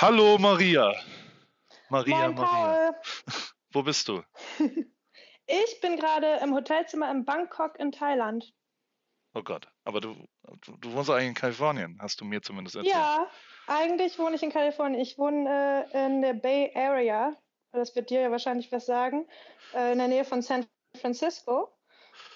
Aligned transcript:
Hallo 0.00 0.38
Maria. 0.38 0.94
Maria, 1.90 2.28
Moin, 2.28 2.34
Maria. 2.34 2.92
Paul. 2.92 3.00
Wo 3.72 3.82
bist 3.82 4.08
du? 4.08 4.22
Ich 5.52 5.80
bin 5.80 5.96
gerade 5.96 6.38
im 6.44 6.54
Hotelzimmer 6.54 7.10
in 7.10 7.24
Bangkok 7.24 7.76
in 7.80 7.90
Thailand. 7.90 8.54
Oh 9.34 9.42
Gott, 9.42 9.66
aber 9.82 10.00
du, 10.00 10.14
du, 10.60 10.76
du 10.76 10.92
wohnst 10.92 11.10
eigentlich 11.10 11.26
in 11.26 11.34
Kalifornien, 11.34 11.98
hast 12.00 12.20
du 12.20 12.24
mir 12.24 12.40
zumindest 12.40 12.76
erzählt. 12.76 12.94
Ja, 12.94 13.26
eigentlich 13.66 14.16
wohne 14.20 14.36
ich 14.36 14.44
in 14.44 14.52
Kalifornien. 14.52 15.00
Ich 15.00 15.18
wohne 15.18 15.88
äh, 15.92 16.06
in 16.06 16.22
der 16.22 16.34
Bay 16.34 16.70
Area. 16.76 17.36
Das 17.72 17.96
wird 17.96 18.10
dir 18.10 18.20
ja 18.20 18.30
wahrscheinlich 18.30 18.70
was 18.70 18.86
sagen. 18.86 19.26
Äh, 19.74 19.90
in 19.90 19.98
der 19.98 20.06
Nähe 20.06 20.24
von 20.24 20.40
San 20.40 20.66
Francisco. 21.00 21.68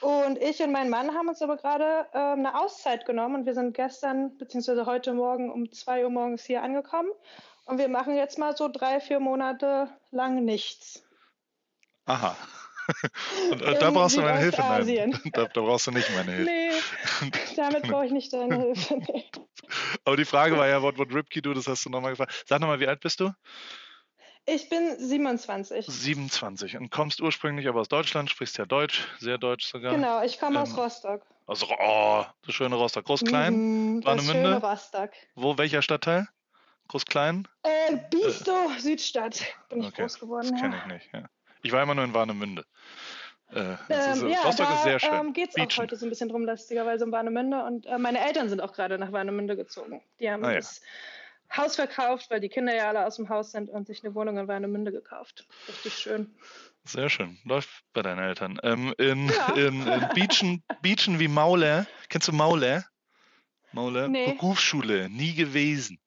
Und 0.01 0.39
ich 0.39 0.61
und 0.61 0.73
mein 0.73 0.91
Mann 0.91 1.15
haben 1.15 1.29
uns 1.29 1.41
aber 1.41 1.57
gerade 1.57 2.09
ähm, 2.15 2.41
eine 2.41 2.61
Auszeit 2.61 3.07
genommen 3.07 3.37
und 3.37 3.47
wir 3.47 3.55
sind 3.55 3.75
gestern 3.75 4.37
bzw. 4.39 4.87
heute 4.87 5.13
Morgen 5.13 5.53
um 5.53 5.71
2 5.71 6.05
Uhr 6.05 6.11
morgens 6.11 6.45
hier 6.45 6.63
angekommen. 6.63 7.11
Und 7.65 7.79
wir 7.79 7.89
machen 7.89 8.15
jetzt 8.17 8.39
mal 8.39 8.57
so 8.57 8.69
drei, 8.69 9.01
vier 9.01 9.21
Monate 9.21 9.89
lang 10.11 10.45
nichts. 10.45 11.03
Aha. 12.05 12.37
Und 13.51 13.63
äh, 13.63 13.79
da 13.79 13.91
brauchst 13.91 14.17
du 14.17 14.21
meine 14.21 14.39
Hilfe. 14.39 14.61
Nein, 14.61 15.19
da, 15.33 15.47
da 15.47 15.61
brauchst 15.63 15.87
du 15.87 15.91
nicht 15.91 16.11
meine 16.15 16.33
Hilfe. 16.33 16.51
Nee, 16.51 17.31
damit 17.57 17.85
brauche 17.85 18.05
ich 18.05 18.13
nicht 18.13 18.31
deine 18.33 18.59
Hilfe. 18.61 18.97
Nee. 18.97 19.25
Aber 20.05 20.17
die 20.19 20.27
Frage 20.27 20.59
war 20.59 20.69
ja, 20.69 20.83
what 20.83 20.99
would 20.99 21.15
Ripkey 21.15 21.41
do? 21.41 21.55
Das 21.55 21.67
hast 21.67 21.87
du 21.87 21.91
nochmal 21.91 22.11
gefragt. 22.11 22.45
Sag 22.47 22.61
nochmal, 22.61 22.81
wie 22.81 22.87
alt 22.87 23.01
bist 23.01 23.21
du? 23.21 23.33
Ich 24.47 24.69
bin 24.69 24.99
27. 24.99 25.87
27 25.87 26.77
und 26.77 26.91
kommst 26.91 27.23
ursprünglich 27.23 27.67
aber 27.67 27.81
aus 27.81 27.89
Deutschland, 27.89 28.29
sprichst 28.29 28.59
ja 28.59 28.67
Deutsch, 28.67 29.09
sehr 29.19 29.39
Deutsch 29.39 29.65
sogar. 29.65 29.95
Genau, 29.95 30.23
ich 30.23 30.39
komme 30.39 30.61
aus 30.61 30.73
Ähm, 30.73 30.81
Rostock. 30.81 31.23
Aus, 31.47 31.65
oh, 31.67 32.25
das 32.45 32.55
schöne 32.55 32.75
Rostock. 32.75 33.07
Groß-Klein? 33.07 33.55
Mhm, 33.55 34.01
das 34.03 34.07
Warnemünde? 34.07 34.51
schöne 34.51 34.61
Rostock. 34.63 35.11
Wo, 35.35 35.57
welcher 35.57 35.81
Stadtteil? 35.81 36.29
Groß-Klein? 36.89 37.49
Äh, 37.63 37.97
Biestow, 38.11 38.71
Südstadt. 38.79 39.43
Bin 39.69 39.81
ich 39.81 39.89
Okay, 39.89 40.03
groß 40.03 40.19
geworden. 40.21 40.51
Das 40.53 40.61
kenne 40.61 40.77
ja. 40.77 40.83
ich 40.87 40.93
nicht. 40.93 41.11
Ja. 41.13 41.25
Ich 41.63 41.73
war 41.73 41.83
immer 41.83 41.95
nur 41.95 42.05
in 42.05 42.13
Warnemünde. 42.15 42.65
Äh, 43.51 43.77
das 43.89 44.17
ist, 44.17 44.23
Ähm, 44.23 44.29
äh, 44.29 44.33
ja, 44.33 44.41
Rostock 44.43 44.69
da 44.69 44.75
ist 44.77 44.83
sehr 44.85 44.99
schön. 45.01 45.15
ähm, 45.15 45.33
geht 45.33 45.51
es 45.51 45.57
auch 45.57 45.79
heute 45.79 45.97
so 45.97 46.07
ein 46.07 46.11
bisschen 46.11 46.29
drum, 46.29 46.45
lustigerweise 46.45 47.05
um 47.05 47.13
Warnemünde. 47.13 47.63
Und 47.65 47.87
äh, 47.87 47.99
meine 47.99 48.21
Eltern 48.25 48.49
sind 48.49 48.61
auch 48.61 48.73
gerade 48.73 48.99
nach 48.99 49.13
Warnemünde 49.13 49.57
gezogen. 49.57 50.03
Die 50.21 50.31
haben 50.31 50.45
Ah, 50.45 50.51
ja. 50.51 50.57
das 50.57 50.83
Haus 51.57 51.77
verkauft, 51.77 52.31
weil 52.31 52.41
die 52.41 52.49
Kinder 52.49 52.75
ja 52.75 52.89
alle 52.89 53.07
aus 53.07 53.17
dem 53.17 53.29
Haus 53.29 53.53
sind 53.53 53.71
und 53.71 53.87
sich 53.87 54.03
eine 54.05 54.15
Wohnung 54.15 54.39
in 54.39 54.49
Warnemünde 54.49 54.93
gekauft. 54.93 55.47
Richtig 55.69 55.95
schön. 55.95 56.35
Sehr 56.85 57.09
schön. 57.09 57.39
Läuft 57.45 57.71
bei 57.95 58.03
deinen 58.03 58.19
Eltern. 58.19 58.59
Ähm, 58.63 58.93
in, 58.99 59.29
Ja. 59.29 59.53
in, 59.55 59.87
in 59.87 60.09
Beachen, 60.15 60.63
Beachen 60.83 61.19
wie 61.19 61.29
Mauler. 61.29 61.87
Kennst 62.09 62.29
du 62.29 62.33
Mauler? 62.33 62.85
Mauler? 63.73 64.09
Nee. 64.09 64.33
Berufsschule. 64.35 65.09
Nie 65.11 65.35
gewesen. 65.35 65.99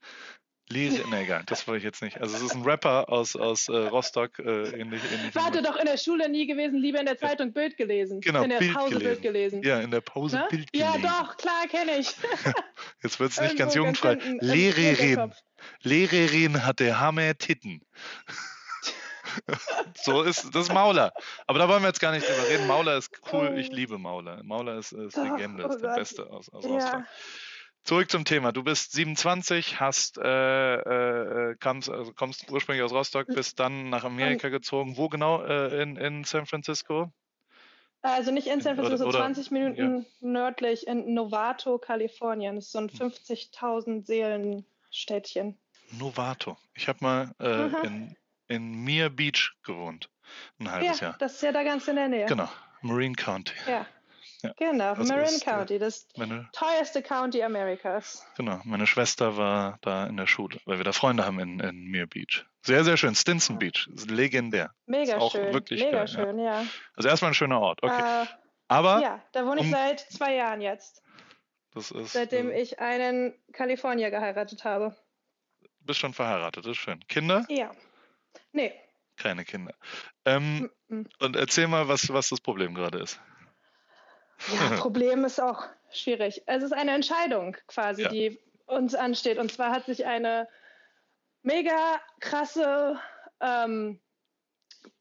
Lehre, 0.70 1.08
ne, 1.10 1.22
egal, 1.22 1.44
das 1.46 1.66
wollte 1.68 1.78
ich 1.80 1.84
jetzt 1.86 2.02
nicht. 2.02 2.20
Also 2.20 2.36
es 2.36 2.42
ist 2.44 2.54
ein 2.56 2.64
Rapper 2.64 3.08
aus, 3.10 3.36
aus 3.38 3.70
äh, 3.70 3.76
Rostock, 3.76 4.38
äh, 4.40 4.70
ähnlich, 4.80 5.02
ähnlich 5.14 5.34
Warte 5.34 5.62
doch 5.62 5.78
in 5.78 5.86
der 5.86 5.98
Schule 5.98 6.28
nie 6.30 6.46
gewesen, 6.46 6.78
lieber 6.80 7.00
in 7.00 7.06
der 7.06 7.18
Zeitung 7.18 7.54
Bild 7.54 7.78
gelesen. 7.78 8.20
Genau, 8.20 8.44
in 8.44 8.50
der 8.50 8.58
Bild 8.60 8.74
Pause 8.74 8.90
gelesen. 8.90 9.08
Bild 9.08 9.22
gelesen. 9.22 9.64
Ja, 9.64 9.80
in 9.80 9.92
der 9.92 10.02
Pause 10.02 10.38
Ne? 10.38 10.48
Bild 10.50 10.70
Ja, 10.76 10.92
gelesen. 10.92 11.10
doch, 11.10 11.38
klar, 11.38 11.68
kenne 11.70 11.98
ich. 12.00 12.14
Jetzt 13.04 13.20
wird 13.20 13.32
es 13.32 13.40
nicht 13.40 13.58
ganz 13.58 13.76
jugendfrei. 13.76 14.12
hinten 14.18 14.40
im 14.40 14.46
Lehrerin. 14.46 15.34
Lehrerin 15.84 16.66
hatte 16.66 17.00
Hammer 17.00 17.38
Titten. 17.38 17.82
so 20.04 20.24
ist 20.24 20.54
das 20.54 20.64
ist 20.68 20.74
Mauler. 20.74 21.14
Aber 21.46 21.60
da 21.60 21.68
wollen 21.70 21.82
wir 21.84 21.88
jetzt 21.90 22.00
gar 22.00 22.12
nicht 22.12 22.28
drüber 22.28 22.50
reden. 22.50 22.68
Mauler 22.68 22.98
ist 22.98 23.12
cool. 23.32 23.56
Ich 23.58 23.70
liebe 23.72 23.98
Mauler. 23.98 24.42
Mauler 24.44 24.78
ist, 24.78 24.92
ist 24.92 25.16
Legende, 25.16 25.66
oh 25.66 25.70
ist 25.70 25.82
der. 25.82 25.96
Beste 25.96 26.30
aus, 26.30 26.50
aus 26.50 26.64
Ja. 26.66 26.70
Rostock. 26.72 27.04
Zurück 27.84 28.12
zum 28.12 28.26
Thema. 28.26 28.52
Du 28.52 28.64
bist 28.64 28.92
27, 28.92 29.80
hast 29.80 30.18
äh, 30.18 30.76
äh, 31.52 31.56
kommst, 31.62 31.90
also 31.90 32.12
kommst 32.14 32.52
ursprünglich 32.52 32.84
aus 32.84 32.92
Rostock, 32.92 33.28
bist 33.28 33.60
dann 33.60 33.90
nach 33.90 34.04
Amerika 34.04 34.50
gezogen. 34.50 34.98
Wo 34.98 35.08
genau 35.08 35.44
äh, 35.44 35.82
in, 35.82 35.96
in 35.96 36.24
San 36.26 36.46
Francisco? 36.46 37.12
Also 38.02 38.32
nicht 38.32 38.48
in 38.48 38.60
San 38.62 38.76
Francisco, 38.76 39.08
oder- 39.08 39.20
20 39.20 39.52
Minuten 39.52 40.06
nördlich 40.20 40.86
in 40.86 41.14
Novato, 41.14 41.78
Kalifornien. 41.78 42.56
Das 42.56 42.66
ist 42.66 42.72
so 42.74 42.80
ein 42.80 42.90
50.000 42.90 44.06
Seelen 44.06 44.66
Städtchen. 44.92 45.58
Novato. 45.92 46.58
Ich 46.76 46.90
habe 46.90 47.00
mal 47.02 47.32
äh, 47.40 47.86
in, 47.88 48.16
in 48.50 48.84
Mir 48.84 49.10
Beach 49.10 49.54
gewohnt. 49.64 50.10
Ein 50.60 50.72
halbes 50.72 51.00
Ja, 51.00 51.08
Jahr. 51.10 51.16
das 51.20 51.36
ist 51.36 51.42
ja 51.42 51.54
da 51.54 51.64
ganz 51.64 51.88
in 51.88 51.96
der 51.96 52.10
Nähe. 52.10 52.26
Genau. 52.26 52.50
Marine 52.82 53.16
County. 53.16 53.54
Ja. 53.68 53.86
Ja, 54.44 54.54
Genau, 54.58 54.94
das 54.96 55.08
Marin 55.08 55.36
äh, 55.36 55.40
County, 55.44 55.80
das 55.80 56.08
Meine, 56.16 56.48
teuerste 56.54 57.02
County 57.02 57.42
Amerikas. 57.42 58.26
genau, 58.36 58.62
meine 58.66 58.86
Schwester 58.86 59.36
war 59.36 59.80
da 59.82 60.06
in 60.06 60.16
der 60.18 60.28
Schule, 60.28 60.60
weil 60.66 60.78
wir 60.78 60.84
da 60.84 60.92
Freunde 60.92 61.26
haben 61.26 61.40
in, 61.40 61.60
in 61.60 61.86
Mir 61.86 62.06
Beach. 62.06 62.46
Sehr, 62.62 62.84
sehr 62.84 62.98
schön. 62.98 63.16
Stinson 63.16 63.58
Beach. 63.58 63.88
Ist 63.94 64.12
legendär. 64.12 64.72
Mega 64.86 65.18
auch 65.18 65.32
schön. 65.32 65.54
wirklich 65.54 65.80
Mega 65.82 66.04
geil, 66.04 66.08
ja. 66.08 66.08
schön, 66.08 66.40
ja. 66.40 66.66
Also 66.96 67.10
erstmal 67.10 67.32
ein 67.32 67.36
schöner 67.36 67.60
Ort. 67.60 67.82
Okay. 67.82 68.24
Äh, 68.24 68.26
Aber 68.68 69.02
ja, 69.02 69.24
da 69.32 69.46
wohne 69.46 69.62
ich 69.62 69.68
um- 69.68 69.72
seit 69.72 70.02
zwei 70.02 70.36
Jahren 70.36 70.62
jetzt, 70.62 71.02
das 71.74 71.90
ist. 71.92 72.14
seitdem 72.14 72.52
äh, 72.52 72.62
ich 72.62 72.80
einen 72.80 73.34
Kalifornier 73.54 74.12
geheiratet 74.12 74.64
habe. 74.66 74.96
bist 75.80 76.00
schon 76.00 76.14
verheiratet, 76.14 76.66
das 76.66 76.72
ist 76.74 76.78
schön. 76.78 77.00
Kinder? 77.08 77.46
Ja. 77.50 77.72
Nee. 78.52 78.74
Keine 79.16 79.46
Kinder. 79.46 79.74
Ähm, 80.26 80.70
mm, 80.90 80.96
mm. 80.96 81.06
und 81.22 81.36
erzähl 81.36 81.68
mal, 81.68 81.88
was, 81.88 82.14
was 82.14 82.30
das 82.30 82.40
Problem 82.40 82.76
gerade 82.76 83.00
ist. 83.00 83.20
Ja, 84.54 84.70
Problem 84.82 85.26
ist 85.26 85.40
auch 85.42 85.66
schwierig. 85.92 86.44
Es 86.46 86.64
ist 86.64 86.74
eine 86.74 86.92
Entscheidung 86.92 87.56
quasi, 87.68 88.04
Ja. 88.04 88.10
die 88.10 88.40
uns 88.66 88.96
ansteht. 88.96 89.38
Und 89.38 89.52
zwar 89.52 89.72
hat 89.72 89.86
sich 89.86 90.06
eine 90.06 90.48
mega 91.42 92.00
krasse 92.20 93.00
ähm, 93.40 94.00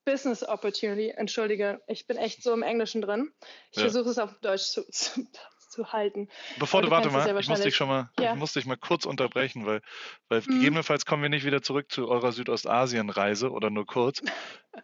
Business 0.05 0.47
Opportunity, 0.47 1.11
entschuldige, 1.11 1.83
ich 1.89 2.07
bin 2.07 2.17
echt 2.17 2.43
so 2.43 2.53
im 2.53 2.63
Englischen 2.63 3.03
drin. 3.03 3.33
Ich 3.73 3.79
Ja. 3.79 3.83
versuche 3.85 4.11
es 4.11 4.19
auf 4.19 4.39
Deutsch 4.41 4.63
zu, 4.71 4.85
zu, 4.91 5.27
zu 5.69 5.93
halten. 5.93 6.29
Bevor 6.59 6.81
du, 6.83 6.87
du 6.87 6.91
warte 6.93 7.11
mal, 7.11 7.27
ja 7.27 7.37
ich 7.37 7.49
muss 7.49 7.61
dich 7.61 7.75
schon 7.75 7.89
mal, 7.89 8.11
Ja. 8.19 8.33
ich 8.33 8.39
muss 8.39 8.53
dich 8.53 8.67
mal 8.67 8.77
kurz 8.77 9.05
unterbrechen, 9.05 9.67
weil, 9.67 9.81
weil 10.29 10.41
Mhm. 10.41 10.53
gegebenenfalls 10.53 11.07
kommen 11.07 11.23
wir 11.23 11.29
nicht 11.29 11.45
wieder 11.45 11.61
zurück 11.61 11.91
zu 11.91 12.09
eurer 12.09 12.31
Südostasien-Reise 12.31 13.51
oder 13.51 13.71
nur 13.71 13.85
kurz. 13.85 14.23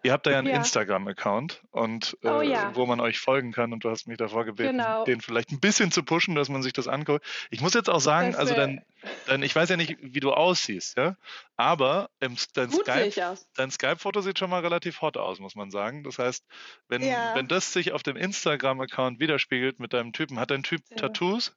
Ihr 0.03 0.13
habt 0.13 0.27
da 0.27 0.31
ja 0.31 0.39
einen 0.39 0.49
Ja. 0.49 0.57
Instagram-Account 0.57 1.63
und 1.71 2.17
äh, 2.23 2.29
Oh 2.29 2.41
ja. 2.43 2.75
wo 2.75 2.87
man 2.87 3.01
euch 3.01 3.19
folgen 3.19 3.53
kann 3.53 3.73
und 3.73 3.85
du 3.85 3.91
hast 3.91 4.07
mich 4.09 4.17
davor 4.19 4.45
gebeten, 4.45 4.79
Genau. 4.79 5.05
den 5.05 5.21
vielleicht 5.21 5.51
ein 5.53 5.61
bisschen 5.61 5.91
zu 5.93 6.03
pushen, 6.03 6.35
dass 6.35 6.49
man 6.49 6.63
sich 6.63 6.73
das 6.73 6.89
anguckt. 6.89 7.25
Ich 7.51 7.61
muss 7.61 7.75
jetzt 7.75 7.89
auch 7.91 8.01
sagen, 8.01 8.33
Das 8.33 8.41
also 8.41 8.55
dein, 8.55 8.85
dein, 9.27 9.43
ich 9.43 9.55
weiß 9.55 9.69
ja 9.69 9.77
nicht, 9.77 9.97
wie 10.01 10.21
du 10.21 10.33
aussiehst, 10.33 10.97
ja, 10.97 11.17
aber 11.57 12.11
im, 12.21 12.37
dein 12.55 12.71
Skype. 12.71 13.37
Dein 13.57 13.71
Skype-Foto 13.71 14.21
sieht 14.21 14.39
schon 14.39 14.51
mal 14.51 14.61
relativ 14.61 15.01
hot 15.03 15.17
aus, 15.17 15.39
muss 15.41 15.55
man 15.55 15.71
sagen. 15.71 16.03
Das 16.05 16.19
heißt, 16.19 16.45
wenn, 16.89 17.03
Ja. 17.03 17.35
wenn 17.35 17.49
das 17.49 17.73
sich 17.73 17.93
auf 17.93 18.03
dem 18.03 18.17
Instagram-Account 18.17 19.21
widerspiegelt 19.21 19.79
mit 19.81 19.93
deinem 19.93 20.13
Typen, 20.13 20.39
hat 20.41 20.51
dein 20.51 20.63
Typ. 20.63 20.83
Tattoos? 20.97 21.55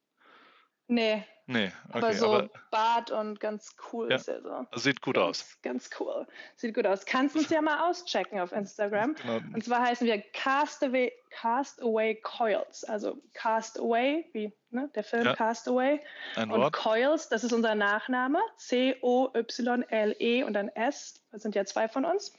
Nee, 0.88 1.24
Nee, 1.48 1.72
aber 1.92 2.08
okay, 2.08 2.18
so 2.18 2.34
aber 2.34 2.50
Bart 2.72 3.12
und 3.12 3.40
ganz 3.40 3.76
cool 3.94 4.10
Ja. 4.10 4.16
ist 4.16 4.28
er 4.28 4.42
so. 4.42 4.66
sieht 4.80 5.02
gut 5.02 5.16
aus. 5.16 5.46
Ganz, 5.62 5.92
ganz 5.92 6.00
cool. 6.00 6.26
Sieht 6.56 6.74
gut 6.74 6.88
aus. 6.88 7.06
Kannst 7.06 7.36
uns 7.36 7.50
ja 7.52 7.62
mal 7.62 7.88
auschecken 7.88 8.40
auf 8.40 8.52
Instagram. 8.52 9.14
Genau. 9.14 9.36
Und 9.54 9.64
zwar 9.64 9.84
heißen 9.84 10.08
wir 10.08 10.24
Castaway, 10.34 11.14
Castaway 11.30 12.16
Coils. 12.16 12.84
Also 12.86 13.22
Castaway, 13.34 14.26
wie 14.34 14.52
ne, 14.72 14.90
der 14.96 15.04
Film 15.04 15.24
Ja. 15.26 15.36
Castaway. 15.36 16.02
Ein 16.36 16.50
Und 16.50 16.62
Wort. 16.62 16.74
Coils, 16.74 17.30
das 17.30 17.44
ist 17.44 17.54
unser 17.54 17.76
Nachname. 17.76 18.40
C-O-Y-L-E 18.58 20.44
und 20.44 20.54
dann 20.54 20.70
S. 20.70 21.22
Das 21.32 21.44
sind 21.44 21.54
ja 21.54 21.64
zwei 21.66 21.88
von 21.88 22.06
uns. 22.06 22.34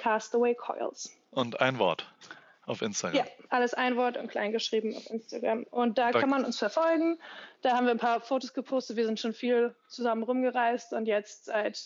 Castaway 0.00 0.54
Coils. 0.54 1.14
Und 1.30 1.60
ein 1.60 1.78
Wort 1.78 2.10
auf 2.66 2.82
Instagram. 2.82 3.16
Ja, 3.16 3.24
alles 3.48 3.72
ein 3.74 3.96
Wort 3.96 4.16
und 4.16 4.28
klein 4.28 4.52
geschrieben 4.52 4.94
auf 4.96 5.08
Instagram. 5.08 5.62
Und 5.70 5.98
da 5.98 6.10
Da- 6.12 6.20
kann 6.20 6.28
man 6.28 6.44
uns 6.44 6.58
verfolgen. 6.58 7.18
Da 7.62 7.76
haben 7.76 7.86
wir 7.86 7.92
ein 7.92 7.98
paar 7.98 8.20
Fotos 8.20 8.52
gepostet. 8.52 8.96
Wir 8.96 9.06
sind 9.06 9.18
schon 9.20 9.32
viel 9.32 9.74
zusammen 9.88 10.22
rumgereist 10.24 10.92
und 10.92 11.06
jetzt 11.06 11.46
seit 11.46 11.80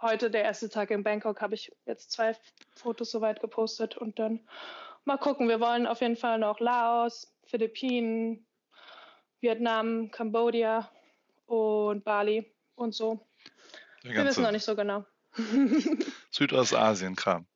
heute, 0.00 0.30
der 0.30 0.44
erste 0.44 0.70
Tag 0.70 0.90
in 0.90 1.02
Bangkok, 1.02 1.42
habe 1.42 1.54
ich 1.54 1.72
jetzt 1.84 2.10
zwei 2.12 2.34
Fotos 2.74 3.10
soweit 3.10 3.40
gepostet 3.40 3.96
und 3.98 4.18
dann 4.18 4.40
mal 5.04 5.18
gucken. 5.18 5.48
Wir 5.48 5.60
wollen 5.60 5.86
auf 5.86 6.00
jeden 6.00 6.16
Fall 6.16 6.38
noch 6.38 6.58
Laos, 6.60 7.34
Philippinen, 7.44 8.46
Vietnam, 9.40 10.10
Kambodscha 10.10 10.90
und 11.46 12.04
Bali 12.04 12.50
und 12.76 12.94
so. 12.94 13.26
Wir 14.02 14.24
wissen 14.24 14.42
noch 14.42 14.52
nicht 14.52 14.64
so 14.64 14.74
genau. 14.76 15.04
Südostasien-Kram. 16.30 17.46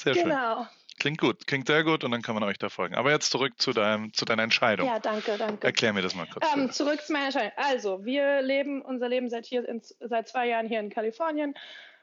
Sehr 0.00 0.14
schön. 0.14 0.24
Genau. 0.24 0.66
Klingt 0.98 1.18
gut, 1.18 1.46
klingt 1.46 1.66
sehr 1.66 1.84
gut 1.84 2.02
und 2.04 2.10
dann 2.10 2.22
kann 2.22 2.34
man 2.34 2.42
euch 2.44 2.58
da 2.58 2.68
folgen. 2.68 2.94
Aber 2.94 3.10
jetzt 3.10 3.30
zurück 3.30 3.52
zu, 3.58 3.72
deinem, 3.72 4.12
zu 4.12 4.24
deiner 4.24 4.42
Entscheidung. 4.42 4.86
Ja, 4.86 4.98
danke, 4.98 5.36
danke. 5.38 5.66
Erklär 5.66 5.92
mir 5.92 6.02
das 6.02 6.14
mal 6.14 6.26
kurz. 6.26 6.44
Ähm, 6.54 6.70
zurück 6.72 7.00
zu 7.02 7.12
meiner 7.12 7.26
Entscheidung. 7.26 7.52
Also, 7.56 8.04
wir 8.04 8.42
leben 8.42 8.82
unser 8.82 9.08
Leben 9.08 9.30
seit, 9.30 9.46
hier 9.46 9.68
in, 9.68 9.80
seit 10.00 10.28
zwei 10.28 10.48
Jahren 10.48 10.66
hier 10.66 10.80
in 10.80 10.90
Kalifornien. 10.90 11.54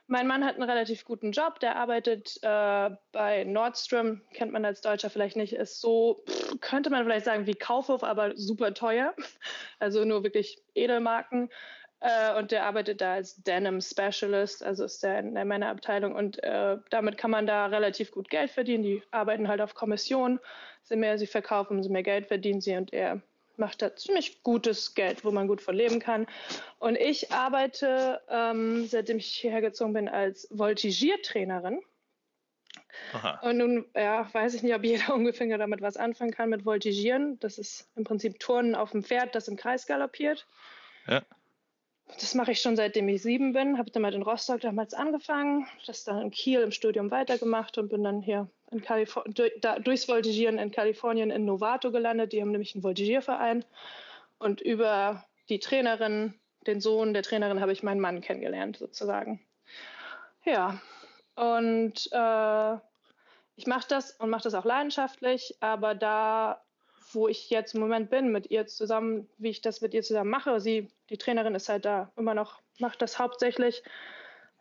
Mein 0.07 0.27
Mann 0.27 0.45
hat 0.45 0.55
einen 0.55 0.69
relativ 0.69 1.03
guten 1.03 1.31
Job. 1.31 1.59
Der 1.59 1.75
arbeitet 1.77 2.37
äh, 2.43 2.89
bei 3.11 3.43
Nordstrom, 3.43 4.21
kennt 4.33 4.51
man 4.51 4.63
als 4.63 4.81
Deutscher 4.81 5.09
vielleicht 5.09 5.35
nicht, 5.35 5.53
ist 5.53 5.81
so, 5.81 6.23
pff, 6.29 6.61
könnte 6.61 6.91
man 6.91 7.03
vielleicht 7.03 7.25
sagen, 7.25 7.47
wie 7.47 7.55
Kaufhof, 7.55 8.03
aber 8.03 8.37
super 8.37 8.73
teuer. 8.73 9.15
Also 9.79 10.05
nur 10.05 10.23
wirklich 10.23 10.61
Edelmarken. 10.75 11.49
Äh, 12.05 12.37
und 12.37 12.51
der 12.51 12.65
arbeitet 12.65 13.01
da 13.01 13.15
als 13.15 13.41
Denim 13.41 13.81
Specialist, 13.81 14.63
also 14.63 14.83
ist 14.83 15.01
der 15.01 15.19
in 15.19 15.33
der 15.33 15.43
Männerabteilung. 15.43 16.13
Und 16.13 16.41
äh, 16.43 16.77
damit 16.91 17.17
kann 17.17 17.31
man 17.31 17.47
da 17.47 17.65
relativ 17.65 18.11
gut 18.11 18.29
Geld 18.29 18.51
verdienen. 18.51 18.83
Die 18.83 19.01
arbeiten 19.09 19.47
halt 19.47 19.59
auf 19.59 19.73
Kommission. 19.73 20.39
Je 20.87 20.97
mehr 20.97 21.17
sie 21.17 21.25
verkaufen, 21.25 21.77
umso 21.77 21.89
mehr 21.89 22.03
Geld 22.03 22.27
verdienen 22.27 22.61
sie. 22.61 22.75
Und 22.75 22.93
er 22.93 23.21
macht 23.57 23.81
da 23.81 23.95
ziemlich 23.95 24.43
gutes 24.43 24.93
Geld, 24.93 25.25
wo 25.25 25.31
man 25.31 25.47
gut 25.47 25.61
von 25.61 25.75
leben 25.75 25.99
kann. 25.99 26.27
Und 26.77 26.95
ich 26.95 27.31
arbeite, 27.31 28.21
ähm, 28.29 28.85
seitdem 28.85 29.17
ich 29.17 29.25
hierher 29.25 29.61
gezogen 29.61 29.93
bin, 29.93 30.07
als 30.07 30.47
Voltigiertrainerin. 30.51 31.81
Aha. 33.13 33.39
Und 33.41 33.57
nun 33.57 33.85
ja, 33.95 34.31
weiß 34.31 34.53
ich 34.53 34.61
nicht, 34.61 34.75
ob 34.75 34.83
jeder 34.83 35.11
ungefähr 35.15 35.57
damit 35.57 35.81
was 35.81 35.97
anfangen 35.97 36.33
kann 36.33 36.49
mit 36.49 36.65
Voltigieren. 36.65 37.39
Das 37.39 37.57
ist 37.57 37.89
im 37.95 38.03
Prinzip 38.03 38.39
Turnen 38.39 38.75
auf 38.75 38.91
dem 38.91 39.03
Pferd, 39.03 39.33
das 39.33 39.47
im 39.47 39.55
Kreis 39.55 39.87
galoppiert. 39.87 40.45
Ja. 41.07 41.23
Das 42.07 42.35
mache 42.35 42.51
ich 42.51 42.61
schon 42.61 42.75
seitdem 42.75 43.09
ich 43.09 43.21
sieben 43.21 43.53
bin. 43.53 43.77
Habe 43.77 43.91
damit 43.91 44.13
in 44.13 44.21
Rostock 44.21 44.61
damals 44.61 44.93
angefangen, 44.93 45.67
das 45.85 46.03
dann 46.03 46.21
in 46.21 46.31
Kiel 46.31 46.61
im 46.61 46.71
Studium 46.71 47.11
weitergemacht 47.11 47.77
und 47.77 47.89
bin 47.89 48.03
dann 48.03 48.21
hier 48.21 48.47
in 48.71 48.81
Kalifornien, 48.81 49.51
durchs 49.83 50.07
Voltigieren 50.07 50.59
in 50.59 50.71
Kalifornien 50.71 51.31
in 51.31 51.45
Novato 51.45 51.91
gelandet. 51.91 52.31
Die 52.31 52.41
haben 52.41 52.51
nämlich 52.51 52.75
einen 52.75 52.83
Voltigierverein. 52.83 53.65
Und 54.37 54.61
über 54.61 55.25
die 55.49 55.59
Trainerin, 55.59 56.33
den 56.67 56.79
Sohn 56.79 57.13
der 57.13 57.23
Trainerin, 57.23 57.61
habe 57.61 57.73
ich 57.73 57.83
meinen 57.83 58.01
Mann 58.01 58.21
kennengelernt, 58.21 58.77
sozusagen. 58.77 59.39
Ja, 60.43 60.79
und 61.35 62.09
äh, 62.11 62.77
ich 63.55 63.67
mache 63.67 63.87
das 63.87 64.11
und 64.11 64.29
mache 64.29 64.43
das 64.43 64.53
auch 64.53 64.65
leidenschaftlich, 64.65 65.55
aber 65.59 65.95
da, 65.95 66.61
wo 67.15 67.27
ich 67.27 67.49
jetzt 67.49 67.73
im 67.73 67.81
Moment 67.81 68.09
bin, 68.09 68.31
mit 68.31 68.51
ihr 68.51 68.67
zusammen, 68.67 69.27
wie 69.37 69.49
ich 69.49 69.61
das 69.61 69.81
mit 69.81 69.93
ihr 69.93 70.03
zusammen 70.03 70.29
mache, 70.29 70.59
sie, 70.59 70.89
die 71.09 71.17
Trainerin 71.17 71.55
ist 71.55 71.69
halt 71.69 71.85
da 71.85 72.11
immer 72.17 72.33
noch, 72.33 72.61
macht 72.79 73.01
das 73.01 73.17
hauptsächlich, 73.17 73.83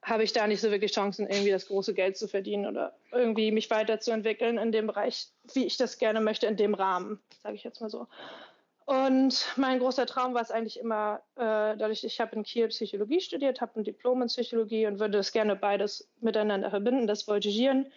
habe 0.02 0.22
ich 0.22 0.32
da 0.32 0.46
nicht 0.46 0.60
so 0.60 0.70
wirklich 0.70 0.92
Chancen, 0.92 1.28
irgendwie 1.28 1.50
das 1.50 1.66
große 1.66 1.94
Geld 1.94 2.16
zu 2.16 2.28
verdienen 2.28 2.66
oder 2.66 2.94
irgendwie 3.10 3.50
mich 3.50 3.70
weiterzuentwickeln 3.70 4.58
in 4.58 4.70
dem 4.70 4.86
Bereich, 4.86 5.28
wie 5.52 5.64
ich 5.64 5.76
das 5.76 5.98
gerne 5.98 6.20
möchte, 6.20 6.46
in 6.46 6.56
dem 6.56 6.74
Rahmen, 6.74 7.20
sage 7.42 7.56
ich 7.56 7.64
jetzt 7.64 7.80
mal 7.80 7.90
so. 7.90 8.06
Und 8.86 9.46
mein 9.56 9.78
großer 9.78 10.04
Traum 10.04 10.34
war 10.34 10.42
es 10.42 10.50
eigentlich 10.50 10.78
immer, 10.78 11.22
äh, 11.36 11.74
dadurch, 11.76 12.04
ich 12.04 12.20
habe 12.20 12.36
in 12.36 12.42
Kiel 12.42 12.68
Psychologie 12.68 13.20
studiert, 13.20 13.62
habe 13.62 13.80
ein 13.80 13.84
Diplom 13.84 14.20
in 14.20 14.28
Psychologie 14.28 14.86
und 14.86 15.00
würde 15.00 15.16
das 15.16 15.32
gerne 15.32 15.56
beides 15.56 16.06
miteinander 16.20 16.68
verbinden, 16.68 17.06
das 17.06 17.22
Voltigieren 17.22 17.90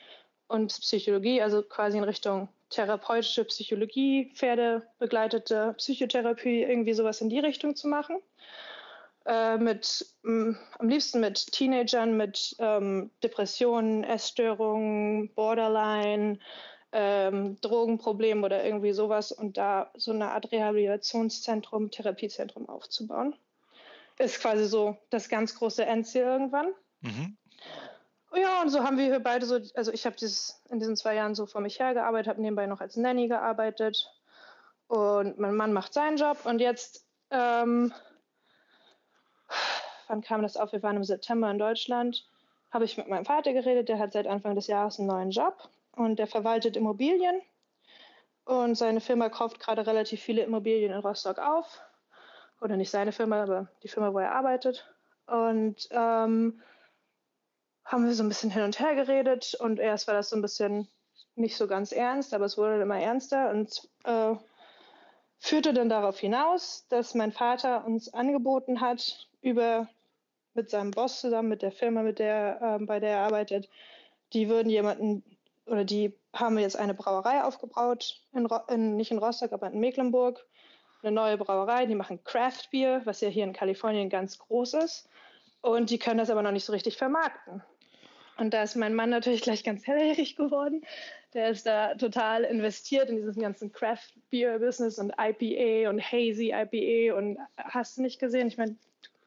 und 0.47 0.69
Psychologie, 0.69 1.41
also 1.41 1.61
quasi 1.61 1.97
in 1.97 2.05
Richtung 2.05 2.47
therapeutische 2.69 3.45
Psychologie, 3.45 4.31
pferdebegleitete 4.33 5.73
Psychotherapie, 5.77 6.63
irgendwie 6.63 6.93
sowas 6.93 7.21
in 7.21 7.29
die 7.29 7.39
Richtung 7.39 7.75
zu 7.75 7.87
machen. 7.87 8.17
Äh, 9.25 9.57
mit 9.57 10.05
mh, 10.23 10.57
am 10.79 10.87
liebsten 10.87 11.19
mit 11.19 11.51
Teenagern 11.51 12.15
mit 12.15 12.55
ähm, 12.59 13.11
Depressionen, 13.21 14.05
Essstörungen, 14.05 15.33
Borderline, 15.33 16.39
ähm, 16.93 17.59
Drogenproblem 17.59 18.43
oder 18.43 18.63
irgendwie 18.63 18.93
sowas 18.93 19.33
und 19.33 19.57
da 19.57 19.91
so 19.95 20.11
eine 20.11 20.31
Art 20.31 20.51
Rehabilitationszentrum, 20.53 21.91
Therapiezentrum 21.91 22.69
aufzubauen. 22.69 23.35
Ist 24.17 24.39
quasi 24.39 24.65
so 24.65 24.97
das 25.09 25.27
ganz 25.27 25.55
große 25.55 25.85
Endziel 25.85 26.23
irgendwann. 26.23 26.73
Mhm. 27.01 27.37
Ja, 28.39 28.61
und 28.61 28.69
so 28.69 28.83
haben 28.83 28.99
wir 28.99 29.05
hier 29.05 29.19
beide 29.19 29.47
so, 29.47 29.59
also 29.73 29.91
ich 29.91 30.05
habe 30.05 30.15
in 30.69 30.79
diesen 30.79 30.95
zwei 30.95 31.15
Jahren 31.15 31.33
so 31.33 31.47
vor 31.47 31.59
mich 31.59 31.79
hergearbeitet, 31.79 32.27
habe 32.27 32.41
nebenbei 32.41 32.67
noch 32.67 32.81
als 32.81 32.95
Nanny 32.95 33.27
gearbeitet 33.27 34.11
und 34.87 35.39
mein 35.39 35.55
Mann 35.55 35.73
macht 35.73 35.91
seinen 35.91 36.17
Job 36.17 36.45
und 36.45 36.59
jetzt, 36.59 37.03
ähm, 37.31 37.91
wann 40.07 40.21
kam 40.21 40.43
das 40.43 40.55
auf? 40.55 40.71
Wir 40.71 40.83
waren 40.83 40.97
im 40.97 41.03
September 41.03 41.49
in 41.49 41.57
Deutschland, 41.57 42.27
habe 42.69 42.85
ich 42.85 42.95
mit 42.97 43.07
meinem 43.07 43.25
Vater 43.25 43.53
geredet, 43.53 43.89
der 43.89 43.97
hat 43.97 44.13
seit 44.13 44.27
Anfang 44.27 44.53
des 44.53 44.67
Jahres 44.67 44.99
einen 44.99 45.07
neuen 45.07 45.31
Job 45.31 45.67
und 45.93 46.19
der 46.19 46.27
verwaltet 46.27 46.77
Immobilien 46.77 47.41
und 48.45 48.75
seine 48.75 49.01
Firma 49.01 49.29
kauft 49.29 49.59
gerade 49.59 49.87
relativ 49.87 50.21
viele 50.21 50.43
Immobilien 50.43 50.93
in 50.93 50.99
Rostock 50.99 51.39
auf. 51.39 51.81
Oder 52.61 52.77
nicht 52.77 52.89
seine 52.89 53.11
Firma, 53.11 53.43
aber 53.43 53.67
die 53.83 53.87
Firma, 53.87 54.13
wo 54.13 54.19
er 54.19 54.31
arbeitet. 54.33 54.87
Und 55.27 55.87
ähm, 55.91 56.61
haben 57.87 58.05
wir 58.05 58.13
so 58.13 58.23
ein 58.23 58.29
bisschen 58.29 58.51
hin 58.51 58.63
und 58.63 58.79
her 58.79 58.95
geredet 58.95 59.55
und 59.55 59.79
erst 59.79 60.07
war 60.07 60.13
das 60.13 60.29
so 60.29 60.35
ein 60.35 60.41
bisschen 60.41 60.87
nicht 61.35 61.55
so 61.55 61.67
ganz 61.67 61.91
ernst, 61.91 62.33
aber 62.33 62.45
es 62.45 62.57
wurde 62.57 62.81
immer 62.81 62.99
ernster 62.99 63.49
und 63.49 63.87
äh, 64.03 64.35
führte 65.39 65.73
dann 65.73 65.89
darauf 65.89 66.19
hinaus, 66.19 66.85
dass 66.89 67.15
mein 67.15 67.31
Vater 67.31 67.85
uns 67.85 68.13
angeboten 68.13 68.81
hat, 68.81 69.27
über 69.41 69.87
mit 70.53 70.69
seinem 70.69 70.91
Boss 70.91 71.21
zusammen, 71.21 71.49
mit 71.49 71.61
der 71.61 71.71
Firma, 71.71 72.01
mit 72.01 72.19
der, 72.19 72.59
äh, 72.61 72.83
bei 72.83 72.99
der 72.99 73.11
er 73.11 73.19
arbeitet, 73.19 73.69
die 74.33 74.49
würden 74.49 74.69
jemanden 74.69 75.23
oder 75.65 75.85
die 75.85 76.13
haben 76.33 76.57
jetzt 76.57 76.77
eine 76.77 76.93
Brauerei 76.93 77.43
aufgebaut, 77.43 78.21
in, 78.33 78.47
in, 78.69 78.95
nicht 78.95 79.11
in 79.11 79.17
Rostock, 79.17 79.53
aber 79.53 79.67
in 79.67 79.79
Mecklenburg. 79.79 80.45
Eine 81.03 81.11
neue 81.11 81.37
Brauerei, 81.37 81.85
die 81.85 81.95
machen 81.95 82.23
Craft 82.23 82.69
Beer, 82.71 83.01
was 83.05 83.21
ja 83.21 83.29
hier 83.29 83.43
in 83.43 83.53
Kalifornien 83.53 84.09
ganz 84.09 84.39
groß 84.39 84.73
ist. 84.75 85.07
Und 85.61 85.89
die 85.89 85.99
können 85.99 86.17
das 86.17 86.29
aber 86.29 86.41
noch 86.41 86.51
nicht 86.51 86.65
so 86.65 86.73
richtig 86.73 86.97
vermarkten. 86.97 87.63
Und 88.37 88.53
da 88.53 88.63
ist 88.63 88.75
mein 88.75 88.93
Mann 88.93 89.09
natürlich 89.09 89.41
gleich 89.41 89.63
ganz 89.63 89.85
hellhörig 89.87 90.35
geworden. 90.35 90.83
Der 91.33 91.49
ist 91.49 91.65
da 91.65 91.95
total 91.95 92.43
investiert 92.43 93.09
in 93.09 93.17
dieses 93.17 93.35
ganzen 93.35 93.71
Craft 93.71 94.13
Beer 94.29 94.59
Business 94.59 94.99
und 94.99 95.13
IPA 95.19 95.89
und 95.89 96.01
Hazy 96.01 96.53
IPA 96.53 97.15
und 97.17 97.37
hast 97.57 97.97
du 97.97 98.01
nicht 98.01 98.19
gesehen? 98.19 98.47
Ich 98.47 98.57
meine, 98.57 98.75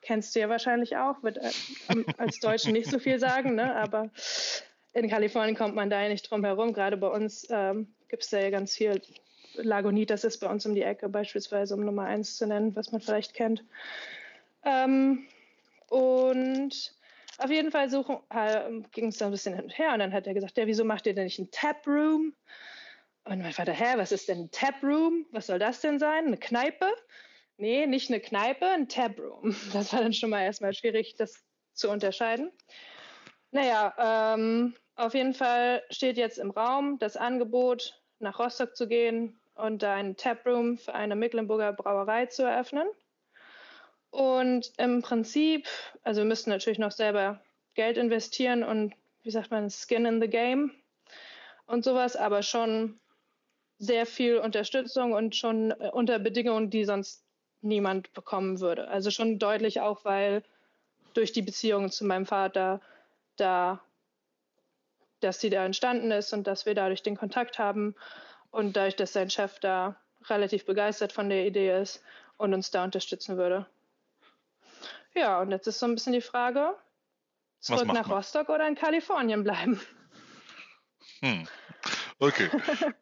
kennst 0.02 0.34
du 0.34 0.40
ja 0.40 0.48
wahrscheinlich 0.48 0.96
auch, 0.96 1.22
wird 1.22 1.38
äh, 1.38 1.50
als 2.18 2.40
Deutschen 2.40 2.72
nicht 2.72 2.90
so 2.90 2.98
viel 2.98 3.18
sagen, 3.18 3.54
ne? 3.54 3.74
aber 3.76 4.10
in 4.92 5.08
Kalifornien 5.08 5.56
kommt 5.56 5.74
man 5.74 5.90
da 5.90 6.02
ja 6.02 6.08
nicht 6.08 6.30
drum 6.30 6.44
herum. 6.44 6.72
Gerade 6.72 6.96
bei 6.96 7.08
uns 7.08 7.46
ähm, 7.50 7.88
gibt 8.08 8.22
es 8.24 8.30
da 8.30 8.40
ja 8.40 8.50
ganz 8.50 8.74
viel. 8.74 9.00
Lagunitas 9.54 10.24
ist 10.24 10.38
bei 10.38 10.48
uns 10.48 10.64
um 10.66 10.74
die 10.74 10.82
Ecke 10.82 11.08
beispielsweise, 11.08 11.74
um 11.74 11.84
Nummer 11.84 12.04
eins 12.04 12.36
zu 12.36 12.46
nennen, 12.46 12.74
was 12.74 12.92
man 12.92 13.00
vielleicht 13.00 13.34
kennt. 13.34 13.64
Ähm, 14.64 15.26
und 15.88 16.94
auf 17.40 17.50
jeden 17.50 17.70
Fall 17.70 17.88
äh, 18.30 18.80
ging 18.92 19.08
es 19.08 19.18
da 19.18 19.26
ein 19.26 19.32
bisschen 19.32 19.54
hin 19.54 19.64
und 19.64 19.78
her 19.78 19.92
und 19.92 19.98
dann 19.98 20.12
hat 20.12 20.26
er 20.26 20.34
gesagt, 20.34 20.56
ja, 20.58 20.66
wieso 20.66 20.84
macht 20.84 21.06
ihr 21.06 21.14
denn 21.14 21.24
nicht 21.24 21.38
ein 21.38 21.50
Tap 21.50 21.86
Room? 21.86 22.34
Und 23.24 23.42
mein 23.42 23.52
Vater, 23.52 23.72
hä, 23.72 23.94
was 23.96 24.12
ist 24.12 24.28
denn 24.28 24.44
ein 24.44 24.50
Tap 24.50 24.82
Room? 24.82 25.26
Was 25.30 25.46
soll 25.46 25.58
das 25.58 25.80
denn 25.80 25.98
sein? 25.98 26.26
Eine 26.26 26.36
Kneipe? 26.36 26.86
Nee, 27.56 27.86
nicht 27.86 28.10
eine 28.10 28.20
Kneipe, 28.20 28.66
ein 28.66 28.88
Tap 28.88 29.18
Room. 29.18 29.54
Das 29.72 29.92
war 29.92 30.00
dann 30.00 30.12
schon 30.12 30.30
mal 30.30 30.42
erstmal 30.42 30.74
schwierig, 30.74 31.14
das 31.16 31.44
zu 31.74 31.90
unterscheiden. 31.90 32.50
Naja, 33.52 34.34
ähm, 34.34 34.74
auf 34.96 35.14
jeden 35.14 35.34
Fall 35.34 35.82
steht 35.90 36.16
jetzt 36.16 36.38
im 36.38 36.50
Raum 36.50 36.98
das 36.98 37.16
Angebot, 37.16 38.00
nach 38.18 38.38
Rostock 38.38 38.76
zu 38.76 38.86
gehen 38.86 39.40
und 39.54 39.82
da 39.82 39.94
einen 39.94 40.16
Taproom 40.16 40.78
für 40.78 40.94
eine 40.94 41.16
Mecklenburger 41.16 41.72
Brauerei 41.72 42.26
zu 42.26 42.42
eröffnen. 42.42 42.86
Und 44.10 44.72
im 44.76 45.02
Prinzip, 45.02 45.68
also 46.02 46.20
wir 46.22 46.26
müssten 46.26 46.50
natürlich 46.50 46.78
noch 46.78 46.90
selber 46.90 47.40
Geld 47.74 47.96
investieren 47.96 48.64
und 48.64 48.94
wie 49.22 49.30
sagt 49.30 49.50
man, 49.50 49.70
Skin 49.70 50.06
in 50.06 50.20
the 50.20 50.28
Game 50.28 50.72
und 51.66 51.84
sowas, 51.84 52.16
aber 52.16 52.42
schon 52.42 52.98
sehr 53.78 54.06
viel 54.06 54.38
Unterstützung 54.38 55.12
und 55.12 55.36
schon 55.36 55.70
äh, 55.70 55.90
unter 55.92 56.18
Bedingungen, 56.18 56.70
die 56.70 56.84
sonst 56.84 57.24
niemand 57.62 58.12
bekommen 58.12 58.60
würde. 58.60 58.88
Also 58.88 59.10
schon 59.10 59.38
deutlich 59.38 59.80
auch, 59.80 60.04
weil 60.04 60.42
durch 61.14 61.32
die 61.32 61.42
Beziehung 61.42 61.90
zu 61.90 62.04
meinem 62.04 62.26
Vater 62.26 62.80
da, 63.36 63.80
dass 65.20 65.40
sie 65.40 65.50
da 65.50 65.64
entstanden 65.64 66.10
ist 66.10 66.32
und 66.32 66.46
dass 66.46 66.66
wir 66.66 66.74
dadurch 66.74 67.02
den 67.02 67.16
Kontakt 67.16 67.58
haben 67.58 67.94
und 68.50 68.76
dadurch, 68.76 68.96
dass 68.96 69.12
sein 69.12 69.30
Chef 69.30 69.58
da 69.60 69.96
relativ 70.28 70.66
begeistert 70.66 71.12
von 71.12 71.28
der 71.28 71.46
Idee 71.46 71.80
ist 71.80 72.02
und 72.36 72.54
uns 72.54 72.70
da 72.70 72.84
unterstützen 72.84 73.36
würde. 73.36 73.66
Ja, 75.14 75.40
und 75.40 75.50
jetzt 75.50 75.66
ist 75.66 75.78
so 75.78 75.86
ein 75.86 75.94
bisschen 75.94 76.12
die 76.12 76.20
Frage, 76.20 76.76
zurück 77.58 77.86
nach 77.86 78.06
man? 78.06 78.18
Rostock 78.18 78.48
oder 78.48 78.66
in 78.66 78.74
Kalifornien 78.74 79.42
bleiben. 79.42 79.80
Hm. 81.20 81.46
Okay. 82.20 82.50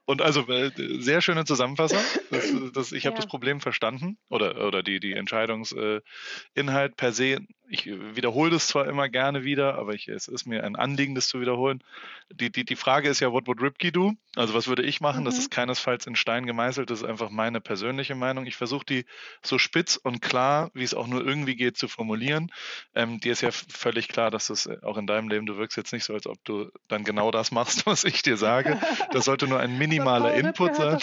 Und 0.05 0.23
also 0.23 0.47
äh, 0.49 0.71
sehr 1.01 1.21
schöne 1.21 1.45
Zusammenfassung. 1.45 1.99
Das, 2.31 2.53
das, 2.73 2.93
ich 2.93 3.05
habe 3.05 3.15
ja. 3.15 3.21
das 3.21 3.27
Problem 3.27 3.61
verstanden 3.61 4.17
oder, 4.29 4.65
oder 4.65 4.85
die, 4.85 5.01
die 5.01 5.13
Entscheidungsinhalt 5.13 6.97
per 6.97 7.13
se 7.13 7.41
ich 7.71 7.87
wiederhole 7.87 8.51
das 8.51 8.67
zwar 8.67 8.87
immer 8.87 9.09
gerne 9.09 9.45
wieder, 9.45 9.77
aber 9.77 9.93
ich, 9.95 10.09
es 10.09 10.27
ist 10.27 10.47
mir 10.47 10.65
ein 10.65 10.77
Anliegen, 10.77 11.15
das 11.15 11.29
zu 11.29 11.41
wiederholen. 11.41 11.83
Die, 12.31 12.51
die, 12.51 12.65
die 12.65 12.77
Frage 12.77 13.09
ist 13.09 13.21
ja, 13.21 13.31
what 13.31 13.47
would 13.47 13.61
Ripke 13.61 13.93
do? 13.93 14.15
Also 14.37 14.55
was 14.55 14.69
würde 14.69 14.83
ich 14.83 15.01
machen? 15.01 15.21
Mhm. 15.21 15.25
Das 15.27 15.39
ist 15.39 15.51
keinesfalls 15.51 16.07
in 16.07 16.17
Stein 16.17 16.47
gemeißelt, 16.47 16.91
das 16.91 17.01
ist 17.01 17.05
einfach 17.05 17.31
meine 17.31 17.61
persönliche 17.61 18.15
Meinung. 18.15 18.47
Ich 18.47 18.57
versuche 18.57 18.87
die 18.87 19.05
so 19.43 19.59
spitz 19.59 19.97
und 19.97 20.23
klar, 20.23 20.71
wie 20.73 20.83
es 20.83 20.95
auch 20.95 21.07
nur 21.07 21.25
irgendwie 21.25 21.57
geht, 21.57 21.77
zu 21.77 21.89
formulieren. 21.89 22.51
Ähm, 22.95 23.21
dir 23.21 23.33
ist 23.33 23.43
ja 23.43 23.51
völlig 23.51 24.09
klar, 24.09 24.31
dass 24.31 24.47
das 24.47 24.69
auch 24.83 24.97
in 24.97 25.07
deinem 25.07 25.29
Leben, 25.29 25.47
du 25.47 25.59
wirkst 25.59 25.77
jetzt 25.77 25.93
nicht 25.93 26.05
so, 26.05 26.15
als 26.15 26.27
ob 26.27 26.43
du 26.45 26.71
dann 26.89 27.05
genau 27.05 27.31
das 27.31 27.51
machst, 27.51 27.85
was 27.87 28.05
ich 28.05 28.23
dir 28.23 28.37
sage. 28.37 28.81
Das 29.13 29.25
sollte 29.25 29.47
nur 29.47 29.61
ein 29.61 29.79
minimaler 29.79 30.33
so, 30.33 30.41
Input 30.41 30.77
sein. 30.77 30.99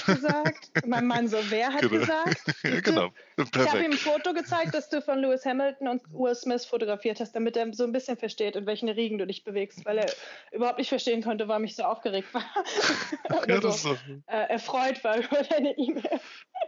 mein 0.85 1.05
Mann 1.05 1.27
so, 1.27 1.37
wer 1.49 1.73
hat 1.73 1.81
genau. 1.81 1.99
gesagt? 1.99 2.43
ja, 2.63 2.79
genau. 2.81 3.11
Perfekt. 3.35 3.55
Ich 3.55 3.67
habe 3.67 3.83
ihm 3.83 3.91
ein 3.91 3.97
Foto 3.97 4.33
gezeigt, 4.33 4.73
das 4.73 4.89
du 4.89 5.01
von 5.01 5.19
Lewis 5.19 5.45
Hamilton 5.45 5.87
und 5.87 6.01
Will 6.11 6.35
Smith 6.35 6.65
fotografiert 6.65 7.19
hast, 7.19 7.33
damit 7.33 7.57
er 7.57 7.73
so 7.73 7.83
ein 7.83 7.91
bisschen 7.91 8.17
versteht, 8.17 8.55
in 8.55 8.65
welchen 8.65 8.87
Riegen 8.89 9.17
du 9.17 9.27
dich 9.27 9.43
bewegst, 9.43 9.85
weil 9.85 9.97
er 9.97 10.11
überhaupt 10.51 10.77
nicht 10.77 10.89
verstehen 10.89 11.21
konnte, 11.21 11.47
warum 11.47 11.63
ich 11.65 11.75
so 11.75 11.83
aufgeregt 11.83 12.33
war. 12.33 12.45
Ja, 13.47 13.61
so, 13.61 13.97
äh, 14.27 14.49
erfreut 14.49 15.03
war 15.03 15.17
über 15.17 15.43
deine 15.43 15.77
E-Mail. 15.77 16.19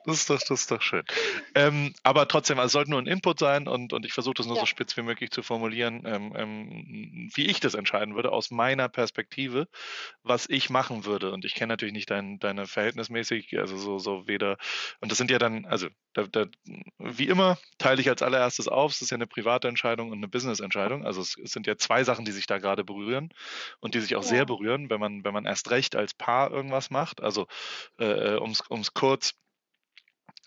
Das 0.05 0.17
ist 0.17 0.29
doch, 0.29 0.39
das 0.39 0.61
ist 0.61 0.71
doch 0.71 0.81
schön. 0.81 1.03
Ähm, 1.55 1.93
aber 2.03 2.27
trotzdem, 2.27 2.59
also 2.59 2.67
es 2.67 2.71
sollte 2.73 2.91
nur 2.91 3.01
ein 3.01 3.07
Input 3.07 3.39
sein 3.39 3.67
und, 3.67 3.93
und 3.93 4.05
ich 4.05 4.13
versuche 4.13 4.35
das 4.35 4.45
nur 4.45 4.55
ja. 4.55 4.61
so 4.61 4.65
spitz 4.65 4.95
wie 4.95 5.01
möglich 5.01 5.31
zu 5.31 5.43
formulieren, 5.43 6.03
ähm, 6.05 6.33
ähm, 6.35 7.29
wie 7.33 7.45
ich 7.47 7.59
das 7.59 7.73
entscheiden 7.73 8.15
würde, 8.15 8.31
aus 8.31 8.51
meiner 8.51 8.89
Perspektive, 8.89 9.67
was 10.23 10.47
ich 10.49 10.69
machen 10.69 11.05
würde. 11.05 11.26
Und 11.31 11.45
ich 11.45 11.55
kenne 11.55 11.73
natürlich 11.73 11.93
nicht 11.93 12.09
dein, 12.09 12.39
deine 12.39 12.67
verhältnismäßig, 12.67 13.57
also 13.59 13.77
so, 13.77 13.99
so 13.99 14.27
weder, 14.27 14.57
und 15.01 15.11
das 15.11 15.17
sind 15.17 15.31
ja 15.31 15.39
dann, 15.39 15.65
also 15.65 15.87
da, 16.13 16.23
da, 16.23 16.45
wie 16.97 17.27
immer 17.27 17.57
teile 17.77 18.01
ich 18.01 18.09
als 18.09 18.21
allererstes 18.21 18.67
auf, 18.67 18.91
es 18.91 19.01
ist 19.01 19.11
ja 19.11 19.15
eine 19.15 19.27
private 19.27 19.67
Entscheidung 19.67 20.11
und 20.11 20.17
eine 20.17 20.27
Business-Entscheidung. 20.27 21.05
Also 21.05 21.21
es, 21.21 21.37
es, 21.37 21.51
sind 21.51 21.67
ja 21.67 21.77
zwei 21.77 22.03
Sachen, 22.03 22.25
die 22.25 22.31
sich 22.31 22.47
da 22.47 22.57
gerade 22.57 22.83
berühren 22.83 23.29
und 23.79 23.95
die 23.95 23.99
sich 23.99 24.15
auch 24.15 24.23
ja. 24.23 24.29
sehr 24.29 24.45
berühren, 24.45 24.89
wenn 24.89 24.99
man, 24.99 25.23
wenn 25.23 25.33
man 25.33 25.45
erst 25.45 25.69
recht 25.71 25.95
als 25.95 26.13
Paar 26.13 26.51
irgendwas 26.51 26.89
macht. 26.89 27.21
Also 27.21 27.47
äh, 27.99 28.35
äh 28.35 28.35
um 28.37 28.51
es 28.51 28.93
kurz 28.93 29.33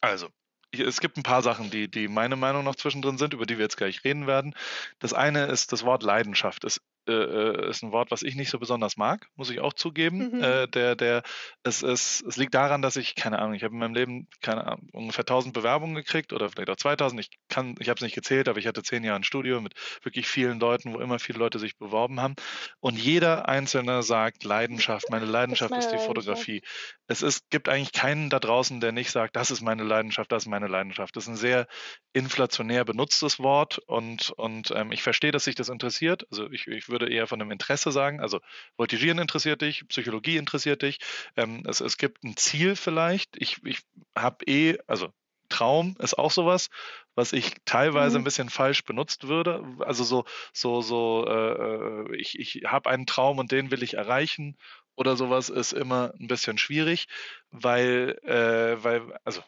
also, 0.01 0.29
es 0.73 1.01
gibt 1.01 1.17
ein 1.17 1.23
paar 1.23 1.43
Sachen, 1.43 1.71
die, 1.71 1.91
die 1.91 2.09
meine 2.09 2.37
Meinung 2.37 2.65
noch 2.65 2.77
zwischendrin 2.77 3.19
sind, 3.19 3.35
über 3.35 3.47
die 3.47 3.59
wir 3.59 3.65
jetzt 3.65 3.77
gleich 3.77 4.05
reden 4.05 4.27
werden. 4.27 4.55
Das 4.99 5.13
eine 5.13 5.47
ist 5.47 5.73
das 5.73 5.85
Wort 5.85 6.03
Leidenschaft. 6.03 6.65
Es 6.65 6.81
äh, 7.11 7.67
äh, 7.67 7.71
ist 7.71 7.83
ein 7.83 7.93
Wort, 7.93 8.11
was 8.11 8.23
ich 8.23 8.35
nicht 8.35 8.51
so 8.51 8.59
besonders 8.59 8.97
mag, 8.97 9.29
muss 9.37 9.51
ich 9.51 9.61
auch 9.61 9.73
zugeben. 9.73 10.31
Mhm. 10.33 10.43
Äh, 10.43 10.69
der, 10.69 10.97
der, 10.97 11.23
es, 11.63 11.83
es, 11.83 12.25
es 12.27 12.37
liegt 12.37 12.55
daran, 12.55 12.83
dass 12.83 12.97
ich, 12.97 13.15
keine 13.15 13.39
Ahnung, 13.39 13.55
ich 13.55 13.63
habe 13.63 13.75
in 13.75 13.81
meinem 13.81 13.95
Leben 13.95 14.29
keine 14.41 14.67
Ahnung, 14.67 14.89
ungefähr 14.93 15.23
1000 15.23 15.53
Bewerbungen 15.53 15.95
gekriegt 15.95 16.33
oder 16.33 16.49
vielleicht 16.49 16.71
auch 16.71 16.77
2000. 16.77 17.21
Ich 17.21 17.31
kann, 17.49 17.75
ich 17.79 17.89
habe 17.89 17.97
es 17.97 18.03
nicht 18.03 18.15
gezählt, 18.15 18.49
aber 18.49 18.59
ich 18.59 18.67
hatte 18.67 18.83
zehn 18.83 19.05
Jahre 19.05 19.21
ein 19.21 19.25
Studio 19.25 19.61
mit 19.61 19.75
wirklich 20.03 20.27
vielen 20.27 20.61
Leuten, 20.61 20.95
wo 20.95 21.01
immer 21.01 21.19
viele 21.19 21.39
Leute 21.39 21.59
sich 21.59 21.77
beworben 21.77 22.21
haben. 22.21 22.35
Und 22.81 22.99
jeder 22.99 23.49
Einzelne 23.49 24.03
sagt 24.03 24.45
Leidenschaft, 24.45 25.11
meine 25.11 25.27
Leidenschaft 25.27 25.75
ist, 25.75 25.87
ist 25.87 25.93
die 25.93 26.07
Fotografie. 26.07 26.63
Es 27.07 27.23
ist, 27.23 27.51
gibt 27.51 27.69
eigentlich 27.69 27.93
keinen 27.93 28.31
da 28.31 28.39
draußen, 28.39 28.81
der 28.81 28.93
nicht 28.93 29.11
sagt, 29.11 29.37
das 29.37 29.51
ist 29.51 29.61
meine 29.61 29.83
Leidenschaft, 29.83 30.31
das 30.33 30.45
ist 30.45 30.49
meine 30.49 30.69
Leidenschaft. 30.69 31.17
Das 31.17 31.25
ist 31.25 31.29
ein 31.29 31.37
sehr 31.37 31.67
inflationär 32.13 32.85
benutztes 32.85 33.39
Wort 33.39 33.79
und, 33.79 34.31
und 34.31 34.73
ähm, 34.75 34.93
ich 34.93 35.03
verstehe, 35.03 35.33
dass 35.33 35.45
sich 35.45 35.55
das 35.55 35.69
interessiert. 35.69 36.27
Also 36.31 36.51
ich, 36.51 36.67
ich 36.67 36.89
würde 36.89 37.00
würde 37.01 37.13
eher 37.13 37.27
von 37.27 37.41
einem 37.41 37.51
Interesse 37.51 37.91
sagen. 37.93 38.21
Also 38.21 38.41
Voltigieren 38.77 39.19
interessiert 39.19 39.63
dich, 39.63 39.87
Psychologie 39.89 40.37
interessiert 40.37 40.83
dich. 40.83 40.99
Ähm, 41.37 41.63
es, 41.67 41.81
es 41.81 41.97
gibt 41.97 42.23
ein 42.25 42.37
Ziel 42.37 42.77
vielleicht. 42.77 43.37
Ich, 43.37 43.65
ich 43.65 43.81
habe 44.15 44.45
eh, 44.47 44.79
also 44.87 45.13
Traum 45.49 45.97
ist 45.99 46.17
auch 46.17 46.31
sowas, 46.31 46.71
was 47.15 47.33
ich 47.33 47.57
teilweise 47.65 48.17
mhm. 48.17 48.23
ein 48.23 48.25
bisschen 48.25 48.51
falsch 48.51 48.85
benutzt 48.85 49.29
würde. 49.29 49.65
Also 49.81 50.05
so, 50.05 50.25
so, 50.53 50.81
so, 50.81 51.27
äh, 51.27 52.13
äh 52.13 52.17
ich, 52.17 52.39
ich 52.39 52.63
habe 52.67 52.89
einen 52.89 53.07
Traum 53.07 53.39
und 53.39 53.53
den 53.53 53.71
will 53.71 53.83
ich 53.83 53.95
erreichen 53.95 54.57
oder 54.97 55.17
sowas 55.17 55.49
ist 55.49 55.73
immer 55.73 56.13
ein 56.21 56.29
bisschen 56.29 56.59
schwierig, 56.59 57.09
weil, 57.51 58.19
äh, 58.23 58.83
weil, 58.83 59.19
also 59.25 59.43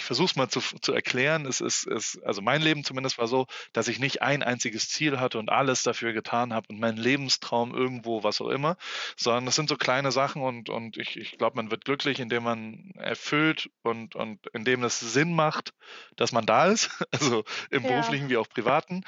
ich 0.00 0.04
versuche 0.06 0.30
es 0.30 0.36
mal 0.36 0.48
zu, 0.48 0.60
zu 0.60 0.94
erklären. 0.94 1.44
Es 1.44 1.60
ist, 1.60 1.86
es, 1.86 2.18
also 2.24 2.40
mein 2.40 2.62
Leben 2.62 2.84
zumindest 2.84 3.18
war 3.18 3.28
so, 3.28 3.46
dass 3.74 3.86
ich 3.86 3.98
nicht 3.98 4.22
ein 4.22 4.42
einziges 4.42 4.88
Ziel 4.88 5.20
hatte 5.20 5.38
und 5.38 5.50
alles 5.50 5.82
dafür 5.82 6.14
getan 6.14 6.54
habe 6.54 6.68
und 6.70 6.80
mein 6.80 6.96
Lebenstraum 6.96 7.74
irgendwo, 7.74 8.24
was 8.24 8.40
auch 8.40 8.48
immer, 8.48 8.78
sondern 9.16 9.44
das 9.44 9.56
sind 9.56 9.68
so 9.68 9.76
kleine 9.76 10.10
Sachen 10.10 10.40
und, 10.40 10.70
und 10.70 10.96
ich, 10.96 11.18
ich 11.18 11.36
glaube, 11.36 11.56
man 11.56 11.70
wird 11.70 11.84
glücklich, 11.84 12.18
indem 12.18 12.44
man 12.44 12.92
erfüllt 12.96 13.68
und, 13.82 14.16
und 14.16 14.46
indem 14.54 14.84
es 14.84 15.00
Sinn 15.00 15.34
macht, 15.34 15.74
dass 16.16 16.32
man 16.32 16.46
da 16.46 16.68
ist, 16.68 16.88
also 17.10 17.44
im 17.70 17.82
ja. 17.82 17.90
beruflichen 17.90 18.30
wie 18.30 18.38
auch 18.38 18.48
privaten. 18.48 19.04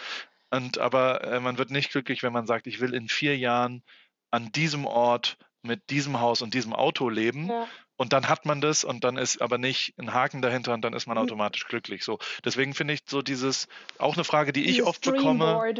Und 0.51 0.77
aber 0.77 1.25
äh, 1.25 1.41
man 1.41 1.57
wird 1.57 1.71
nicht 1.71 1.91
glücklich, 1.91 2.23
wenn 2.23 2.35
man 2.35 2.47
sagt, 2.47 2.67
ich 2.67 2.81
will 2.81 2.93
in 2.93 3.09
vier 3.09 3.39
Jahren 3.39 3.83
an 4.31 4.53
diesem 4.53 4.85
Ort 4.85 5.39
mit 5.63 5.89
diesem 5.89 6.21
Haus 6.21 6.43
und 6.43 6.53
diesem 6.53 6.75
Auto 6.75 7.09
leben. 7.09 7.49
Ja 7.49 7.67
und 8.03 8.13
dann 8.13 8.29
hat 8.29 8.47
man 8.47 8.61
das 8.61 8.83
und 8.83 9.05
dann 9.05 9.17
ist 9.17 9.41
aber 9.41 9.59
nicht 9.59 9.95
ein 9.97 10.13
Haken 10.13 10.43
dahinter 10.43 10.75
und 10.75 10.83
dann 10.83 10.93
ist 10.93 11.07
man 11.07 11.17
mhm. 11.17 11.23
automatisch 11.23 11.67
glücklich. 11.69 12.03
So, 12.03 12.19
deswegen 12.45 12.75
finde 12.75 12.95
ich 12.95 13.03
so 13.07 13.23
dieses 13.23 13.69
auch 13.99 14.15
eine 14.15 14.25
Frage, 14.25 14.53
die 14.53 14.69
ich 14.69 14.83
oft 14.83 15.03
bekomme. 15.03 15.73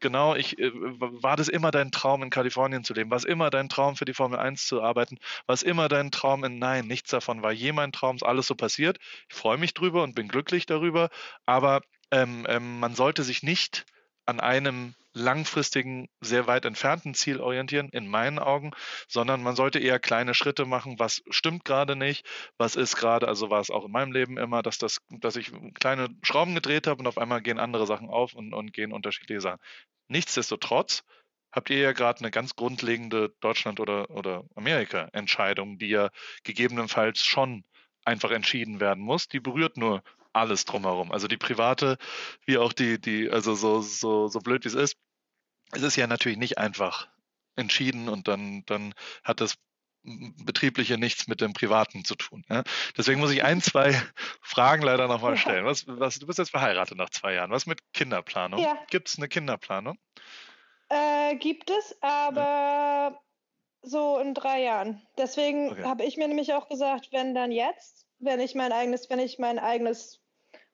Genau, 0.00 0.34
ich 0.34 0.58
äh, 0.58 0.72
war 0.74 1.36
das 1.36 1.46
immer 1.46 1.70
dein 1.70 1.92
Traum 1.92 2.24
in 2.24 2.30
Kalifornien 2.30 2.82
zu 2.82 2.94
leben? 2.94 3.10
War 3.10 3.16
es 3.16 3.24
immer 3.24 3.50
dein 3.50 3.68
Traum 3.68 3.94
für 3.94 4.04
die 4.04 4.12
Formel 4.12 4.40
1 4.40 4.66
zu 4.66 4.82
arbeiten? 4.82 5.18
War 5.46 5.54
es 5.54 5.62
immer 5.62 5.88
dein 5.88 6.10
Traum 6.10 6.42
in 6.42 6.58
nein, 6.58 6.88
nichts 6.88 7.10
davon 7.10 7.42
war 7.44 7.52
je 7.52 7.70
mein 7.72 7.92
Traum, 7.92 8.16
ist 8.16 8.24
alles 8.24 8.48
so 8.48 8.56
passiert. 8.56 8.98
Ich 9.28 9.36
freue 9.36 9.56
mich 9.56 9.72
drüber 9.72 10.02
und 10.02 10.16
bin 10.16 10.26
glücklich 10.26 10.66
darüber, 10.66 11.10
aber 11.46 11.82
ähm, 12.10 12.44
ähm, 12.48 12.80
man 12.80 12.96
sollte 12.96 13.22
sich 13.22 13.44
nicht 13.44 13.86
an 14.26 14.40
einem 14.40 14.94
langfristigen, 15.14 16.08
sehr 16.20 16.46
weit 16.46 16.64
entfernten 16.64 17.14
Ziel 17.14 17.40
orientieren, 17.40 17.88
in 17.90 18.08
meinen 18.08 18.38
Augen, 18.38 18.72
sondern 19.08 19.42
man 19.42 19.56
sollte 19.56 19.78
eher 19.78 19.98
kleine 19.98 20.34
Schritte 20.34 20.64
machen, 20.64 20.98
was 20.98 21.22
stimmt 21.30 21.64
gerade 21.64 21.96
nicht, 21.96 22.26
was 22.58 22.76
ist 22.76 22.96
gerade, 22.96 23.28
also 23.28 23.50
war 23.50 23.60
es 23.60 23.70
auch 23.70 23.86
in 23.86 23.92
meinem 23.92 24.12
Leben 24.12 24.38
immer, 24.38 24.62
dass 24.62 24.78
das, 24.78 24.98
dass 25.10 25.36
ich 25.36 25.52
kleine 25.74 26.08
Schrauben 26.22 26.54
gedreht 26.54 26.86
habe 26.86 27.00
und 27.00 27.06
auf 27.06 27.18
einmal 27.18 27.42
gehen 27.42 27.58
andere 27.58 27.86
Sachen 27.86 28.08
auf 28.08 28.34
und, 28.34 28.52
und 28.52 28.72
gehen 28.72 28.92
unterschiedliche 28.92 29.40
Sachen. 29.40 29.60
Nichtsdestotrotz 30.08 31.04
habt 31.52 31.70
ihr 31.70 31.78
ja 31.78 31.92
gerade 31.92 32.20
eine 32.20 32.30
ganz 32.30 32.54
grundlegende 32.54 33.34
Deutschland- 33.40 33.80
oder, 33.80 34.10
oder 34.10 34.44
Amerika-Entscheidung, 34.54 35.78
die 35.78 35.88
ja 35.88 36.10
gegebenenfalls 36.44 37.20
schon 37.20 37.64
einfach 38.04 38.30
entschieden 38.30 38.80
werden 38.80 39.02
muss. 39.02 39.28
Die 39.28 39.40
berührt 39.40 39.76
nur 39.76 40.02
alles 40.32 40.64
drumherum. 40.64 41.12
Also 41.12 41.28
die 41.28 41.36
private, 41.36 41.98
wie 42.44 42.58
auch 42.58 42.72
die, 42.72 43.00
die, 43.00 43.30
also 43.30 43.54
so, 43.54 43.80
so, 43.80 44.28
so 44.28 44.38
blöd 44.40 44.64
wie 44.64 44.68
es 44.68 44.74
ist, 44.74 44.96
es 45.72 45.82
ist 45.82 45.96
ja 45.96 46.06
natürlich 46.06 46.38
nicht 46.38 46.58
einfach 46.58 47.08
entschieden 47.56 48.08
und 48.08 48.28
dann, 48.28 48.62
dann 48.66 48.94
hat 49.24 49.40
das 49.40 49.56
betriebliche 50.02 50.96
nichts 50.96 51.26
mit 51.26 51.40
dem 51.40 51.52
Privaten 51.52 52.04
zu 52.04 52.14
tun. 52.14 52.44
Ja? 52.48 52.62
Deswegen 52.96 53.20
muss 53.20 53.30
ich 53.30 53.44
ein, 53.44 53.60
zwei 53.62 54.00
Fragen 54.40 54.82
leider 54.82 55.08
nochmal 55.08 55.36
stellen. 55.36 55.64
Was, 55.64 55.86
was, 55.86 56.18
du 56.18 56.26
bist 56.26 56.38
jetzt 56.38 56.50
verheiratet 56.50 56.96
nach 56.96 57.10
zwei 57.10 57.34
Jahren. 57.34 57.50
Was 57.50 57.66
mit 57.66 57.80
Kinderplanung? 57.92 58.60
Ja. 58.60 58.78
Gibt 58.90 59.08
es 59.08 59.18
eine 59.18 59.28
Kinderplanung? 59.28 59.98
Äh, 60.88 61.36
gibt 61.36 61.70
es, 61.70 61.96
aber 62.00 62.40
ja. 62.40 63.20
so 63.82 64.18
in 64.18 64.34
drei 64.34 64.62
Jahren. 64.62 65.02
Deswegen 65.18 65.72
okay. 65.72 65.84
habe 65.84 66.04
ich 66.04 66.16
mir 66.16 66.28
nämlich 66.28 66.54
auch 66.54 66.68
gesagt, 66.68 67.08
wenn 67.12 67.34
dann 67.34 67.52
jetzt, 67.52 68.06
wenn 68.18 68.40
ich 68.40 68.54
mein 68.54 68.72
eigenes, 68.72 69.10
wenn 69.10 69.18
ich 69.18 69.38
mein 69.38 69.58
eigenes 69.58 70.20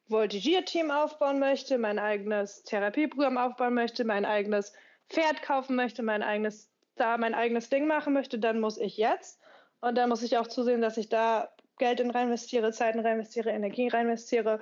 Voltigierteam 0.08 0.90
aufbauen 0.90 1.38
möchte, 1.38 1.78
mein 1.78 1.98
eigenes 1.98 2.62
Therapieprogramm 2.64 3.38
aufbauen 3.38 3.74
möchte, 3.74 4.04
mein 4.04 4.24
eigenes 4.24 4.72
Pferd 5.08 5.42
kaufen 5.42 5.76
möchte, 5.76 6.02
mein 6.02 6.22
eigenes, 6.22 6.70
da 6.96 7.16
mein 7.16 7.34
eigenes 7.34 7.68
Ding 7.68 7.86
machen 7.86 8.12
möchte, 8.12 8.38
dann 8.38 8.60
muss 8.60 8.78
ich 8.78 8.96
jetzt. 8.96 9.40
Und 9.80 9.96
dann 9.96 10.08
muss 10.08 10.22
ich 10.22 10.38
auch 10.38 10.46
zusehen, 10.46 10.80
dass 10.80 10.96
ich 10.96 11.08
da 11.08 11.50
Geld 11.78 12.00
in 12.00 12.10
reinvestiere, 12.10 12.72
Zeiten 12.72 13.00
reinvestiere, 13.00 13.50
Energie 13.50 13.88
reinvestiere 13.88 14.60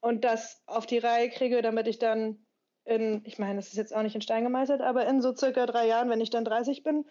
und 0.00 0.24
das 0.24 0.62
auf 0.66 0.86
die 0.86 0.98
Reihe 0.98 1.30
kriege, 1.30 1.62
damit 1.62 1.86
ich 1.86 1.98
dann 1.98 2.44
in, 2.84 3.22
ich 3.24 3.38
meine, 3.38 3.56
das 3.56 3.68
ist 3.68 3.76
jetzt 3.76 3.94
auch 3.94 4.02
nicht 4.02 4.14
in 4.14 4.20
Stein 4.20 4.44
gemeißelt, 4.44 4.80
aber 4.80 5.06
in 5.06 5.22
so 5.22 5.34
circa 5.34 5.66
drei 5.66 5.86
Jahren, 5.86 6.10
wenn 6.10 6.20
ich 6.20 6.30
dann 6.30 6.44
30 6.44 6.82
bin, 6.82 7.06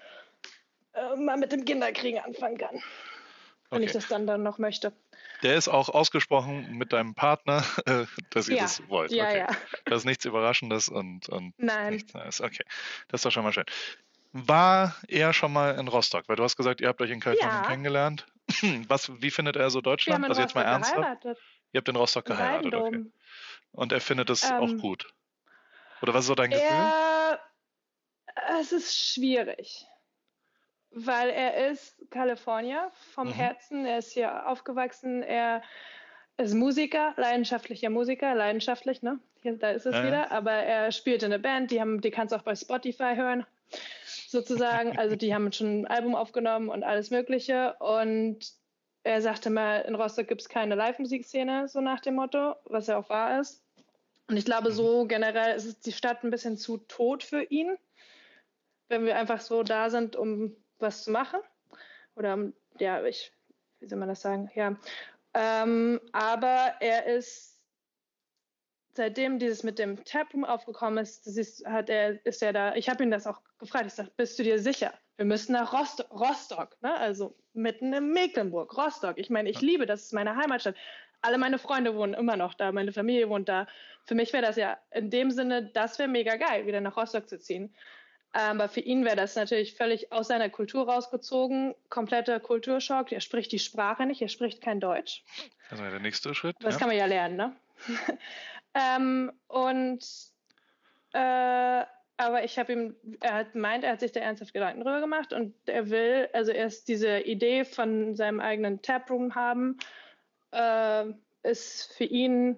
äh, 0.93 1.15
mal 1.15 1.37
mit 1.37 1.51
dem 1.51 1.65
Kinderkriegen 1.65 2.19
anfangen 2.19 2.57
kann. 2.57 2.81
Wenn 3.73 3.81
okay. 3.81 3.87
ich 3.87 3.91
das 3.93 4.07
dann, 4.07 4.27
dann 4.27 4.43
noch 4.43 4.57
möchte. 4.57 4.93
Der 5.41 5.55
ist 5.55 5.67
auch 5.67 5.89
ausgesprochen 5.89 6.77
mit 6.77 6.93
deinem 6.93 7.15
Partner, 7.15 7.63
äh, 7.85 8.05
dass 8.29 8.47
ihr 8.47 8.57
ja. 8.57 8.63
das 8.63 8.87
wollt. 8.89 9.11
Ja, 9.11 9.25
okay. 9.25 9.39
ja. 9.39 9.47
Das 9.85 9.99
ist 9.99 10.05
nichts 10.05 10.25
Überraschendes 10.25 10.89
und, 10.89 11.27
und 11.29 11.53
Nein. 11.57 11.93
nichts 11.93 12.13
Neues. 12.13 12.41
Okay, 12.41 12.63
das 13.07 13.19
ist 13.19 13.25
doch 13.25 13.31
schon 13.31 13.43
mal 13.43 13.53
schön. 13.53 13.65
War 14.31 14.95
er 15.07 15.33
schon 15.33 15.53
mal 15.53 15.77
in 15.77 15.87
Rostock? 15.87 16.27
Weil 16.27 16.35
du 16.35 16.43
hast 16.43 16.55
gesagt, 16.55 16.81
ihr 16.81 16.87
habt 16.87 17.01
euch 17.01 17.11
in 17.11 17.19
Kalifornien 17.19 17.61
ja. 17.63 17.67
kennengelernt. 17.67 18.25
Was, 18.87 19.11
wie 19.21 19.31
findet 19.31 19.55
er 19.55 19.69
so 19.69 19.81
Deutschland? 19.81 20.25
also 20.25 20.41
jetzt 20.41 20.55
mal 20.55 20.63
ernsthaft. 20.63 20.97
Geheiratet. 20.97 21.37
Ihr 21.71 21.79
habt 21.79 21.89
in 21.89 21.95
Rostock 21.95 22.25
geheiratet, 22.25 22.73
okay. 22.73 23.05
Und 23.71 23.91
er 23.91 24.01
findet 24.01 24.29
es 24.29 24.43
ähm, 24.43 24.53
auch 24.57 24.77
gut. 24.77 25.11
Oder 26.01 26.13
was 26.13 26.21
ist 26.21 26.27
so 26.27 26.35
dein 26.35 26.51
Gefühl? 26.51 26.67
Er, 26.67 27.39
es 28.59 28.71
ist 28.71 28.95
schwierig 28.95 29.87
weil 30.93 31.29
er 31.29 31.69
ist 31.71 31.95
Kalifornier 32.09 32.91
vom 33.13 33.27
mhm. 33.27 33.33
Herzen, 33.33 33.85
er 33.85 33.99
ist 33.99 34.11
hier 34.11 34.47
aufgewachsen, 34.47 35.23
er 35.23 35.61
ist 36.37 36.53
Musiker, 36.53 37.13
leidenschaftlicher 37.17 37.89
Musiker, 37.89 38.33
leidenschaftlich, 38.35 39.01
ne? 39.01 39.19
Hier, 39.41 39.57
da 39.57 39.71
ist 39.71 39.85
es 39.85 39.95
ja. 39.95 40.05
wieder, 40.05 40.31
aber 40.31 40.51
er 40.51 40.91
spielt 40.91 41.23
in 41.23 41.31
der 41.31 41.37
Band, 41.37 41.71
die 41.71 41.81
haben, 41.81 42.01
die 42.01 42.11
kannst 42.11 42.31
du 42.31 42.37
auch 42.37 42.43
bei 42.43 42.55
Spotify 42.55 43.15
hören, 43.15 43.45
sozusagen. 44.27 44.97
also 44.97 45.15
die 45.15 45.33
haben 45.33 45.51
schon 45.51 45.81
ein 45.81 45.87
Album 45.87 46.15
aufgenommen 46.15 46.69
und 46.69 46.83
alles 46.83 47.11
Mögliche. 47.11 47.75
Und 47.79 48.39
er 49.03 49.21
sagte 49.21 49.49
mal, 49.49 49.81
in 49.81 49.95
Rostock 49.95 50.27
gibt 50.27 50.41
es 50.41 50.49
keine 50.49 50.75
Live-Musikszene, 50.75 51.67
so 51.67 51.81
nach 51.81 51.99
dem 51.99 52.15
Motto, 52.15 52.55
was 52.65 52.87
ja 52.87 52.97
auch 52.97 53.09
wahr 53.09 53.41
ist. 53.41 53.61
Und 54.29 54.37
ich 54.37 54.45
glaube, 54.45 54.71
so 54.71 55.05
generell 55.05 55.55
ist 55.55 55.85
die 55.85 55.91
Stadt 55.91 56.23
ein 56.23 56.31
bisschen 56.31 56.57
zu 56.57 56.77
tot 56.77 57.23
für 57.23 57.43
ihn, 57.43 57.75
wenn 58.87 59.05
wir 59.05 59.17
einfach 59.17 59.41
so 59.41 59.63
da 59.63 59.89
sind, 59.89 60.15
um 60.15 60.55
was 60.79 61.03
zu 61.03 61.11
machen. 61.11 61.39
oder 62.15 62.51
ja, 62.79 63.03
ich, 63.05 63.31
wie 63.79 63.87
soll 63.87 63.99
man 63.99 64.09
das 64.09 64.21
sagen? 64.21 64.49
Ja. 64.55 64.75
Ähm, 65.33 65.99
aber 66.11 66.75
er 66.79 67.05
ist 67.05 67.53
seitdem 68.95 69.39
dieses 69.39 69.63
mit 69.63 69.79
dem 69.79 70.03
Taproom 70.03 70.45
aufgekommen 70.45 70.99
ist, 70.99 71.25
ist, 71.25 71.65
hat 71.65 71.89
er, 71.89 72.23
ist 72.25 72.43
er 72.43 72.53
da, 72.53 72.75
ich 72.75 72.89
habe 72.89 73.03
ihn 73.03 73.11
das 73.11 73.27
auch 73.27 73.41
gefragt, 73.57 73.87
ich 73.87 73.93
sage, 73.93 74.11
bist 74.15 74.37
du 74.37 74.43
dir 74.43 74.59
sicher? 74.59 74.93
Wir 75.17 75.25
müssen 75.25 75.53
nach 75.53 75.73
Rostock, 75.73 76.11
Rostock 76.11 76.77
ne? 76.81 76.93
also 76.95 77.35
mitten 77.53 77.93
in 77.93 78.11
Mecklenburg, 78.11 78.75
Rostock. 78.77 79.17
Ich 79.17 79.29
meine, 79.29 79.49
ich 79.49 79.61
liebe, 79.61 79.85
das 79.85 80.03
ist 80.03 80.13
meine 80.13 80.35
Heimatstadt. 80.35 80.75
Alle 81.21 81.37
meine 81.37 81.57
Freunde 81.57 81.95
wohnen 81.95 82.13
immer 82.13 82.35
noch 82.35 82.53
da, 82.53 82.71
meine 82.71 82.91
Familie 82.91 83.29
wohnt 83.29 83.47
da. 83.47 83.67
Für 84.05 84.15
mich 84.15 84.33
wäre 84.33 84.43
das 84.43 84.57
ja 84.57 84.77
in 84.91 85.09
dem 85.09 85.31
Sinne, 85.31 85.71
das 85.73 85.97
wäre 85.97 86.09
mega 86.09 86.35
geil, 86.35 86.65
wieder 86.65 86.81
nach 86.81 86.97
Rostock 86.97 87.29
zu 87.29 87.39
ziehen. 87.39 87.73
Aber 88.33 88.67
für 88.67 88.79
ihn 88.79 89.05
wäre 89.05 89.15
das 89.15 89.35
natürlich 89.35 89.75
völlig 89.75 90.11
aus 90.11 90.27
seiner 90.27 90.49
Kultur 90.49 90.89
rausgezogen, 90.89 91.75
kompletter 91.89 92.39
Kulturschock. 92.39 93.11
Er 93.11 93.21
spricht 93.21 93.51
die 93.51 93.59
Sprache 93.59 94.07
nicht, 94.07 94.21
er 94.21 94.27
spricht 94.27 94.61
kein 94.61 94.79
Deutsch. 94.79 95.23
Das 95.69 95.79
wäre 95.79 95.91
der 95.91 95.99
nächste 95.99 96.33
Schritt. 96.33 96.55
Das 96.59 96.75
ja. 96.75 96.79
kann 96.79 96.87
man 96.87 96.97
ja 96.97 97.05
lernen, 97.05 97.35
ne? 97.35 97.55
ähm, 98.73 99.31
und 99.47 100.03
äh, 101.13 101.83
aber 102.17 102.43
ich 102.43 102.57
habe 102.57 102.73
ihm, 102.73 102.95
er 103.21 103.33
hat 103.35 103.55
meint, 103.55 103.83
er 103.83 103.91
hat 103.91 103.99
sich 103.99 104.11
da 104.11 104.19
ernsthaft 104.19 104.53
Gedanken 104.53 104.81
drüber 104.81 104.99
gemacht 104.99 105.31
und 105.33 105.53
er 105.67 105.89
will, 105.89 106.29
also 106.33 106.51
erst 106.51 106.87
diese 106.87 107.19
Idee 107.19 107.65
von 107.65 108.15
seinem 108.15 108.39
eigenen 108.39 108.81
Taproom 108.81 109.35
haben, 109.35 109.77
äh, 110.51 111.05
ist 111.43 111.93
für 111.95 112.05
ihn 112.05 112.57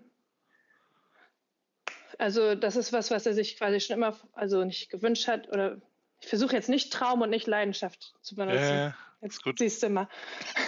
also 2.19 2.55
das 2.55 2.75
ist 2.75 2.93
was, 2.93 3.12
was 3.12 3.25
er 3.25 3.34
sich 3.34 3.57
quasi 3.57 3.79
schon 3.79 3.98
immer, 3.98 4.17
also 4.34 4.63
nicht 4.63 4.89
gewünscht 4.89 5.27
hat 5.27 5.50
oder 5.50 5.81
ich 6.22 6.27
versuche 6.27 6.55
jetzt 6.55 6.69
nicht 6.69 6.91
Traum 6.91 7.22
und 7.22 7.29
nicht 7.29 7.48
Leidenschaft 7.48 8.15
zu 8.22 8.36
benutzen. 8.36 8.62
Ja, 8.62 8.95
jetzt 9.22 9.43
gut. 9.43 9.60
siehst 9.60 9.84
du 9.84 9.89
mal. 9.89 10.07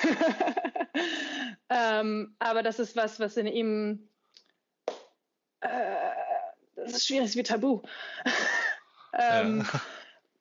ähm, 1.70 2.36
aber 2.40 2.64
das 2.64 2.80
ist 2.80 2.96
was, 2.96 3.20
was 3.20 3.38
in 3.38 3.48
ihm, 3.48 4.10
äh, 5.62 5.70
das 6.76 6.94
ist 6.94 7.08
schwierig, 7.08 7.36
wie 7.36 7.44
Tabu. 7.44 7.82
ähm, 9.14 9.66
ja. 9.72 9.82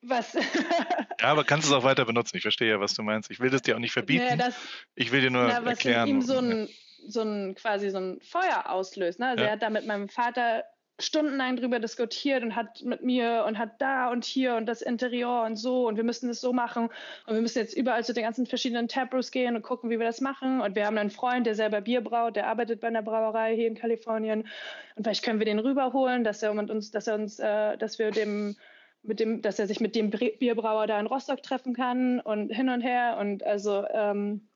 Was? 0.03 0.33
ja, 1.19 1.27
aber 1.27 1.43
kannst 1.43 1.67
du 1.67 1.73
es 1.73 1.77
auch 1.77 1.83
weiter 1.83 2.05
benutzen. 2.05 2.37
Ich 2.37 2.43
verstehe 2.43 2.69
ja, 2.69 2.79
was 2.79 2.93
du 2.93 3.01
meinst. 3.03 3.31
Ich 3.31 3.39
will 3.39 3.49
das 3.49 3.63
dir 3.63 3.75
auch 3.75 3.79
nicht 3.79 3.93
verbieten. 3.93 4.25
Ja, 4.25 4.35
das, 4.35 4.55
ich 4.95 5.11
will 5.11 5.21
dir 5.21 5.31
nur 5.31 5.47
na, 5.47 5.65
was 5.65 5.71
erklären. 5.71 6.07
In 6.07 6.15
ihm 6.17 6.21
so 6.21 6.37
ein, 6.37 6.69
so 7.07 7.21
ein 7.21 7.55
quasi 7.55 7.89
so 7.89 7.97
ein 7.97 8.21
Feuer 8.21 8.69
auslöst. 8.69 9.19
Ne? 9.19 9.29
Also 9.29 9.43
ja. 9.43 9.49
er 9.49 9.53
hat 9.53 9.63
da 9.63 9.69
mit 9.69 9.85
meinem 9.85 10.07
Vater 10.07 10.63
stundenlang 10.99 11.57
drüber 11.57 11.79
diskutiert 11.79 12.43
und 12.43 12.55
hat 12.55 12.81
mit 12.83 13.03
mir 13.03 13.45
und 13.47 13.57
hat 13.57 13.79
da 13.79 14.09
und 14.11 14.25
hier 14.25 14.55
und 14.55 14.65
das 14.65 14.81
Interieur 14.81 15.43
und 15.43 15.55
so. 15.55 15.87
Und 15.87 15.95
wir 15.95 16.03
müssen 16.03 16.27
das 16.27 16.41
so 16.41 16.53
machen. 16.53 16.89
Und 17.25 17.33
wir 17.35 17.41
müssen 17.41 17.59
jetzt 17.59 17.77
überall 17.77 18.03
zu 18.03 18.13
den 18.13 18.23
ganzen 18.23 18.47
verschiedenen 18.47 18.87
Taproos 18.87 19.31
gehen 19.31 19.55
und 19.55 19.61
gucken, 19.61 19.89
wie 19.89 19.99
wir 19.99 20.07
das 20.07 20.21
machen. 20.21 20.61
Und 20.61 20.75
wir 20.75 20.85
haben 20.85 20.97
einen 20.97 21.11
Freund, 21.11 21.45
der 21.45 21.55
selber 21.55 21.81
Bier 21.81 22.01
braut, 22.01 22.35
der 22.35 22.47
arbeitet 22.47 22.81
bei 22.81 22.87
einer 22.87 23.03
Brauerei 23.03 23.55
hier 23.55 23.67
in 23.67 23.75
Kalifornien. 23.75 24.47
Und 24.95 25.03
vielleicht 25.03 25.23
können 25.23 25.39
wir 25.39 25.45
den 25.45 25.59
rüberholen, 25.59 26.23
dass 26.23 26.41
er 26.41 26.53
mit 26.53 26.71
uns, 26.71 26.89
dass 26.89 27.07
er 27.07 27.15
uns, 27.15 27.39
äh, 27.39 27.77
dass 27.77 27.99
wir 27.99 28.11
dem 28.11 28.55
mit 29.03 29.19
dem, 29.19 29.41
dass 29.41 29.59
er 29.59 29.67
sich 29.67 29.79
mit 29.79 29.95
dem 29.95 30.09
Bierbrauer 30.09 30.87
da 30.87 30.99
in 30.99 31.05
Rostock 31.05 31.41
treffen 31.41 31.73
kann 31.73 32.19
und 32.19 32.49
hin 32.49 32.69
und 32.69 32.81
her. 32.81 33.17
Und 33.19 33.43
also 33.43 33.85
ähm, 33.93 34.47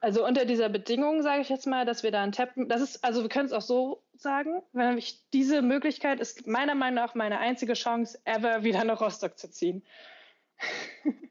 also 0.00 0.26
unter 0.26 0.46
dieser 0.46 0.68
Bedingung 0.68 1.22
sage 1.22 1.42
ich 1.42 1.48
jetzt 1.48 1.66
mal, 1.66 1.84
dass 1.84 2.02
wir 2.02 2.10
da 2.10 2.22
einen 2.22 2.32
Tab, 2.32 2.50
das 2.56 2.80
ist, 2.80 3.04
also 3.04 3.22
wir 3.22 3.28
können 3.28 3.46
es 3.46 3.52
auch 3.52 3.62
so 3.62 4.02
sagen, 4.14 4.62
wenn 4.72 4.96
ich 4.96 5.20
diese 5.32 5.62
Möglichkeit 5.62 6.20
ist 6.20 6.46
meiner 6.46 6.74
Meinung 6.74 6.96
nach 6.96 7.14
meine 7.14 7.38
einzige 7.38 7.74
Chance 7.74 8.18
ever 8.24 8.64
wieder 8.64 8.82
nach 8.84 9.00
Rostock 9.00 9.38
zu 9.38 9.50
ziehen. 9.50 9.82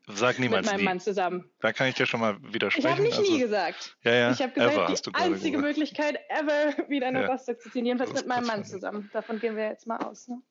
Sag 0.08 0.40
niemals 0.40 0.66
Mit 0.66 0.72
meinem 0.72 0.80
nie. 0.82 0.86
Mann 0.86 1.00
zusammen. 1.00 1.50
Da 1.62 1.74
kann 1.74 1.88
ich 1.88 1.96
dir 1.96 2.06
schon 2.06 2.20
mal 2.20 2.38
widersprechen. 2.42 2.88
Ich 2.88 2.92
habe 2.92 3.02
nicht 3.02 3.18
also, 3.18 3.32
nie 3.32 3.40
gesagt. 3.40 3.98
Ja, 4.04 4.14
ja. 4.14 4.32
Ich 4.32 4.42
habe 4.42 4.54
gesagt, 4.54 5.06
die 5.08 5.16
einzige 5.16 5.58
gesagt. 5.58 5.68
Möglichkeit 5.68 6.20
ever 6.30 6.90
wieder 6.90 7.12
nach 7.12 7.22
ja. 7.22 7.28
Rostock 7.28 7.62
zu 7.62 7.70
ziehen. 7.70 7.86
Jedenfalls 7.86 8.14
mit 8.14 8.28
meinem 8.28 8.48
Mann 8.48 8.66
zusammen. 8.66 9.10
Davon 9.14 9.40
gehen 9.40 9.56
wir 9.56 9.68
jetzt 9.68 9.88
mal 9.88 9.98
aus. 9.98 10.28
Ne? 10.28 10.42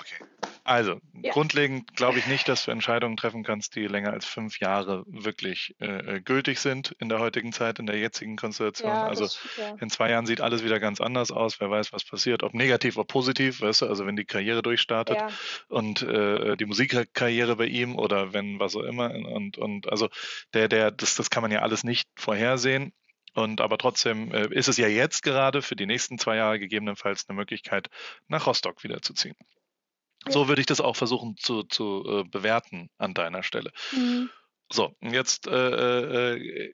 Okay. 0.00 0.24
Also, 0.64 0.98
ja. 1.12 1.30
grundlegend 1.30 1.94
glaube 1.94 2.18
ich 2.18 2.26
nicht, 2.26 2.48
dass 2.48 2.64
du 2.64 2.70
Entscheidungen 2.72 3.18
treffen 3.18 3.44
kannst, 3.44 3.76
die 3.76 3.86
länger 3.86 4.12
als 4.12 4.24
fünf 4.24 4.58
Jahre 4.60 5.04
wirklich 5.06 5.76
äh, 5.78 6.16
äh 6.16 6.20
gültig 6.20 6.58
sind 6.58 6.96
in 6.98 7.10
der 7.10 7.18
heutigen 7.18 7.52
Zeit, 7.52 7.78
in 7.78 7.86
der 7.86 7.98
jetzigen 7.98 8.36
Konstellation. 8.36 8.90
Ja, 8.90 9.06
also 9.06 9.26
ja. 9.58 9.76
in 9.78 9.90
zwei 9.90 10.10
Jahren 10.10 10.24
sieht 10.24 10.40
alles 10.40 10.64
wieder 10.64 10.80
ganz 10.80 11.02
anders 11.02 11.30
aus. 11.30 11.60
Wer 11.60 11.70
weiß, 11.70 11.92
was 11.92 12.04
passiert, 12.04 12.42
ob 12.42 12.54
negativ, 12.54 12.96
ob 12.96 13.08
positiv, 13.08 13.60
weißt 13.60 13.82
du, 13.82 13.86
also 13.86 14.06
wenn 14.06 14.16
die 14.16 14.24
Karriere 14.24 14.62
durchstartet 14.62 15.18
und 15.68 16.00
äh, 16.02 16.56
die 16.56 16.64
Musikkarriere 16.64 17.56
bei 17.56 17.66
ihm 17.66 17.96
oder 17.98 18.32
wenn 18.32 18.58
was 18.58 18.74
auch 18.74 18.84
immer. 18.84 19.10
Und, 19.10 19.58
und 19.58 19.90
also 19.90 20.08
der, 20.54 20.68
der, 20.68 20.90
das, 20.90 21.14
das 21.14 21.28
kann 21.28 21.42
man 21.42 21.52
ja 21.52 21.60
alles 21.60 21.84
nicht 21.84 22.08
vorhersehen. 22.16 22.92
Und 23.34 23.60
aber 23.60 23.78
trotzdem 23.78 24.32
äh, 24.32 24.46
ist 24.46 24.68
es 24.68 24.76
ja 24.76 24.88
jetzt 24.88 25.22
gerade 25.22 25.60
für 25.60 25.76
die 25.76 25.86
nächsten 25.86 26.18
zwei 26.18 26.36
Jahre 26.36 26.58
gegebenenfalls 26.58 27.28
eine 27.28 27.36
Möglichkeit, 27.36 27.90
nach 28.28 28.46
Rostock 28.46 28.82
wiederzuziehen. 28.84 29.34
So 30.28 30.48
würde 30.48 30.60
ich 30.60 30.66
das 30.66 30.80
auch 30.80 30.96
versuchen 30.96 31.36
zu, 31.36 31.62
zu 31.64 32.04
äh, 32.06 32.24
bewerten 32.24 32.90
an 32.98 33.14
deiner 33.14 33.42
Stelle. 33.42 33.72
Mhm. 33.92 34.30
So, 34.72 34.96
jetzt 35.00 35.46
äh, 35.46 36.34
äh, 36.34 36.72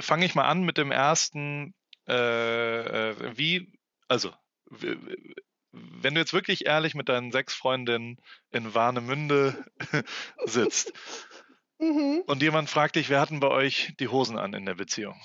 fange 0.00 0.26
ich 0.26 0.34
mal 0.34 0.44
an 0.44 0.62
mit 0.62 0.76
dem 0.76 0.90
ersten, 0.90 1.74
äh, 2.08 3.10
äh, 3.10 3.36
wie, 3.36 3.72
also, 4.08 4.32
wenn 4.70 6.14
du 6.14 6.20
jetzt 6.20 6.32
wirklich 6.32 6.66
ehrlich 6.66 6.94
mit 6.94 7.08
deinen 7.08 7.30
sechs 7.30 7.54
Freundinnen 7.54 8.18
in 8.50 8.74
Warnemünde 8.74 9.64
sitzt 10.44 10.92
mhm. 11.78 12.22
und 12.26 12.42
jemand 12.42 12.68
fragt 12.68 12.96
dich, 12.96 13.08
wer 13.08 13.20
hatten 13.20 13.40
bei 13.40 13.48
euch 13.48 13.94
die 14.00 14.08
Hosen 14.08 14.38
an 14.38 14.52
in 14.54 14.66
der 14.66 14.74
Beziehung? 14.74 15.20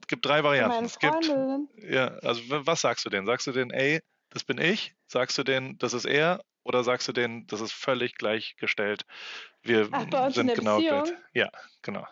Es 0.00 0.08
gibt 0.08 0.26
drei 0.26 0.44
Varianten. 0.44 0.84
Es 0.84 0.98
gibt, 0.98 1.32
ja, 1.76 2.08
also 2.18 2.42
was 2.48 2.80
sagst 2.80 3.06
du 3.06 3.10
denen? 3.10 3.26
Sagst 3.26 3.46
du 3.46 3.52
denen, 3.52 3.70
ey, 3.70 4.00
das 4.30 4.44
bin 4.44 4.58
ich? 4.58 4.94
Sagst 5.06 5.38
du 5.38 5.44
denen, 5.44 5.78
das 5.78 5.94
ist 5.94 6.04
er? 6.04 6.44
Oder 6.64 6.84
sagst 6.84 7.08
du 7.08 7.12
denen, 7.12 7.46
das 7.48 7.60
ist 7.60 7.72
völlig 7.72 8.16
gleichgestellt? 8.16 9.04
Wir 9.62 9.88
Ach, 9.90 10.30
sind 10.30 10.54
genau 10.54 10.76
Beziehung? 10.76 11.04
gleich. 11.04 11.18
Ja, 11.32 11.50
genau. 11.82 12.06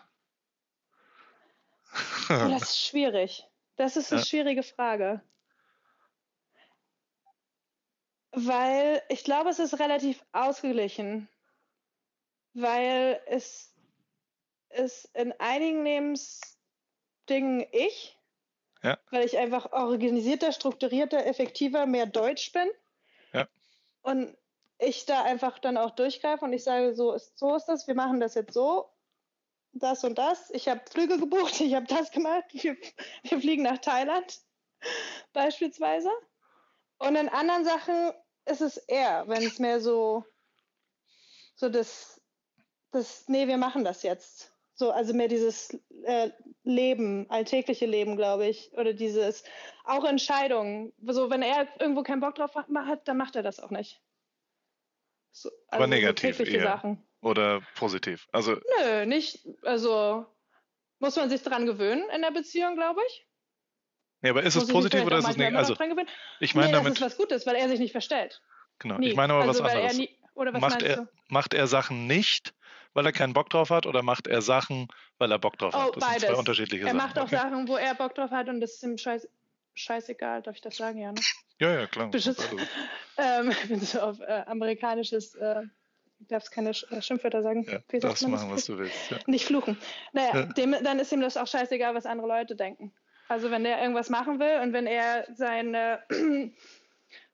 Oh, 1.93 1.97
das 2.29 2.63
ist 2.63 2.87
schwierig. 2.87 3.45
Das 3.75 3.97
ist 3.97 4.11
eine 4.11 4.21
ja. 4.21 4.25
schwierige 4.25 4.63
Frage. 4.63 5.21
Weil 8.31 9.01
ich 9.09 9.23
glaube, 9.23 9.49
es 9.49 9.59
ist 9.59 9.79
relativ 9.79 10.23
ausgeglichen. 10.31 11.27
Weil 12.53 13.21
es 13.27 13.73
ist 14.69 15.05
in 15.15 15.33
einigen 15.39 15.83
Lebensdingen 15.83 17.65
ich, 17.71 18.17
ja. 18.83 18.97
weil 19.09 19.25
ich 19.25 19.37
einfach 19.37 19.71
organisierter, 19.71 20.51
strukturierter, 20.51 21.25
effektiver, 21.25 21.85
mehr 21.85 22.05
Deutsch 22.05 22.51
bin. 22.51 22.69
Ja. 23.33 23.47
Und 24.01 24.35
ich 24.81 25.05
da 25.05 25.23
einfach 25.23 25.59
dann 25.59 25.77
auch 25.77 25.91
durchgreife 25.91 26.43
und 26.43 26.53
ich 26.53 26.63
sage, 26.63 26.95
so 26.95 27.13
ist, 27.13 27.37
so 27.37 27.55
ist 27.55 27.65
das, 27.65 27.87
wir 27.87 27.95
machen 27.95 28.19
das 28.19 28.33
jetzt 28.33 28.53
so, 28.53 28.89
das 29.73 30.03
und 30.03 30.17
das. 30.17 30.49
Ich 30.49 30.67
habe 30.67 30.81
Flüge 30.89 31.19
gebucht, 31.19 31.61
ich 31.61 31.75
habe 31.75 31.85
das 31.85 32.11
gemacht, 32.11 32.45
wir, 32.51 32.75
wir 33.23 33.39
fliegen 33.39 33.63
nach 33.63 33.77
Thailand 33.77 34.41
beispielsweise. 35.33 36.09
Und 36.97 37.15
in 37.15 37.29
anderen 37.29 37.63
Sachen 37.63 38.11
ist 38.45 38.61
es 38.61 38.77
eher, 38.77 39.27
wenn 39.27 39.43
es 39.43 39.59
mehr 39.59 39.79
so, 39.79 40.25
so 41.55 41.69
das, 41.69 42.19
das, 42.91 43.27
nee, 43.27 43.47
wir 43.47 43.57
machen 43.57 43.83
das 43.83 44.03
jetzt. 44.03 44.51
So, 44.73 44.91
also 44.91 45.13
mehr 45.13 45.27
dieses 45.27 45.77
äh, 46.05 46.31
Leben, 46.63 47.29
alltägliche 47.29 47.85
Leben, 47.85 48.15
glaube 48.15 48.47
ich. 48.47 48.71
Oder 48.73 48.93
dieses, 48.93 49.43
auch 49.83 50.05
Entscheidungen. 50.05 50.91
So, 51.05 51.29
wenn 51.29 51.43
er 51.43 51.67
irgendwo 51.79 52.01
keinen 52.01 52.21
Bock 52.21 52.33
drauf 52.33 52.55
hat, 52.55 53.07
dann 53.07 53.17
macht 53.17 53.35
er 53.35 53.43
das 53.43 53.59
auch 53.59 53.69
nicht. 53.69 54.01
So, 55.31 55.49
also 55.49 55.59
Aber 55.69 55.87
negativ 55.87 56.37
so 56.37 56.43
eher. 56.43 56.63
Sachen. 56.63 57.03
Oder 57.21 57.61
positiv? 57.75 58.27
Also, 58.31 58.57
Nö, 58.79 59.05
nicht. 59.05 59.47
Also 59.63 60.25
muss 60.99 61.15
man 61.15 61.29
sich 61.29 61.41
dran 61.41 61.65
gewöhnen 61.65 62.03
in 62.13 62.21
der 62.21 62.31
Beziehung, 62.31 62.75
glaube 62.75 63.01
ich. 63.07 63.27
Ja, 64.23 64.31
aber 64.31 64.43
ist 64.43 64.55
muss 64.55 64.65
es 64.65 64.71
positiv 64.71 65.03
oder 65.03 65.17
ist 65.17 65.29
es 65.29 65.37
negativ? 65.37 65.57
Also, 65.57 65.75
ich 66.39 66.55
meine 66.55 66.67
nee, 66.67 66.73
damit. 66.73 66.91
Das 66.93 66.99
ist 66.99 67.05
was 67.05 67.17
Gutes, 67.17 67.47
weil 67.47 67.55
er 67.55 67.69
sich 67.69 67.79
nicht 67.79 67.91
verstellt. 67.91 68.41
Genau. 68.79 68.97
Nie. 68.97 69.09
Ich 69.09 69.15
meine 69.15 69.33
aber 69.33 69.43
also, 69.43 69.63
was 69.63 69.71
anderes. 69.71 69.97
Nie, 69.97 70.09
oder 70.33 70.53
was 70.53 70.61
macht, 70.61 70.81
er, 70.83 71.07
macht 71.27 71.53
er 71.53 71.67
Sachen 71.67 72.07
nicht, 72.07 72.53
weil 72.93 73.05
er 73.05 73.11
keinen 73.11 73.33
Bock 73.33 73.49
drauf 73.49 73.69
hat, 73.69 73.85
oder 73.85 74.03
macht 74.03 74.27
er 74.27 74.41
Sachen, 74.41 74.87
weil 75.17 75.31
er 75.31 75.39
Bock 75.39 75.57
drauf 75.57 75.73
hat? 75.73 75.89
Oh, 75.89 75.91
das 75.91 76.03
beides. 76.03 76.21
sind 76.21 76.29
zwei 76.31 76.39
unterschiedliche 76.39 76.83
er 76.83 76.87
Sachen. 76.87 76.99
Er 76.99 77.03
macht 77.07 77.19
auch 77.19 77.23
okay. 77.23 77.35
Sachen, 77.35 77.67
wo 77.67 77.77
er 77.77 77.95
Bock 77.95 78.15
drauf 78.15 78.31
hat 78.31 78.47
und 78.49 78.61
das 78.61 78.73
ist 78.73 78.83
ihm 78.83 78.97
scheiß, 78.97 79.27
scheißegal. 79.73 80.41
Darf 80.41 80.55
ich 80.55 80.61
das 80.61 80.77
sagen, 80.77 80.99
ja? 80.99 81.11
Ne? 81.11 81.21
Ja, 81.59 81.71
ja, 81.71 81.87
klar. 81.87 82.09
ähm, 83.17 83.53
wenn 83.67 83.79
du 83.79 84.03
auf 84.03 84.19
äh, 84.19 84.43
amerikanisches, 84.47 85.35
äh, 85.35 85.63
ich 86.19 86.27
darf 86.27 86.43
es 86.43 86.51
keine 86.51 86.73
Sch 86.73 86.85
äh, 86.91 87.01
Schimpfwörter 87.01 87.43
sagen. 87.43 87.65
Ja, 87.69 87.79
Wie 87.89 87.99
darfst 87.99 88.27
machen, 88.27 88.51
was 88.51 88.65
du 88.65 88.77
willst. 88.77 89.11
Ja. 89.11 89.17
Nicht 89.27 89.45
fluchen. 89.45 89.77
Naja, 90.13 90.35
ja. 90.35 90.45
dem, 90.45 90.75
dann 90.83 90.99
ist 90.99 91.11
ihm 91.11 91.21
das 91.21 91.37
auch 91.37 91.47
scheißegal, 91.47 91.95
was 91.95 92.05
andere 92.05 92.27
Leute 92.27 92.55
denken. 92.55 92.93
Also 93.27 93.49
wenn 93.49 93.63
er 93.65 93.81
irgendwas 93.81 94.09
machen 94.09 94.39
will 94.39 94.59
und 94.61 94.73
wenn 94.73 94.87
er 94.87 95.25
sein 95.35 95.73
äh, 95.73 95.99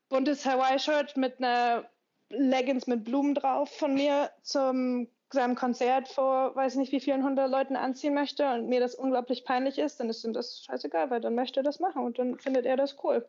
buntes 0.08 0.46
Hawaii-Shirt 0.46 1.16
mit 1.16 1.38
einer 1.38 1.88
Leggings 2.30 2.86
mit 2.86 3.04
Blumen 3.04 3.34
drauf 3.34 3.74
von 3.76 3.94
mir 3.94 4.30
zum 4.42 5.08
seinem 5.34 5.54
Konzert 5.54 6.08
vor 6.08 6.54
weiß 6.56 6.76
nicht 6.76 6.92
wie 6.92 7.00
vielen 7.00 7.22
hundert 7.22 7.50
Leuten 7.50 7.76
anziehen 7.76 8.14
möchte 8.14 8.50
und 8.52 8.68
mir 8.68 8.80
das 8.80 8.94
unglaublich 8.94 9.44
peinlich 9.44 9.78
ist, 9.78 10.00
dann 10.00 10.08
ist 10.08 10.24
ihm 10.24 10.32
das 10.32 10.64
scheißegal, 10.64 11.10
weil 11.10 11.20
dann 11.20 11.34
möchte 11.34 11.60
er 11.60 11.64
das 11.64 11.80
machen 11.80 12.04
und 12.04 12.18
dann 12.18 12.38
findet 12.38 12.66
er 12.66 12.76
das 12.76 12.96
cool. 13.04 13.26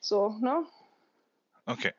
So, 0.00 0.36
ne? 0.40 0.64
Okay. 1.66 1.92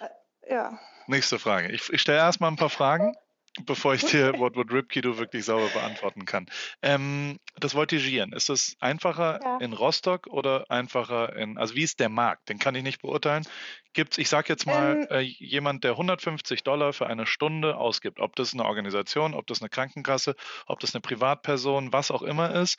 Äh, 0.00 0.54
ja. 0.54 0.78
Nächste 1.06 1.38
Frage. 1.38 1.72
Ich, 1.72 1.92
ich 1.92 2.00
stelle 2.00 2.18
erstmal 2.18 2.50
ein 2.50 2.56
paar 2.56 2.70
Fragen 2.70 3.16
bevor 3.64 3.94
ich 3.94 4.04
dir 4.04 4.38
What 4.38 4.56
Would 4.56 4.88
Kido 4.88 5.18
wirklich 5.18 5.44
sauber 5.44 5.68
beantworten 5.68 6.24
kann. 6.24 6.46
Ähm, 6.82 7.38
das 7.58 7.74
Voltigieren, 7.74 8.32
ist 8.32 8.50
es 8.50 8.76
einfacher 8.80 9.40
ja. 9.42 9.58
in 9.58 9.72
Rostock 9.72 10.26
oder 10.26 10.70
einfacher 10.70 11.34
in, 11.36 11.56
also 11.56 11.74
wie 11.74 11.82
ist 11.82 12.00
der 12.00 12.08
Markt? 12.08 12.48
Den 12.48 12.58
kann 12.58 12.74
ich 12.74 12.82
nicht 12.82 13.00
beurteilen. 13.00 13.44
Gibt 13.94 14.12
es, 14.12 14.18
ich 14.18 14.28
sage 14.28 14.48
jetzt 14.48 14.66
mal, 14.66 15.06
ähm, 15.10 15.16
äh, 15.16 15.20
jemand, 15.20 15.84
der 15.84 15.92
150 15.92 16.62
Dollar 16.64 16.92
für 16.92 17.06
eine 17.06 17.26
Stunde 17.26 17.78
ausgibt, 17.78 18.20
ob 18.20 18.36
das 18.36 18.52
eine 18.52 18.66
Organisation, 18.66 19.32
ob 19.32 19.46
das 19.46 19.62
eine 19.62 19.70
Krankenkasse, 19.70 20.34
ob 20.66 20.80
das 20.80 20.94
eine 20.94 21.00
Privatperson, 21.00 21.94
was 21.94 22.10
auch 22.10 22.22
immer 22.22 22.54
ist, 22.54 22.78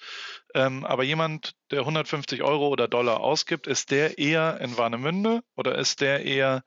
ähm, 0.53 0.85
aber 0.85 1.03
jemand, 1.03 1.53
der 1.71 1.79
150 1.79 2.43
Euro 2.43 2.67
oder 2.67 2.87
Dollar 2.87 3.19
ausgibt, 3.19 3.65
ist 3.65 3.89
der 3.89 4.19
eher 4.19 4.61
in 4.61 4.77
Warnemünde 4.77 5.41
oder 5.55 5.75
ist 5.75 6.01
der 6.01 6.23
eher 6.23 6.63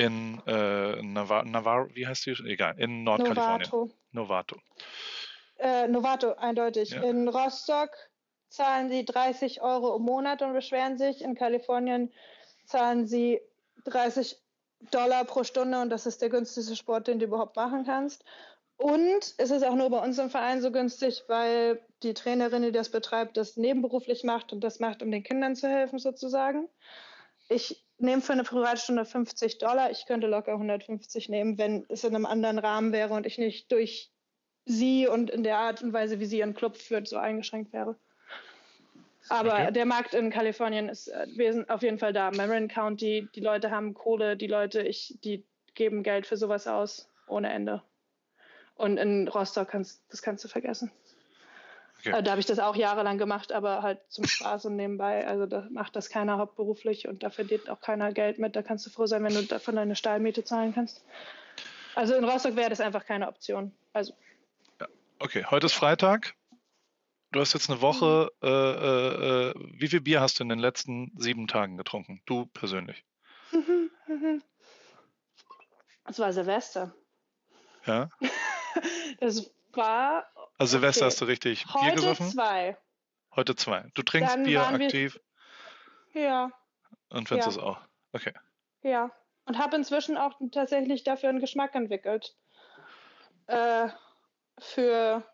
in 0.00 0.40
äh, 0.46 1.02
Navarro, 1.02 1.88
wie 1.94 2.06
heißt 2.06 2.26
die? 2.26 2.34
Egal, 2.46 2.78
in 2.78 3.04
Nordkalifornien. 3.04 3.68
Novato. 3.70 3.90
Novato. 4.12 4.56
Äh, 5.58 5.88
Novato, 5.88 6.34
eindeutig. 6.34 6.90
Ja. 6.90 7.02
In 7.02 7.28
Rostock 7.28 7.90
zahlen 8.48 8.88
sie 8.88 9.04
30 9.04 9.62
Euro 9.62 9.96
im 9.96 10.02
Monat 10.02 10.42
und 10.42 10.52
beschweren 10.52 10.98
sich. 10.98 11.22
In 11.22 11.34
Kalifornien 11.34 12.12
zahlen 12.64 13.06
sie 13.06 13.40
30 13.84 14.36
Dollar 14.90 15.24
pro 15.24 15.44
Stunde 15.44 15.80
und 15.80 15.90
das 15.90 16.06
ist 16.06 16.22
der 16.22 16.30
günstigste 16.30 16.74
Sport, 16.74 17.06
den 17.06 17.18
du 17.18 17.26
überhaupt 17.26 17.56
machen 17.56 17.84
kannst. 17.84 18.24
Und 18.78 19.34
es 19.36 19.50
ist 19.50 19.62
auch 19.62 19.74
nur 19.74 19.90
bei 19.90 19.98
uns 19.98 20.18
im 20.18 20.30
Verein 20.30 20.62
so 20.62 20.72
günstig, 20.72 21.24
weil 21.28 21.84
die 22.02 22.14
Trainerin, 22.14 22.62
die 22.62 22.72
das 22.72 22.88
betreibt, 22.88 23.36
das 23.36 23.58
nebenberuflich 23.58 24.24
macht 24.24 24.54
und 24.54 24.64
das 24.64 24.80
macht, 24.80 25.02
um 25.02 25.10
den 25.10 25.22
Kindern 25.22 25.54
zu 25.54 25.68
helfen 25.68 25.98
sozusagen. 25.98 26.66
Ich 27.50 27.84
nehme 28.00 28.22
für 28.22 28.32
eine 28.32 28.44
Privatstunde 28.44 29.04
50 29.04 29.58
Dollar. 29.58 29.90
Ich 29.90 30.06
könnte 30.06 30.26
locker 30.26 30.52
150 30.52 31.28
nehmen, 31.28 31.58
wenn 31.58 31.84
es 31.88 32.04
in 32.04 32.14
einem 32.14 32.26
anderen 32.26 32.58
Rahmen 32.58 32.92
wäre 32.92 33.14
und 33.14 33.26
ich 33.26 33.38
nicht 33.38 33.70
durch 33.72 34.10
sie 34.64 35.06
und 35.06 35.30
in 35.30 35.42
der 35.42 35.58
Art 35.58 35.82
und 35.82 35.92
Weise, 35.92 36.20
wie 36.20 36.26
sie 36.26 36.38
ihren 36.38 36.54
Club 36.54 36.76
führt, 36.76 37.08
so 37.08 37.16
eingeschränkt 37.16 37.72
wäre. 37.72 37.96
Aber 39.28 39.54
okay. 39.54 39.72
der 39.72 39.86
Markt 39.86 40.14
in 40.14 40.30
Kalifornien 40.30 40.88
ist 40.88 41.08
äh, 41.08 41.26
wir 41.36 41.52
sind 41.52 41.70
auf 41.70 41.82
jeden 41.82 41.98
Fall 41.98 42.12
da. 42.12 42.30
Marin 42.30 42.68
County, 42.68 43.28
die 43.34 43.40
Leute 43.40 43.70
haben 43.70 43.94
Kohle, 43.94 44.36
die 44.36 44.46
Leute, 44.46 44.82
ich, 44.82 45.18
die 45.22 45.44
geben 45.74 46.02
Geld 46.02 46.26
für 46.26 46.36
sowas 46.36 46.66
aus 46.66 47.08
ohne 47.28 47.52
Ende. 47.52 47.82
Und 48.74 48.96
in 48.96 49.28
Rostock 49.28 49.68
kannst 49.68 50.02
das 50.08 50.22
kannst 50.22 50.42
du 50.44 50.48
vergessen. 50.48 50.90
Okay. 52.00 52.16
Äh, 52.16 52.22
da 52.22 52.32
habe 52.32 52.40
ich 52.40 52.46
das 52.46 52.58
auch 52.58 52.76
jahrelang 52.76 53.18
gemacht, 53.18 53.52
aber 53.52 53.82
halt 53.82 54.00
zum 54.08 54.24
Spaß 54.26 54.66
und 54.66 54.76
nebenbei. 54.76 55.26
Also 55.26 55.46
da 55.46 55.68
macht 55.70 55.96
das 55.96 56.08
keiner 56.08 56.38
hauptberuflich 56.38 57.06
und 57.08 57.22
da 57.22 57.30
verdient 57.30 57.68
auch 57.68 57.80
keiner 57.80 58.12
Geld 58.12 58.38
mit. 58.38 58.56
Da 58.56 58.62
kannst 58.62 58.86
du 58.86 58.90
froh 58.90 59.06
sein, 59.06 59.22
wenn 59.22 59.34
du 59.34 59.42
davon 59.42 59.76
deine 59.76 59.96
Stahlmiete 59.96 60.44
zahlen 60.44 60.74
kannst. 60.74 61.04
Also 61.94 62.14
in 62.14 62.24
Rostock 62.24 62.56
wäre 62.56 62.70
das 62.70 62.80
einfach 62.80 63.04
keine 63.04 63.28
Option. 63.28 63.72
Also. 63.92 64.14
Ja. 64.80 64.88
Okay, 65.18 65.44
heute 65.50 65.66
ist 65.66 65.74
Freitag. 65.74 66.34
Du 67.32 67.40
hast 67.40 67.52
jetzt 67.52 67.70
eine 67.70 67.80
Woche. 67.82 68.30
Mhm. 68.40 68.48
Äh, 68.48 68.50
äh, 68.50 69.50
äh 69.50 69.54
wie 69.78 69.88
viel 69.88 70.00
Bier 70.00 70.20
hast 70.20 70.38
du 70.38 70.42
in 70.42 70.48
den 70.48 70.58
letzten 70.58 71.12
sieben 71.16 71.46
Tagen 71.46 71.76
getrunken? 71.76 72.22
Du 72.26 72.46
persönlich? 72.46 73.04
Es 76.06 76.18
war 76.18 76.32
Silvester. 76.32 76.92
Ja. 77.86 78.08
das 79.20 79.52
war 79.72 80.26
also 80.60 80.72
Silvester 80.72 81.06
okay. 81.06 81.06
hast 81.06 81.20
du 81.20 81.24
richtig 81.24 81.66
Heute 81.72 81.84
Bier 81.84 81.94
gesoffen? 81.94 82.26
Heute 82.26 82.34
zwei. 82.34 82.76
Heute 83.34 83.56
zwei. 83.56 83.90
Du 83.94 84.02
trinkst 84.02 84.34
Dann 84.34 84.42
Bier 84.42 84.66
aktiv? 84.66 85.18
Ja. 86.12 86.50
Und 87.08 87.28
findest 87.28 87.48
ja. 87.48 87.52
es 87.52 87.58
auch? 87.58 87.80
Okay. 88.12 88.34
Ja. 88.82 89.10
Und 89.46 89.58
habe 89.58 89.76
inzwischen 89.76 90.18
auch 90.18 90.34
tatsächlich 90.52 91.02
dafür 91.02 91.30
einen 91.30 91.40
Geschmack 91.40 91.74
entwickelt. 91.74 92.36
Äh, 93.46 93.88
für 94.58 95.24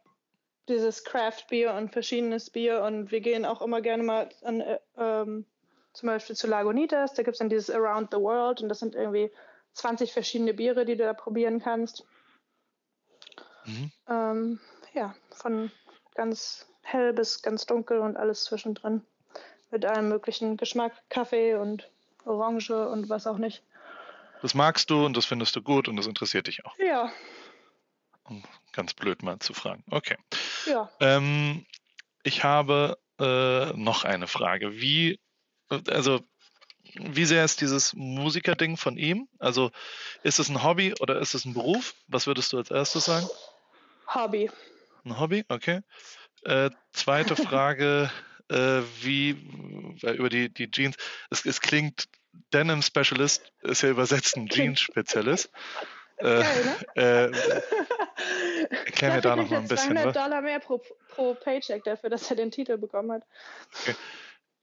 dieses 0.68 1.02
Craft 1.02 1.48
Bier 1.50 1.74
und 1.74 1.92
verschiedenes 1.92 2.50
Bier. 2.50 2.82
Und 2.82 3.10
wir 3.10 3.20
gehen 3.20 3.44
auch 3.44 3.62
immer 3.62 3.80
gerne 3.80 4.04
mal 4.04 4.28
an, 4.42 4.60
äh, 4.60 4.78
ähm, 4.96 5.44
zum 5.92 6.06
Beispiel 6.06 6.36
zu 6.36 6.46
Lagunitas. 6.46 7.14
Da 7.14 7.24
gibt 7.24 7.34
es 7.34 7.38
dann 7.40 7.48
dieses 7.48 7.68
Around 7.68 8.10
the 8.12 8.18
World 8.18 8.62
und 8.62 8.68
das 8.68 8.78
sind 8.78 8.94
irgendwie 8.94 9.32
20 9.72 10.12
verschiedene 10.12 10.54
Biere, 10.54 10.84
die 10.84 10.96
du 10.96 11.04
da 11.04 11.14
probieren 11.14 11.60
kannst. 11.60 12.06
Mhm. 13.64 13.90
Ähm, 14.08 14.60
ja, 14.96 15.14
von 15.30 15.70
ganz 16.14 16.66
hell 16.82 17.12
bis 17.12 17.42
ganz 17.42 17.66
dunkel 17.66 17.98
und 17.98 18.16
alles 18.16 18.44
zwischendrin. 18.44 19.02
Mit 19.70 19.84
allem 19.84 20.08
möglichen 20.08 20.56
Geschmack, 20.56 20.92
Kaffee 21.10 21.54
und 21.54 21.88
Orange 22.24 22.88
und 22.88 23.08
was 23.08 23.26
auch 23.26 23.38
nicht. 23.38 23.62
Das 24.42 24.54
magst 24.54 24.90
du 24.90 25.04
und 25.04 25.16
das 25.16 25.26
findest 25.26 25.54
du 25.56 25.62
gut 25.62 25.88
und 25.88 25.96
das 25.96 26.06
interessiert 26.06 26.46
dich 26.46 26.64
auch. 26.64 26.76
Ja. 26.78 27.10
Um 28.24 28.42
ganz 28.72 28.94
blöd 28.94 29.22
mal 29.22 29.38
zu 29.38 29.54
fragen. 29.54 29.84
Okay. 29.90 30.16
Ja. 30.66 30.90
Ähm, 31.00 31.66
ich 32.22 32.44
habe 32.44 32.98
äh, 33.18 33.72
noch 33.72 34.04
eine 34.04 34.26
Frage. 34.26 34.80
Wie, 34.80 35.20
also, 35.88 36.20
wie 36.94 37.24
sehr 37.24 37.44
ist 37.44 37.60
dieses 37.60 37.94
Musikerding 37.94 38.76
von 38.76 38.96
ihm? 38.96 39.28
Also, 39.38 39.70
ist 40.22 40.38
es 40.38 40.48
ein 40.48 40.62
Hobby 40.62 40.94
oder 41.00 41.18
ist 41.18 41.34
es 41.34 41.44
ein 41.44 41.54
Beruf? 41.54 41.94
Was 42.08 42.26
würdest 42.26 42.52
du 42.52 42.58
als 42.58 42.70
erstes 42.70 43.04
sagen? 43.04 43.28
Hobby. 44.14 44.50
Ein 45.06 45.20
Hobby, 45.20 45.44
okay. 45.48 45.82
Äh, 46.44 46.70
zweite 46.92 47.36
Frage, 47.36 48.10
äh, 48.50 48.82
wie 49.02 49.30
über 50.02 50.28
die, 50.28 50.52
die 50.52 50.70
Jeans. 50.70 50.96
Es, 51.30 51.46
es 51.46 51.60
klingt, 51.60 52.08
Denim 52.52 52.82
Specialist 52.82 53.52
ist 53.62 53.82
ja 53.82 53.90
übersetzt 53.90 54.36
ein 54.36 54.48
Jeans 54.48 54.80
Spezialist. 54.80 55.50
Äh, 56.18 56.40
äh, 56.94 57.30
erklär 58.70 59.14
mir 59.14 59.20
da 59.20 59.36
noch 59.36 59.48
mal 59.48 59.58
ein 59.58 59.68
bisschen. 59.68 59.96
200 59.96 60.06
was. 60.06 60.24
Dollar 60.24 60.42
mehr 60.42 60.58
pro, 60.60 60.82
pro 61.08 61.34
Paycheck 61.34 61.84
dafür, 61.84 62.10
dass 62.10 62.28
er 62.30 62.36
den 62.36 62.50
Titel 62.50 62.78
bekommen 62.78 63.12
hat. 63.12 63.22
Okay. 63.82 63.94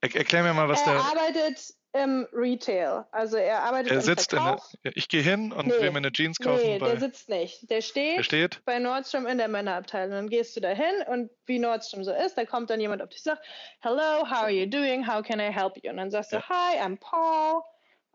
Er, 0.02 0.16
erklär 0.16 0.44
mir 0.44 0.54
mal, 0.54 0.68
was 0.68 0.82
er 0.82 0.86
der. 0.86 0.96
Er 0.96 1.06
arbeitet 1.06 1.74
im 1.94 2.28
Retail. 2.34 3.06
Also 3.12 3.38
er 3.38 3.62
arbeitet 3.62 3.92
er 3.92 3.98
im 3.98 4.04
sitzt 4.04 4.32
Verkauf. 4.32 4.74
In 4.74 4.80
der, 4.84 4.98
ich 4.98 5.08
gehe 5.08 5.22
hin 5.22 5.52
und 5.52 5.68
nee, 5.68 5.74
will 5.74 5.92
mir 5.92 5.98
eine 5.98 6.12
Jeans 6.12 6.40
kaufen. 6.40 6.64
Nee, 6.64 6.80
bei, 6.80 6.90
der 6.90 7.00
sitzt 7.00 7.30
nicht. 7.30 7.70
Der 7.70 7.82
steht, 7.82 8.18
der 8.18 8.24
steht 8.24 8.66
bei 8.66 8.80
Nordstrom 8.80 9.28
in 9.28 9.38
der 9.38 9.48
Männerabteilung. 9.48 10.12
Dann 10.12 10.30
gehst 10.30 10.56
du 10.56 10.60
da 10.60 10.70
hin 10.70 11.04
und 11.08 11.30
wie 11.46 11.60
Nordstrom 11.60 12.04
so 12.04 12.12
ist, 12.12 12.36
da 12.36 12.46
kommt 12.46 12.72
dann 12.72 12.80
jemand 12.80 13.02
auf 13.02 13.10
dich 13.10 13.20
und 13.20 13.26
sagt, 13.26 13.46
Hello, 13.82 14.28
how 14.28 14.44
are 14.44 14.52
you 14.52 14.66
doing? 14.66 15.08
How 15.08 15.22
can 15.24 15.40
I 15.40 15.52
help 15.52 15.78
you? 15.84 15.92
Und 15.92 15.98
dann 15.98 16.10
sagst 16.10 16.32
du, 16.32 16.38
ja. 16.38 16.50
Hi, 16.50 16.80
I'm 16.80 16.98
Paul. 17.00 17.62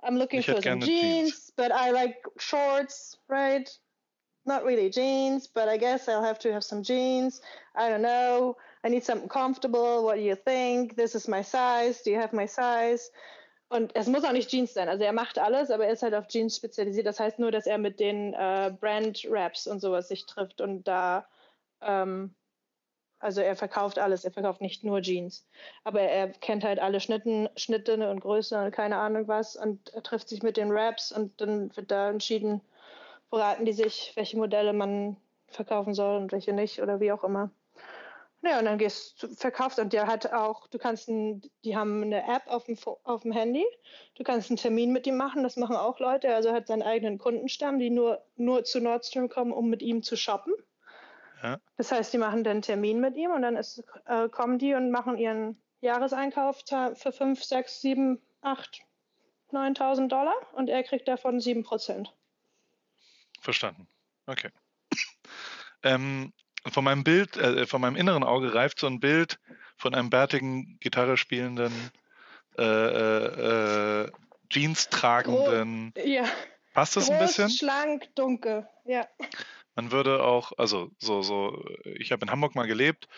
I'm 0.02 0.16
looking 0.16 0.40
ich 0.40 0.46
for 0.46 0.60
some 0.62 0.80
jeans, 0.80 0.86
jeans, 0.86 1.52
but 1.56 1.70
I 1.72 1.90
like 1.90 2.16
shorts, 2.36 3.18
right? 3.28 3.68
Not 4.44 4.64
really 4.64 4.90
jeans, 4.90 5.48
but 5.48 5.68
I 5.68 5.76
guess 5.76 6.08
I'll 6.08 6.22
have 6.22 6.38
to 6.40 6.52
have 6.52 6.64
some 6.64 6.82
jeans. 6.82 7.40
I 7.76 7.88
don't 7.88 8.02
know. 8.02 8.56
I 8.82 8.88
need 8.88 9.04
something 9.04 9.28
comfortable. 9.28 10.04
What 10.04 10.16
do 10.16 10.22
you 10.22 10.36
think? 10.36 10.96
This 10.96 11.14
is 11.14 11.28
my 11.28 11.42
size. 11.42 12.00
Do 12.02 12.10
you 12.10 12.16
have 12.16 12.32
my 12.32 12.46
size? 12.46 13.10
Und 13.70 13.94
es 13.94 14.06
muss 14.06 14.24
auch 14.24 14.32
nicht 14.32 14.48
Jeans 14.48 14.72
sein. 14.72 14.88
Also 14.88 15.04
er 15.04 15.12
macht 15.12 15.38
alles, 15.38 15.70
aber 15.70 15.86
er 15.86 15.92
ist 15.92 16.02
halt 16.02 16.14
auf 16.14 16.26
Jeans 16.28 16.56
spezialisiert. 16.56 17.06
Das 17.06 17.20
heißt 17.20 17.38
nur, 17.38 17.50
dass 17.50 17.66
er 17.66 17.76
mit 17.78 18.00
den 18.00 18.32
äh, 18.32 18.72
Brand-Raps 18.80 19.66
und 19.66 19.80
sowas 19.80 20.08
sich 20.08 20.24
trifft 20.24 20.60
und 20.62 20.84
da, 20.88 21.26
ähm, 21.82 22.34
also 23.18 23.42
er 23.42 23.56
verkauft 23.56 23.98
alles. 23.98 24.24
Er 24.24 24.30
verkauft 24.32 24.62
nicht 24.62 24.84
nur 24.84 25.02
Jeans. 25.02 25.46
Aber 25.84 26.00
er 26.00 26.28
kennt 26.30 26.64
halt 26.64 26.78
alle 26.78 27.00
Schnitten, 27.00 27.50
Schnitte 27.56 28.10
und 28.10 28.20
Größen 28.20 28.58
und 28.64 28.70
keine 28.70 28.96
Ahnung 28.96 29.28
was 29.28 29.54
und 29.54 29.92
er 29.92 30.02
trifft 30.02 30.30
sich 30.30 30.42
mit 30.42 30.56
den 30.56 30.72
Raps 30.72 31.12
und 31.12 31.38
dann 31.40 31.76
wird 31.76 31.90
da 31.90 32.08
entschieden, 32.08 32.62
beraten 33.30 33.66
die 33.66 33.72
sich, 33.74 34.12
welche 34.16 34.38
Modelle 34.38 34.72
man 34.72 35.16
verkaufen 35.48 35.94
soll 35.94 36.16
und 36.16 36.32
welche 36.32 36.54
nicht 36.54 36.80
oder 36.80 37.00
wie 37.00 37.12
auch 37.12 37.24
immer. 37.24 37.50
Ja, 38.42 38.60
und 38.60 38.66
dann 38.66 38.78
gehst 38.78 39.20
du 39.20 39.28
verkauft 39.28 39.80
und 39.80 39.92
der 39.92 40.06
hat 40.06 40.32
auch, 40.32 40.68
du 40.68 40.78
kannst 40.78 41.08
ein, 41.08 41.42
die 41.64 41.76
haben 41.76 42.02
eine 42.02 42.22
App 42.22 42.46
auf 42.46 42.64
dem, 42.64 42.76
auf 43.02 43.22
dem 43.22 43.32
Handy. 43.32 43.66
Du 44.14 44.22
kannst 44.22 44.48
einen 44.48 44.56
Termin 44.56 44.92
mit 44.92 45.06
ihm 45.08 45.16
machen, 45.16 45.42
das 45.42 45.56
machen 45.56 45.74
auch 45.74 45.98
Leute. 45.98 46.32
Also 46.32 46.50
er 46.50 46.54
hat 46.54 46.68
seinen 46.68 46.82
eigenen 46.82 47.18
Kundenstamm, 47.18 47.80
die 47.80 47.90
nur, 47.90 48.24
nur 48.36 48.62
zu 48.62 48.80
Nordstrom 48.80 49.28
kommen, 49.28 49.52
um 49.52 49.68
mit 49.68 49.82
ihm 49.82 50.04
zu 50.04 50.16
shoppen. 50.16 50.54
Ja. 51.42 51.58
Das 51.76 51.90
heißt, 51.90 52.12
die 52.12 52.18
machen 52.18 52.44
dann 52.44 52.52
einen 52.52 52.62
Termin 52.62 53.00
mit 53.00 53.16
ihm 53.16 53.32
und 53.32 53.42
dann 53.42 53.56
ist, 53.56 53.82
äh, 54.06 54.28
kommen 54.28 54.58
die 54.58 54.74
und 54.74 54.90
machen 54.90 55.18
ihren 55.18 55.60
Jahreseinkauf 55.80 56.62
für 56.94 57.12
5, 57.12 57.42
6, 57.42 57.80
7, 57.80 58.22
8, 58.42 58.82
9.000 59.50 60.08
Dollar 60.08 60.34
und 60.52 60.68
er 60.68 60.82
kriegt 60.84 61.08
davon 61.08 61.40
7 61.40 61.64
Prozent. 61.64 62.14
Verstanden. 63.40 63.88
Okay. 64.26 64.50
Ähm, 65.84 66.32
von 66.66 66.84
meinem 66.84 67.04
Bild, 67.04 67.36
äh, 67.36 67.66
von 67.66 67.80
meinem 67.80 67.96
inneren 67.96 68.24
Auge 68.24 68.54
reift 68.54 68.80
so 68.80 68.86
ein 68.86 69.00
Bild 69.00 69.38
von 69.76 69.94
einem 69.94 70.10
bärtigen, 70.10 70.78
Gitarre 70.80 71.16
spielenden, 71.16 71.72
äh, 72.58 72.62
äh, 72.62 74.04
äh 74.04 74.12
Jeans 74.50 74.88
tragenden. 74.88 75.92
Gro 75.94 76.06
ja. 76.06 76.24
Passt 76.72 76.96
das 76.96 77.06
Groß, 77.06 77.14
ein 77.14 77.18
bisschen? 77.18 77.50
Schlank, 77.50 78.14
dunkel, 78.14 78.66
ja. 78.84 79.06
Man 79.74 79.92
würde 79.92 80.24
auch, 80.24 80.52
also 80.56 80.90
so, 80.98 81.22
so, 81.22 81.64
ich 81.84 82.10
habe 82.12 82.24
in 82.24 82.30
Hamburg 82.30 82.54
mal 82.54 82.66
gelebt 82.66 83.08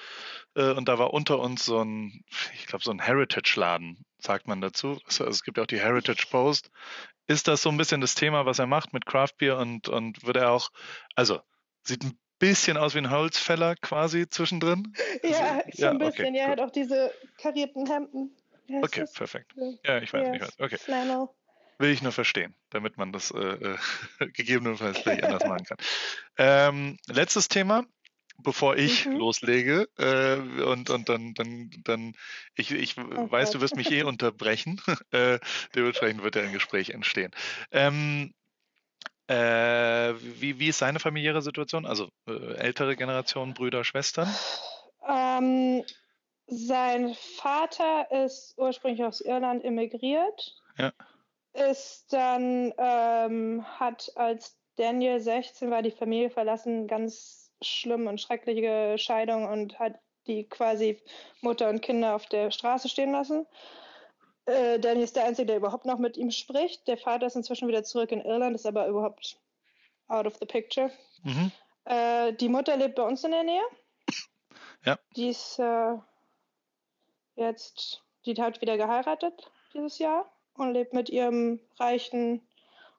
äh, 0.54 0.72
und 0.72 0.88
da 0.88 0.98
war 0.98 1.14
unter 1.14 1.38
uns 1.38 1.64
so 1.64 1.82
ein, 1.82 2.24
ich 2.54 2.66
glaube, 2.66 2.84
so 2.84 2.90
ein 2.90 2.98
Heritage-Laden, 2.98 4.04
sagt 4.18 4.46
man 4.46 4.60
dazu. 4.60 4.98
Also, 5.06 5.26
es 5.26 5.42
gibt 5.42 5.56
ja 5.56 5.62
auch 5.62 5.68
die 5.68 5.80
Heritage 5.80 6.26
Post. 6.30 6.70
Ist 7.26 7.48
das 7.48 7.62
so 7.62 7.70
ein 7.70 7.76
bisschen 7.76 8.00
das 8.00 8.14
Thema, 8.14 8.44
was 8.44 8.58
er 8.58 8.66
macht 8.66 8.92
mit 8.92 9.06
Craft 9.06 9.34
Beer 9.38 9.58
und, 9.58 9.88
und 9.88 10.26
würde 10.26 10.40
er 10.40 10.50
auch, 10.50 10.70
also 11.14 11.40
sieht 11.82 12.04
ein 12.04 12.18
bisschen 12.40 12.76
aus 12.76 12.94
wie 12.94 12.98
ein 12.98 13.10
Holzfäller 13.10 13.76
quasi 13.76 14.28
zwischendrin? 14.28 14.92
Ja, 15.22 15.58
also, 15.58 15.70
so 15.72 15.86
ein 15.86 15.98
bisschen. 15.98 16.26
Okay, 16.26 16.36
ja, 16.36 16.44
er 16.44 16.50
hat 16.50 16.60
auch 16.60 16.70
diese 16.70 17.12
karierten 17.38 17.86
Hemden. 17.86 18.36
Okay, 18.82 19.00
das? 19.00 19.12
perfekt. 19.12 19.52
Ja, 19.84 20.00
ich 20.00 20.12
weiß, 20.12 20.34
ich 20.34 20.42
weiß. 20.42 20.58
Okay. 20.58 20.78
Flannel. 20.78 21.28
Will 21.78 21.90
ich 21.90 22.02
nur 22.02 22.12
verstehen, 22.12 22.54
damit 22.70 22.98
man 22.98 23.12
das 23.12 23.30
äh, 23.30 23.38
äh 23.38 23.76
gegebenenfalls 24.32 24.98
vielleicht 24.98 25.24
anders 25.24 25.44
machen 25.44 25.64
kann. 25.64 25.78
Ähm, 26.36 26.98
letztes 27.06 27.48
Thema, 27.48 27.84
bevor 28.38 28.76
ich 28.76 29.06
mhm. 29.06 29.16
loslege 29.16 29.88
äh, 29.98 30.62
und, 30.62 30.90
und 30.90 31.08
dann, 31.08 31.34
dann, 31.34 31.70
dann 31.84 32.14
ich, 32.54 32.70
ich 32.70 32.96
oh 32.98 33.30
weiß, 33.30 33.50
du 33.50 33.60
wirst 33.60 33.76
mich 33.76 33.90
eh 33.90 34.02
unterbrechen. 34.04 34.80
äh, 35.10 35.38
dementsprechend 35.74 36.22
wird 36.22 36.36
ja 36.36 36.42
ein 36.42 36.52
Gespräch 36.52 36.90
entstehen. 36.90 37.30
Ähm, 37.70 38.34
äh, 39.30 40.14
wie, 40.40 40.58
wie 40.58 40.68
ist 40.68 40.78
seine 40.78 40.98
familiäre 40.98 41.40
Situation? 41.40 41.86
Also 41.86 42.08
äh, 42.26 42.54
ältere 42.56 42.96
Generation, 42.96 43.54
Brüder, 43.54 43.84
Schwestern? 43.84 44.28
Ähm, 45.08 45.84
sein 46.48 47.14
Vater 47.36 48.10
ist 48.24 48.54
ursprünglich 48.58 49.04
aus 49.04 49.20
Irland 49.20 49.64
emigriert. 49.64 50.56
Ja. 50.76 50.92
Ist 51.52 52.12
dann, 52.12 52.72
ähm, 52.76 53.64
hat 53.78 54.10
als 54.16 54.56
Daniel 54.76 55.20
16 55.20 55.70
war, 55.70 55.82
die 55.82 55.92
Familie 55.92 56.30
verlassen, 56.30 56.88
ganz 56.88 57.52
schlimm 57.62 58.08
und 58.08 58.20
schreckliche 58.20 58.96
Scheidung 58.98 59.46
und 59.46 59.78
hat 59.78 59.94
die 60.26 60.48
quasi 60.48 61.00
Mutter 61.40 61.68
und 61.68 61.82
Kinder 61.82 62.16
auf 62.16 62.26
der 62.26 62.50
Straße 62.50 62.88
stehen 62.88 63.12
lassen. 63.12 63.46
Äh, 64.50 64.80
Danny 64.80 65.02
ist 65.02 65.16
der 65.16 65.24
Einzige, 65.24 65.46
der 65.46 65.56
überhaupt 65.56 65.86
noch 65.86 65.98
mit 65.98 66.16
ihm 66.16 66.30
spricht. 66.30 66.88
Der 66.88 66.98
Vater 66.98 67.26
ist 67.26 67.36
inzwischen 67.36 67.68
wieder 67.68 67.84
zurück 67.84 68.10
in 68.10 68.20
Irland, 68.20 68.56
ist 68.56 68.66
aber 68.66 68.88
überhaupt 68.88 69.38
out 70.08 70.26
of 70.26 70.36
the 70.40 70.46
picture. 70.46 70.90
Mhm. 71.22 71.52
Äh, 71.84 72.32
die 72.34 72.48
Mutter 72.48 72.76
lebt 72.76 72.96
bei 72.96 73.04
uns 73.04 73.22
in 73.22 73.30
der 73.30 73.44
Nähe. 73.44 73.62
Ja. 74.84 74.98
Die 75.14 75.28
ist 75.28 75.58
äh, 75.58 75.96
jetzt, 77.36 78.02
die 78.26 78.34
hat 78.40 78.60
wieder 78.60 78.76
geheiratet 78.76 79.50
dieses 79.72 79.98
Jahr 79.98 80.30
und 80.54 80.72
lebt 80.72 80.94
mit 80.94 81.08
ihrem 81.08 81.60
reichen 81.78 82.46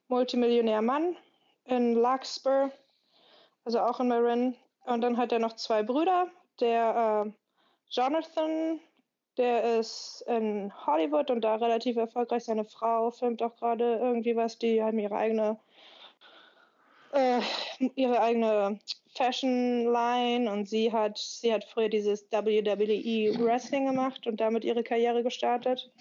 Multimillionär 0.08 0.82
Mann 0.82 1.18
in 1.66 1.96
Larkspur, 1.96 2.72
also 3.66 3.80
auch 3.82 4.00
in 4.00 4.08
Marin. 4.08 4.56
Und 4.86 5.02
dann 5.02 5.18
hat 5.18 5.32
er 5.32 5.40
noch 5.40 5.56
zwei 5.56 5.84
Brüder. 5.84 6.28
Der 6.60 7.26
äh, 7.26 7.32
Jonathan 7.90 8.80
der 9.38 9.80
ist 9.80 10.24
in 10.28 10.72
Hollywood 10.86 11.32
und 11.32 11.42
da 11.42 11.56
relativ 11.56 11.98
erfolgreich. 11.98 12.44
Seine 12.44 12.66
Frau 12.66 13.12
filmt 13.12 13.42
auch 13.42 13.56
gerade 13.56 13.96
irgendwie 13.96 14.36
was. 14.36 14.58
Die 14.58 14.84
haben 14.84 15.00
ihre 15.00 15.16
eigene, 15.16 15.58
äh, 17.14 17.40
ihre 17.96 18.22
eigene 18.22 18.80
Fashion 19.16 19.86
Line 19.92 20.52
und 20.52 20.68
sie 20.68 20.92
hat, 20.92 21.18
sie 21.18 21.54
hat 21.54 21.64
früher 21.66 21.90
dieses 21.90 22.32
WWE 22.32 23.40
Wrestling 23.44 23.86
gemacht 23.86 24.28
und 24.28 24.40
damit 24.40 24.66
ihre 24.66 24.84
Karriere 24.84 25.24
gestartet. 25.24 25.92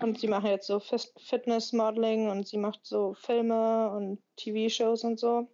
Und 0.00 0.20
sie 0.20 0.28
machen 0.28 0.50
jetzt 0.50 0.66
so 0.66 0.80
Fitness 0.80 1.72
Modeling 1.72 2.28
und 2.28 2.46
sie 2.46 2.58
macht 2.58 2.80
so 2.82 3.14
Filme 3.14 3.90
und 3.90 4.18
TV-Shows 4.36 5.04
und 5.04 5.18
so. 5.18 5.48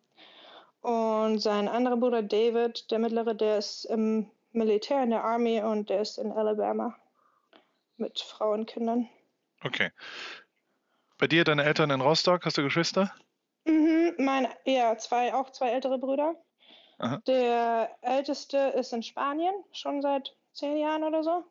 Und 0.82 1.38
sein 1.38 1.68
anderer 1.68 1.96
Bruder 1.96 2.22
David, 2.22 2.90
der 2.90 2.98
mittlere, 2.98 3.34
der 3.34 3.58
ist 3.58 3.84
im 3.84 4.26
Militär 4.52 5.02
in 5.04 5.10
der 5.10 5.24
Army 5.24 5.62
und 5.62 5.88
der 5.88 6.02
ist 6.02 6.18
in 6.18 6.32
Alabama 6.32 6.96
mit 8.02 8.20
Frau 8.20 8.52
und 8.52 8.66
Kindern. 8.66 9.08
Okay. 9.64 9.90
Bei 11.18 11.26
dir, 11.26 11.44
deine 11.44 11.64
Eltern 11.64 11.90
in 11.90 12.00
Rostock, 12.00 12.44
hast 12.44 12.58
du 12.58 12.62
Geschwister? 12.62 13.14
Mhm, 13.64 14.14
mein, 14.18 14.48
ja, 14.64 14.98
zwei, 14.98 15.32
auch 15.32 15.50
zwei 15.50 15.70
ältere 15.70 15.98
Brüder. 15.98 16.34
Aha. 16.98 17.22
Der 17.26 17.96
älteste 18.02 18.58
ist 18.58 18.92
in 18.92 19.02
Spanien, 19.02 19.54
schon 19.72 20.02
seit 20.02 20.36
zehn 20.52 20.76
Jahren 20.76 21.04
oder 21.04 21.22
so. 21.22 21.44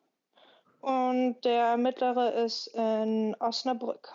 Und 0.81 1.41
der 1.43 1.77
mittlere 1.77 2.33
ist 2.33 2.67
in 2.67 3.35
Osnabrück. 3.39 4.13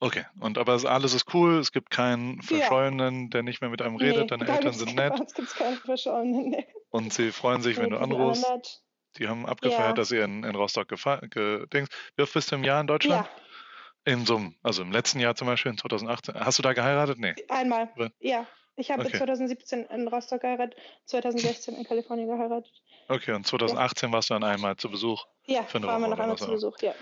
Okay, 0.00 0.24
und 0.40 0.58
aber 0.58 0.78
alles 0.84 1.12
ist 1.12 1.34
cool, 1.34 1.58
es 1.58 1.72
gibt 1.72 1.90
keinen 1.90 2.40
Verschollenen, 2.42 3.22
ja. 3.22 3.28
der 3.30 3.42
nicht 3.42 3.60
mehr 3.60 3.70
mit 3.70 3.82
einem 3.82 3.96
redet, 3.96 4.30
nee, 4.30 4.36
deine 4.36 4.48
Eltern 4.48 4.72
sind 4.72 4.94
nett. 4.94 5.18
Es 5.26 5.34
gibt 5.34 5.54
keinen 5.56 5.76
Verschollenen, 5.76 6.50
nee. 6.50 6.66
Und 6.90 7.12
sie 7.12 7.32
freuen 7.32 7.62
sich, 7.62 7.78
wenn 7.78 7.90
du 7.90 7.98
anrufst. 7.98 8.82
Die 9.16 9.28
haben 9.28 9.46
abgefeiert, 9.46 9.88
ja. 9.88 9.92
dass 9.94 10.10
ihr 10.10 10.24
in, 10.24 10.44
in 10.44 10.54
Rostock 10.54 10.88
gedingst. 10.88 11.92
Wie 12.16 12.22
oft 12.22 12.34
bist 12.34 12.52
du 12.52 12.56
im 12.56 12.64
Jahr 12.64 12.80
in 12.80 12.86
Deutschland? 12.86 13.26
Ja. 13.26 14.12
In 14.12 14.24
so 14.24 14.40
also 14.62 14.82
im 14.82 14.92
letzten 14.92 15.20
Jahr 15.20 15.34
zum 15.34 15.48
Beispiel, 15.48 15.72
in 15.72 15.78
2018. 15.78 16.34
Hast 16.34 16.58
du 16.58 16.62
da 16.62 16.72
geheiratet? 16.72 17.18
Nee. 17.18 17.34
Einmal. 17.48 17.90
Ja. 18.20 18.46
Ich 18.76 18.92
habe 18.92 19.04
okay. 19.04 19.18
2017 19.18 19.86
in 19.86 20.06
Rostock 20.06 20.40
geheiratet, 20.40 20.78
2016 21.06 21.74
in 21.74 21.84
Kalifornien 21.84 22.28
geheiratet. 22.28 22.72
Okay, 23.08 23.32
und 23.32 23.44
2018 23.44 24.08
ja. 24.08 24.12
warst 24.12 24.30
du 24.30 24.34
dann 24.34 24.44
einmal 24.44 24.76
zu 24.76 24.88
Besuch? 24.88 25.26
Ja, 25.46 25.66
waren 25.72 26.00
wir 26.00 26.08
noch 26.08 26.18
einmal 26.18 26.38
zu 26.38 26.46
Besuch, 26.46 26.78
ja. 26.80 26.94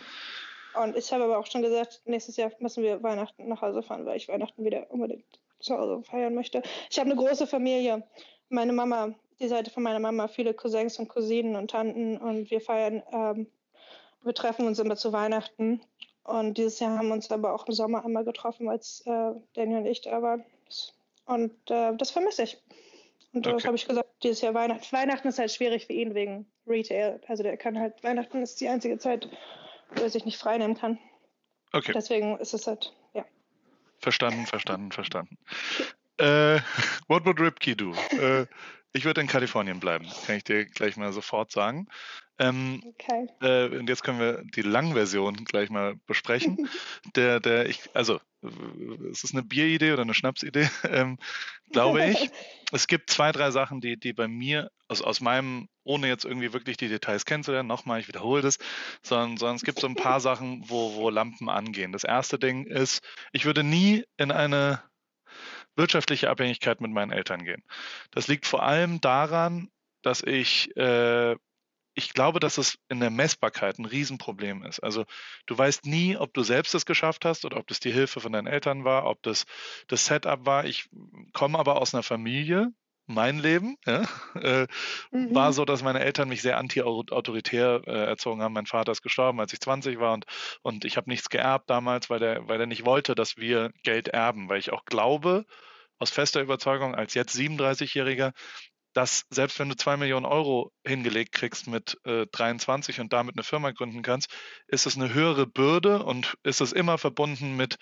Und 0.83 0.97
ich 0.97 1.13
habe 1.13 1.25
aber 1.25 1.39
auch 1.39 1.47
schon 1.47 1.63
gesagt, 1.63 2.01
nächstes 2.07 2.37
Jahr 2.37 2.51
müssen 2.61 2.83
wir 2.83 3.03
Weihnachten 3.03 3.47
nach 3.47 3.61
Hause 3.61 3.83
fahren, 3.83 4.07
weil 4.07 4.17
ich 4.17 4.29
Weihnachten 4.29 4.65
wieder 4.65 4.91
unbedingt 4.91 5.27
zu 5.61 5.77
Hause 5.77 6.03
feiern 6.03 6.35
möchte. 6.35 6.63
Ich 6.91 6.99
habe 6.99 7.11
eine 7.11 7.19
große 7.19 7.47
Familie. 7.47 8.07
Meine 8.49 8.73
Mama 8.73 9.15
die 9.41 9.49
Seite 9.49 9.71
von 9.71 9.83
meiner 9.83 9.99
Mama 9.99 10.29
viele 10.29 10.55
Cousins 10.55 10.99
und 10.99 11.09
Cousinen 11.09 11.57
und 11.57 11.71
Tanten 11.71 12.17
und 12.17 12.51
wir 12.51 12.61
feiern, 12.61 13.03
ähm, 13.13 13.47
wir 14.23 14.35
treffen 14.35 14.67
uns 14.67 14.79
immer 14.79 14.97
zu 14.97 15.13
Weihnachten. 15.13 15.81
Und 16.25 16.59
dieses 16.59 16.81
Jahr 16.81 16.99
haben 16.99 17.09
wir 17.09 17.15
uns 17.15 17.31
aber 17.31 17.55
auch 17.55 17.67
im 17.67 17.73
Sommer 17.73 18.05
einmal 18.05 18.25
getroffen, 18.25 18.69
als 18.69 19.03
äh, 19.07 19.33
Daniel 19.55 19.79
und 19.79 19.87
ich 19.87 20.01
da 20.01 20.21
waren. 20.23 20.45
Und 21.27 21.53
äh, 21.71 21.97
das 21.97 22.11
vermisse 22.11 22.45
ich. 22.45 22.59
Und 23.33 23.47
okay. 23.47 23.55
das 23.55 23.65
habe 23.65 23.77
ich 23.77 23.87
gesagt, 23.87 24.09
dieses 24.23 24.41
Jahr 24.41 24.55
Weihnachten. 24.55 24.85
Weihnachten 24.93 25.29
ist 25.29 25.39
halt 25.39 25.53
schwierig 25.53 25.87
für 25.87 25.93
ihn 25.93 26.15
wegen 26.15 26.47
Retail. 26.67 27.21
Also 27.29 27.43
der 27.43 27.57
kann 27.57 27.79
halt, 27.79 28.03
Weihnachten 28.03 28.43
ist 28.43 28.61
die 28.61 28.69
einzige 28.69 28.99
Zeit, 28.99 29.29
wo 29.95 30.03
er 30.03 30.11
sich 30.11 30.25
nicht 30.25 30.39
frei 30.39 30.59
nehmen 30.59 30.77
kann. 30.77 30.99
Okay. 31.73 31.93
Deswegen 31.95 32.39
ist 32.39 32.55
es 32.55 32.67
halt, 32.67 32.93
ja. 33.15 33.25
Verstanden, 33.99 34.47
verstanden, 34.47 34.91
verstanden. 34.91 35.39
äh, 36.19 36.59
what 37.09 37.25
would 37.25 37.39
Ripkey 37.39 37.77
do? 37.77 37.93
äh, 38.13 38.47
ich 38.97 39.05
würde 39.05 39.21
in 39.21 39.27
Kalifornien 39.27 39.81
bleiben, 39.81 40.07
kann 40.27 40.37
ich 40.37 40.45
dir 40.45 40.65
gleich 40.65 40.97
mal 40.97 41.13
sofort 41.13 41.51
sagen. 41.51 41.87
Ähm, 42.39 42.83
okay. 42.85 43.29
Äh, 43.41 43.79
und 43.79 43.89
jetzt 43.89 44.03
können 44.03 44.21
wir 44.21 44.43
die 44.43 44.63
Langversion 44.63 45.45
gleich 45.45 45.71
mal 45.71 45.97
besprechen. 46.07 46.69
der, 47.17 47.41
der, 47.41 47.67
ich, 47.69 47.83
also, 47.95 48.21
es 49.11 49.25
ist 49.25 49.33
eine 49.33 49.43
Bieridee 49.43 49.93
oder 49.93 50.03
eine 50.03 50.15
Schnapsidee, 50.15 50.69
ähm, 50.91 51.19
glaube 51.73 52.05
ich. 52.07 52.31
es 52.73 52.87
gibt 52.87 53.11
zwei, 53.11 53.33
drei 53.33 53.51
Sachen, 53.51 53.81
die, 53.81 53.97
die 53.97 54.13
bei 54.13 54.29
mir, 54.29 54.71
also 54.89 55.05
aus 55.05 55.21
meinem, 55.21 55.69
ohne 55.85 56.09
jetzt 56.09 56.25
irgendwie 56.25 56.53
wirklich 56.53 56.77
die 56.77 56.89
Details 56.89 57.25
kennenzulernen, 57.25 57.69
nochmal, 57.69 58.01
ich 58.01 58.09
wiederhole 58.09 58.43
das, 58.43 58.59
sondern, 59.03 59.37
sondern 59.39 59.57
es 59.57 59.63
gibt 59.63 59.81
so 59.81 59.87
ein 59.87 59.95
paar 59.95 60.21
Sachen, 60.21 60.65
wo, 60.67 60.95
wo 60.95 61.11
Lampen 61.11 61.49
angehen. 61.49 61.93
Das 61.93 62.05
erste 62.05 62.39
Ding 62.39 62.67
ist, 62.67 63.03
ich 63.33 63.47
würde 63.47 63.65
nie 63.65 64.05
in 64.19 64.31
eine 64.31 64.83
wirtschaftliche 65.77 66.31
Abhängigkeit 66.31 66.81
mit 66.81 66.91
meinen 66.91 67.13
Eltern 67.13 67.45
gehen. 67.45 67.63
Das 68.11 68.29
liegt 68.29 68.47
vor 68.47 68.63
allem 68.63 69.01
daran, 69.01 69.71
dass 70.03 70.23
ich, 70.23 70.77
äh, 70.77 71.37
ich 71.95 72.13
glaube, 72.13 72.41
dass 72.41 72.59
es 72.59 72.79
in 72.89 73.01
der 73.01 73.11
Messbarkeit 73.11 73.79
ein 73.79 73.85
Riesenproblem 73.85 74.63
ist. 74.65 74.81
Also 74.81 75.05
du 75.47 75.57
weißt 75.57 75.87
nie, 75.87 76.17
ob 76.17 76.35
du 76.35 76.43
selbst 76.43 76.75
es 76.75 76.87
geschafft 76.87 77.25
hast 77.25 77.45
oder 77.45 77.57
ob 77.57 77.67
das 77.67 77.81
die 77.81 77.93
Hilfe 77.93 78.21
von 78.21 78.33
deinen 78.33 78.47
Eltern 78.47 78.85
war, 78.85 79.07
ob 79.07 79.23
das 79.23 79.47
das 79.89 80.07
Setup 80.07 80.45
war. 80.45 80.65
Ich 80.65 80.89
komme 81.33 81.59
aber 81.59 81.81
aus 81.81 81.95
einer 81.95 82.03
Familie, 82.03 82.73
mein 83.07 83.39
Leben 83.39 83.77
ja, 83.87 84.03
äh, 84.35 84.67
mhm. 85.11 85.35
war 85.35 85.53
so, 85.53 85.65
dass 85.65 85.83
meine 85.83 86.01
Eltern 86.01 86.29
mich 86.29 86.43
sehr 86.43 86.59
anti-autoritär 86.59 87.83
äh, 87.87 88.07
erzogen 88.07 88.43
haben. 88.43 88.53
Mein 88.53 88.67
Vater 88.67 88.93
ist 88.93 89.03
gestorben, 89.03 89.41
als 89.41 89.53
ich 89.53 89.61
20 89.61 89.99
war 89.99 90.13
und, 90.13 90.27
und 90.63 90.85
ich 90.85 90.97
habe 90.97 91.09
nichts 91.09 91.29
geerbt 91.29 91.71
damals, 91.71 92.11
weil 92.11 92.23
er 92.23 92.49
weil 92.49 92.67
nicht 92.67 92.85
wollte, 92.85 93.15
dass 93.15 93.37
wir 93.37 93.73
Geld 93.83 94.09
erben, 94.09 94.49
weil 94.49 94.59
ich 94.59 94.73
auch 94.73 94.85
glaube, 94.85 95.47
aus 95.99 96.11
fester 96.11 96.41
Überzeugung, 96.41 96.95
als 96.95 97.15
jetzt 97.15 97.37
37-Jähriger, 97.37 98.33
dass 98.97 99.27
selbst 99.29 99.59
wenn 99.59 99.69
du 99.69 99.77
zwei 99.77 99.99
Millionen 99.99 100.25
Euro 100.25 100.73
hingelegt 100.83 101.33
kriegst 101.33 101.67
mit 101.67 101.99
äh, 102.05 102.27
23 102.33 102.99
und 103.01 103.13
damit 103.13 103.35
eine 103.37 103.43
Firma 103.43 103.73
gründen 103.73 104.01
kannst, 104.01 104.35
ist 104.69 104.87
es 104.87 104.97
eine 104.97 105.13
höhere 105.13 105.47
Bürde 105.47 106.03
und 106.03 106.39
ist 106.45 106.63
es 106.63 106.73
immer 106.73 106.97
verbunden 106.97 107.57
mit 107.57 107.77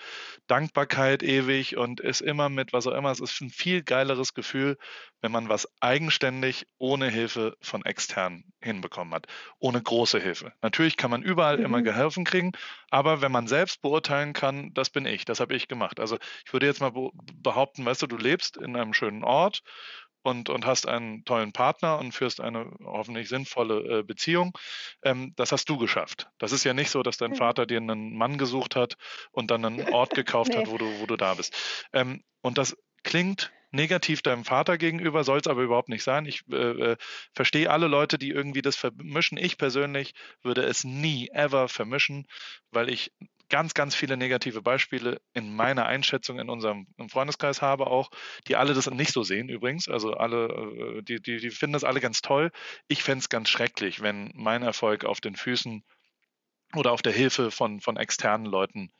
Dankbarkeit 0.49 1.23
ewig 1.23 1.77
und 1.77 2.01
ist 2.01 2.21
immer 2.21 2.49
mit 2.49 2.73
was 2.73 2.89
auch 2.89 2.97
immer. 2.97 3.13
Es 3.13 3.21
ist 3.21 3.41
ein 3.41 3.51
viel 3.51 3.85
geileres 3.85 4.35
Gefühl, 4.35 4.77
wenn 5.21 5.31
man 5.31 5.49
was 5.49 5.69
eigenständig 5.81 6.67
ohne 6.79 7.09
Hilfe 7.09 7.57
von 7.61 7.85
externen 7.85 8.53
hinbekommen 8.61 9.15
hat, 9.15 9.29
ohne 9.61 9.81
große 9.81 10.19
Hilfe. 10.19 10.53
Natürlich 10.63 10.97
kann 10.97 11.13
man 11.13 11.23
überall 11.23 11.59
mhm. 11.59 11.65
immer 11.65 11.83
geholfen 11.83 12.25
kriegen, 12.25 12.51
aber 12.91 13.21
wenn 13.21 13.31
man 13.31 13.47
selbst 13.47 13.83
beurteilen 13.83 14.33
kann, 14.33 14.75
das 14.75 14.91
bin 14.91 15.07
ich, 15.07 15.25
das 15.25 15.39
habe 15.39 15.55
ich 15.55 15.69
gemacht. 15.69 16.01
Also 16.01 16.19
ich 16.45 16.53
würde 16.53 16.67
jetzt 16.67 16.81
mal 16.81 16.93
behaupten, 17.37 17.85
weißt 17.85 18.03
du, 18.03 18.09
du 18.09 18.17
lebst 18.17 18.57
in 18.57 18.75
einem 18.75 18.95
schönen 18.95 19.23
Ort 19.23 19.63
und, 20.25 20.49
und 20.49 20.65
hast 20.67 20.89
einen 20.89 21.25
tollen 21.25 21.53
Partner 21.53 21.99
und 21.99 22.13
führst 22.13 22.41
eine 22.41 22.73
hoffentlich 22.83 23.29
sinnvolle 23.29 23.99
äh, 23.99 24.03
Beziehung. 24.03 24.57
Ähm, 25.03 25.35
das 25.37 25.53
hast 25.53 25.69
du 25.69 25.77
geschafft. 25.77 26.29
Das 26.39 26.51
ist 26.51 26.65
ja 26.65 26.73
nicht 26.73 26.91
so, 26.91 27.03
dass 27.03 27.19
dein 27.19 27.33
mhm. 27.33 27.37
Vater 27.37 27.67
dir 27.67 27.77
einen 27.77 28.17
Mann 28.17 28.39
gesucht 28.39 28.75
hat 28.75 28.97
und 29.33 29.51
dann 29.51 29.65
einen 29.65 29.89
Ort 29.93 30.15
gekauft 30.15 30.53
nee. 30.53 30.57
hat, 30.57 30.71
wo 30.71 30.79
du, 30.79 30.87
wo 30.99 31.07
du 31.07 31.17
da 31.17 31.35
bist. 31.35 31.87
Ähm, 31.93 32.25
und 32.41 32.57
das 32.57 32.77
klingt 33.03 33.53
negativ 33.71 34.23
deinem 34.23 34.45
Vater 34.45 34.79
gegenüber, 34.79 35.25
soll 35.25 35.39
es 35.39 35.47
aber 35.47 35.63
überhaupt 35.63 35.91
nicht 35.91 36.05
sein. 36.05 36.25
Ich 36.25 36.43
äh, 36.51 36.93
äh, 36.93 36.97
verstehe 37.35 37.71
alle 37.71 37.89
Leute, 37.89 38.19
die 38.19 38.31
irgendwie 38.31 38.63
das 38.63 38.77
vermischen. 38.77 39.37
Ich 39.37 39.59
persönlich 39.59 40.15
würde 40.43 40.63
es 40.63 40.85
nie, 40.85 41.29
ever 41.33 41.69
vermischen, 41.69 42.27
weil 42.71 42.89
ich 42.89 43.13
ganz, 43.55 43.73
ganz 43.73 43.95
viele 43.95 44.17
negative 44.17 44.63
Beispiele 44.63 45.21
in 45.33 45.55
meiner 45.55 45.87
Einschätzung 45.87 46.41
in 46.41 46.51
unserem 46.51 46.89
Freundeskreis 47.09 47.63
habe 47.63 47.87
auch, 47.87 48.11
die 48.49 48.57
alle 48.57 48.75
das 48.75 48.91
nicht 48.91 49.13
so 49.13 49.23
sehen 49.23 49.49
übrigens. 49.49 49.89
Also 49.89 50.15
alle, 50.15 50.49
äh, 50.99 51.03
die, 51.03 51.23
die, 51.23 51.37
die 51.37 51.51
finden 51.51 51.75
das 51.75 51.85
alle 51.85 52.01
ganz 52.01 52.21
toll. 52.21 52.51
Ich 52.89 53.05
fände 53.05 53.21
es 53.21 53.29
ganz 53.29 53.49
schrecklich, 53.49 54.03
wenn 54.03 54.33
mein 54.35 54.65
Erfolg 54.65 55.05
auf 55.05 55.21
den 55.21 55.37
Füßen 55.37 55.85
oder 56.75 56.91
auf 56.91 57.01
der 57.01 57.13
Hilfe 57.13 57.53
von, 57.53 57.81
von 57.81 57.97
externen 57.97 58.47
Leuten, 58.47 58.91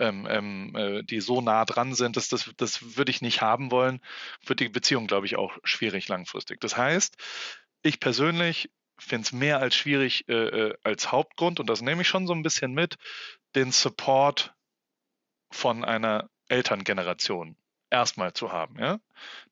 ähm, 0.00 0.26
ähm, 0.28 0.74
äh, 0.74 1.02
die 1.04 1.20
so 1.20 1.40
nah 1.40 1.64
dran 1.64 1.94
sind, 1.94 2.16
dass 2.16 2.28
das, 2.28 2.50
das 2.56 2.96
würde 2.96 3.12
ich 3.12 3.22
nicht 3.22 3.42
haben 3.42 3.70
wollen, 3.70 4.00
wird 4.44 4.58
die 4.58 4.70
Beziehung, 4.70 5.06
glaube 5.06 5.26
ich, 5.26 5.36
auch 5.36 5.56
schwierig 5.62 6.08
langfristig. 6.08 6.60
Das 6.60 6.76
heißt, 6.76 7.16
ich 7.82 8.00
persönlich 8.00 8.70
finde 8.98 9.22
es 9.22 9.32
mehr 9.32 9.60
als 9.60 9.76
schwierig 9.76 10.28
äh, 10.28 10.34
äh, 10.34 10.74
als 10.82 11.12
Hauptgrund, 11.12 11.60
und 11.60 11.70
das 11.70 11.80
nehme 11.80 12.02
ich 12.02 12.08
schon 12.08 12.26
so 12.26 12.34
ein 12.34 12.42
bisschen 12.42 12.72
mit, 12.72 12.96
den 13.54 13.72
Support 13.72 14.54
von 15.50 15.84
einer 15.84 16.30
Elterngeneration 16.48 17.56
erstmal 17.90 18.32
zu 18.32 18.52
haben. 18.52 18.78
Ja? 18.78 19.00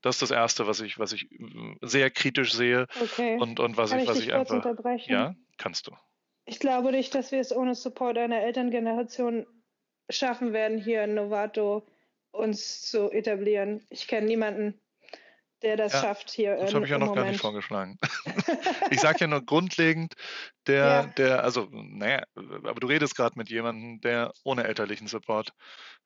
Das 0.00 0.16
ist 0.16 0.22
das 0.22 0.30
Erste, 0.30 0.66
was 0.66 0.80
ich, 0.80 0.98
was 0.98 1.12
ich 1.12 1.30
äh, 1.32 1.76
sehr 1.82 2.10
kritisch 2.10 2.54
sehe 2.54 2.86
okay. 3.00 3.36
und, 3.38 3.60
und 3.60 3.76
was 3.76 3.90
Kann 3.90 4.00
ich, 4.00 4.08
was 4.08 4.18
ich, 4.18 4.28
ich 4.28 4.34
einfach. 4.34 4.64
Ja, 5.06 5.34
kannst 5.56 5.86
du. 5.86 5.92
Ich 6.44 6.60
glaube 6.60 6.92
nicht, 6.92 7.14
dass 7.14 7.30
wir 7.30 7.40
es 7.40 7.54
ohne 7.54 7.74
Support 7.74 8.16
einer 8.16 8.40
Elterngeneration 8.40 9.46
schaffen 10.08 10.52
werden, 10.52 10.78
hier 10.78 11.04
in 11.04 11.14
Novato 11.14 11.86
uns 12.30 12.82
zu 12.82 13.10
etablieren. 13.10 13.84
Ich 13.90 14.08
kenne 14.08 14.26
niemanden, 14.26 14.80
der 15.62 15.76
das 15.76 15.92
ja, 15.92 16.00
schafft 16.00 16.30
hier. 16.30 16.56
Das 16.56 16.74
habe 16.74 16.84
ich 16.84 16.90
ja 16.90 16.98
noch 16.98 17.08
Moment. 17.08 17.24
gar 17.24 17.30
nicht 17.30 17.40
vorgeschlagen. 17.40 17.98
ich 18.90 19.00
sage 19.00 19.18
ja 19.20 19.26
nur 19.26 19.44
grundlegend, 19.44 20.14
der, 20.66 20.76
ja. 20.76 21.06
der, 21.16 21.44
also, 21.44 21.68
naja, 21.70 22.22
aber 22.34 22.80
du 22.80 22.86
redest 22.86 23.16
gerade 23.16 23.38
mit 23.38 23.50
jemandem, 23.50 24.00
der 24.00 24.32
ohne 24.44 24.64
elterlichen 24.64 25.08
Support 25.08 25.52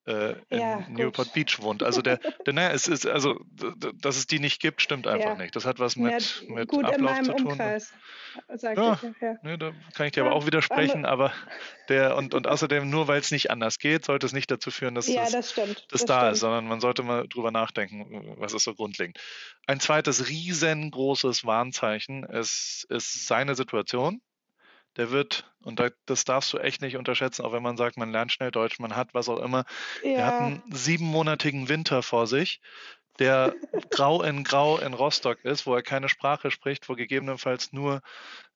äh, 0.06 0.32
in 0.48 0.58
ja, 0.58 0.86
Newport 0.88 1.32
Beach 1.32 1.60
wohnt. 1.60 1.82
Also 1.82 2.02
der, 2.02 2.18
der 2.46 2.52
naja, 2.52 2.70
es 2.70 2.88
ist, 2.88 3.06
also, 3.06 3.38
dass 3.94 4.16
es 4.16 4.26
die 4.26 4.38
nicht 4.38 4.60
gibt, 4.60 4.82
stimmt 4.82 5.06
einfach 5.06 5.36
nicht. 5.36 5.54
Das 5.54 5.64
hat 5.64 5.78
was 5.78 5.96
mit, 5.96 6.44
mit 6.48 6.68
gut 6.68 6.84
Ablauf 6.84 6.98
in 6.98 7.04
meinem 7.04 7.24
zu 7.24 7.32
tun. 7.34 7.52
Umkreis, 7.52 7.92
sag 8.54 8.76
ja, 8.76 8.94
ich, 8.94 9.20
ja. 9.20 9.36
Ne, 9.42 9.58
da 9.58 9.72
kann 9.94 10.06
ich 10.06 10.12
dir 10.12 10.24
aber 10.24 10.34
auch 10.34 10.46
widersprechen, 10.46 11.04
aber 11.04 11.32
der, 11.88 12.16
und, 12.16 12.34
und 12.34 12.46
außerdem, 12.46 12.88
nur 12.88 13.08
weil 13.08 13.20
es 13.20 13.30
nicht 13.30 13.50
anders 13.50 13.78
geht, 13.78 14.04
sollte 14.04 14.26
es 14.26 14.32
nicht 14.32 14.50
dazu 14.50 14.70
führen, 14.70 14.94
dass 14.94 15.06
ja, 15.06 15.28
das, 15.30 15.54
das, 15.54 15.86
das 15.88 16.04
da 16.04 16.20
stimmt. 16.20 16.32
ist, 16.32 16.40
sondern 16.40 16.66
man 16.66 16.80
sollte 16.80 17.02
mal 17.02 17.28
drüber 17.28 17.50
nachdenken, 17.50 18.34
was 18.38 18.54
ist 18.54 18.64
so 18.64 18.74
grundlegend. 18.74 19.18
Ein 19.66 19.80
zweites 19.80 20.28
riesengroßes 20.28 21.44
Warnzeichen 21.44 22.24
ist, 22.24 22.86
ist 22.88 23.26
seine 23.26 23.54
Situation 23.54 24.20
der 24.96 25.10
wird, 25.10 25.50
und 25.62 25.80
das 26.06 26.24
darfst 26.24 26.52
du 26.52 26.58
echt 26.58 26.82
nicht 26.82 26.96
unterschätzen, 26.96 27.44
auch 27.44 27.52
wenn 27.52 27.62
man 27.62 27.76
sagt, 27.76 27.96
man 27.96 28.12
lernt 28.12 28.32
schnell 28.32 28.50
Deutsch, 28.50 28.78
man 28.78 28.94
hat 28.94 29.14
was 29.14 29.28
auch 29.28 29.38
immer. 29.38 29.64
Ja. 30.02 30.10
Er 30.10 30.26
hat 30.26 30.40
einen 30.40 30.62
siebenmonatigen 30.70 31.68
Winter 31.68 32.02
vor 32.02 32.26
sich, 32.26 32.60
der 33.18 33.54
grau 33.90 34.22
in 34.22 34.44
grau 34.44 34.78
in 34.78 34.94
Rostock 34.94 35.44
ist, 35.44 35.66
wo 35.66 35.74
er 35.74 35.82
keine 35.82 36.08
Sprache 36.08 36.50
spricht, 36.50 36.88
wo 36.88 36.94
gegebenenfalls 36.94 37.72
nur 37.72 38.00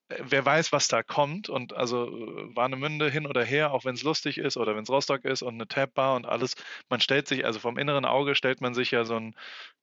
wer 0.09 0.45
weiß, 0.45 0.73
was 0.73 0.89
da 0.89 1.03
kommt. 1.03 1.49
Und 1.49 1.75
also 1.75 2.07
äh, 2.07 2.57
Warnemünde 2.57 3.11
hin 3.11 3.27
oder 3.27 3.45
her, 3.45 3.73
auch 3.73 3.85
wenn 3.85 3.95
es 3.95 4.03
lustig 4.03 4.39
ist 4.39 4.57
oder 4.57 4.77
wenn 4.77 4.85
es 4.85 4.91
Rostock 4.91 5.25
ist 5.25 5.43
und 5.43 5.55
eine 5.55 5.69
Tabbar 5.69 6.17
und 6.17 6.27
alles. 6.27 6.55
Man 6.89 7.01
stellt 7.01 7.29
sich, 7.29 7.45
also 7.45 7.59
vom 7.59 7.79
inneren 7.79 8.05
Auge 8.05 8.35
stellt 8.35 8.61
man 8.61 8.75
sich 8.75 8.91
ja 8.91 9.05
so 9.05 9.17
einen 9.17 9.35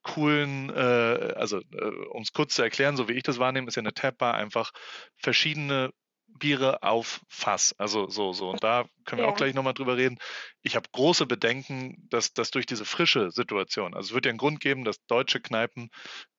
coolen, 0.02 0.70
äh, 0.70 1.34
also 1.36 1.58
äh, 1.58 1.90
um 2.10 2.22
es 2.22 2.32
kurz 2.32 2.54
zu 2.54 2.62
erklären, 2.62 2.96
so 2.96 3.08
wie 3.08 3.14
ich 3.14 3.22
das 3.22 3.38
wahrnehme, 3.38 3.68
ist 3.68 3.76
ja 3.76 3.82
eine 3.82 3.94
Tabbar 3.94 4.34
einfach 4.34 4.72
verschiedene 5.16 5.90
Biere 6.26 6.82
auf 6.82 7.20
Fass. 7.28 7.74
Also 7.78 8.08
so, 8.08 8.32
so. 8.32 8.50
Und 8.50 8.64
da 8.64 8.86
können 9.04 9.20
wir 9.20 9.26
ja. 9.26 9.32
auch 9.32 9.36
gleich 9.36 9.54
nochmal 9.54 9.74
drüber 9.74 9.96
reden. 9.96 10.18
Ich 10.62 10.74
habe 10.74 10.88
große 10.92 11.26
Bedenken, 11.26 12.08
dass 12.10 12.32
das 12.32 12.50
durch 12.50 12.66
diese 12.66 12.84
frische 12.84 13.30
Situation, 13.30 13.94
also 13.94 14.08
es 14.08 14.14
wird 14.14 14.26
ja 14.26 14.30
einen 14.30 14.38
Grund 14.38 14.60
geben, 14.60 14.84
dass 14.84 15.04
deutsche 15.06 15.40
Kneipen 15.40 15.90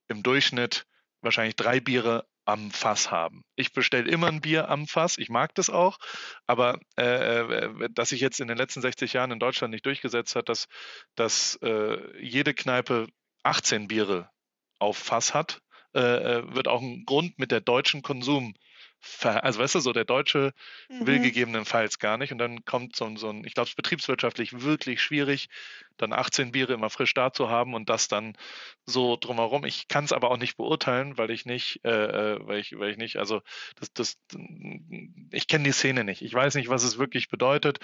im 0.08 0.22
Durchschnitt 0.22 0.86
wahrscheinlich 1.22 1.56
drei 1.56 1.80
Biere 1.80 2.26
am 2.46 2.72
Fass 2.72 3.12
haben. 3.12 3.44
Ich 3.56 3.74
bestelle 3.74 4.10
immer 4.10 4.28
ein 4.28 4.42
Bier 4.42 4.70
am 4.70 4.88
Fass, 4.88 5.18
ich 5.18 5.30
mag 5.30 5.54
das 5.56 5.70
auch, 5.70 5.98
aber 6.48 6.80
äh, 6.98 7.40
äh 7.40 7.90
dass 7.92 8.10
sich 8.10 8.22
jetzt 8.22 8.40
in 8.40 8.48
den 8.48 8.58
letzten 8.58 8.82
60 8.82 9.14
Jahren 9.14 9.32
in 9.32 9.40
Deutschland 9.40 9.72
nicht 9.72 9.86
durchgesetzt 9.86 10.36
hat, 10.36 10.50
dass, 10.50 10.68
dass 11.16 11.60
äh, 11.62 11.98
jede 12.22 12.54
Kneipe 12.54 13.08
18 13.44 13.88
Biere 13.88 14.30
auf 14.80 14.98
Fass 14.98 15.34
hat, 15.34 15.62
äh, 15.94 16.00
äh, 16.00 16.56
wird 16.56 16.68
auch 16.68 16.82
ein 16.82 17.06
Grund 17.06 17.40
mit 17.40 17.52
der 17.52 17.62
deutschen 17.62 18.02
Konsum 18.02 18.54
also 19.22 19.60
weißt 19.60 19.76
du, 19.76 19.80
so 19.80 19.94
der 19.94 20.06
Deutsche 20.06 20.54
mhm. 20.90 21.08
will 21.08 21.20
gegebenenfalls 21.20 22.00
gar 22.00 22.18
nicht 22.18 22.32
und 22.32 22.38
dann 22.38 22.66
kommt 22.66 22.96
so, 22.96 23.16
so 23.18 23.30
ein, 23.30 23.44
ich 23.46 23.54
glaube, 23.54 23.66
es 23.66 23.72
ist 23.72 23.76
betriebswirtschaftlich 23.76 24.62
wirklich 24.62 25.02
schwierig, 25.02 25.50
dann 25.98 26.14
18 26.14 26.52
Biere 26.52 26.74
immer 26.74 26.90
frisch 26.90 27.14
da 27.14 27.32
zu 27.32 27.50
haben 27.50 27.74
und 27.74 27.90
das 27.90 28.08
dann 28.08 28.38
so 28.86 29.18
drumherum. 29.18 29.66
Ich 29.66 29.88
kann 29.88 30.06
es 30.06 30.12
aber 30.12 30.32
auch 30.32 30.38
nicht 30.38 30.58
beurteilen, 30.58 31.18
weil 31.18 31.32
ich 31.32 31.46
nicht, 31.46 31.82
äh, 31.84 32.36
äh, 32.36 32.48
weil 32.48 32.60
ich, 32.60 32.78
weil 32.78 32.92
ich 32.92 32.98
nicht, 32.98 33.18
also 33.18 33.42
das, 33.76 33.94
das, 33.94 34.18
ich 35.32 35.48
kenne 35.48 35.64
die 35.64 35.72
Szene 35.72 36.04
nicht. 36.04 36.22
Ich 36.22 36.34
weiß 36.34 36.56
nicht, 36.56 36.70
was 36.70 36.84
es 36.84 36.98
wirklich 36.98 37.30
bedeutet. 37.30 37.80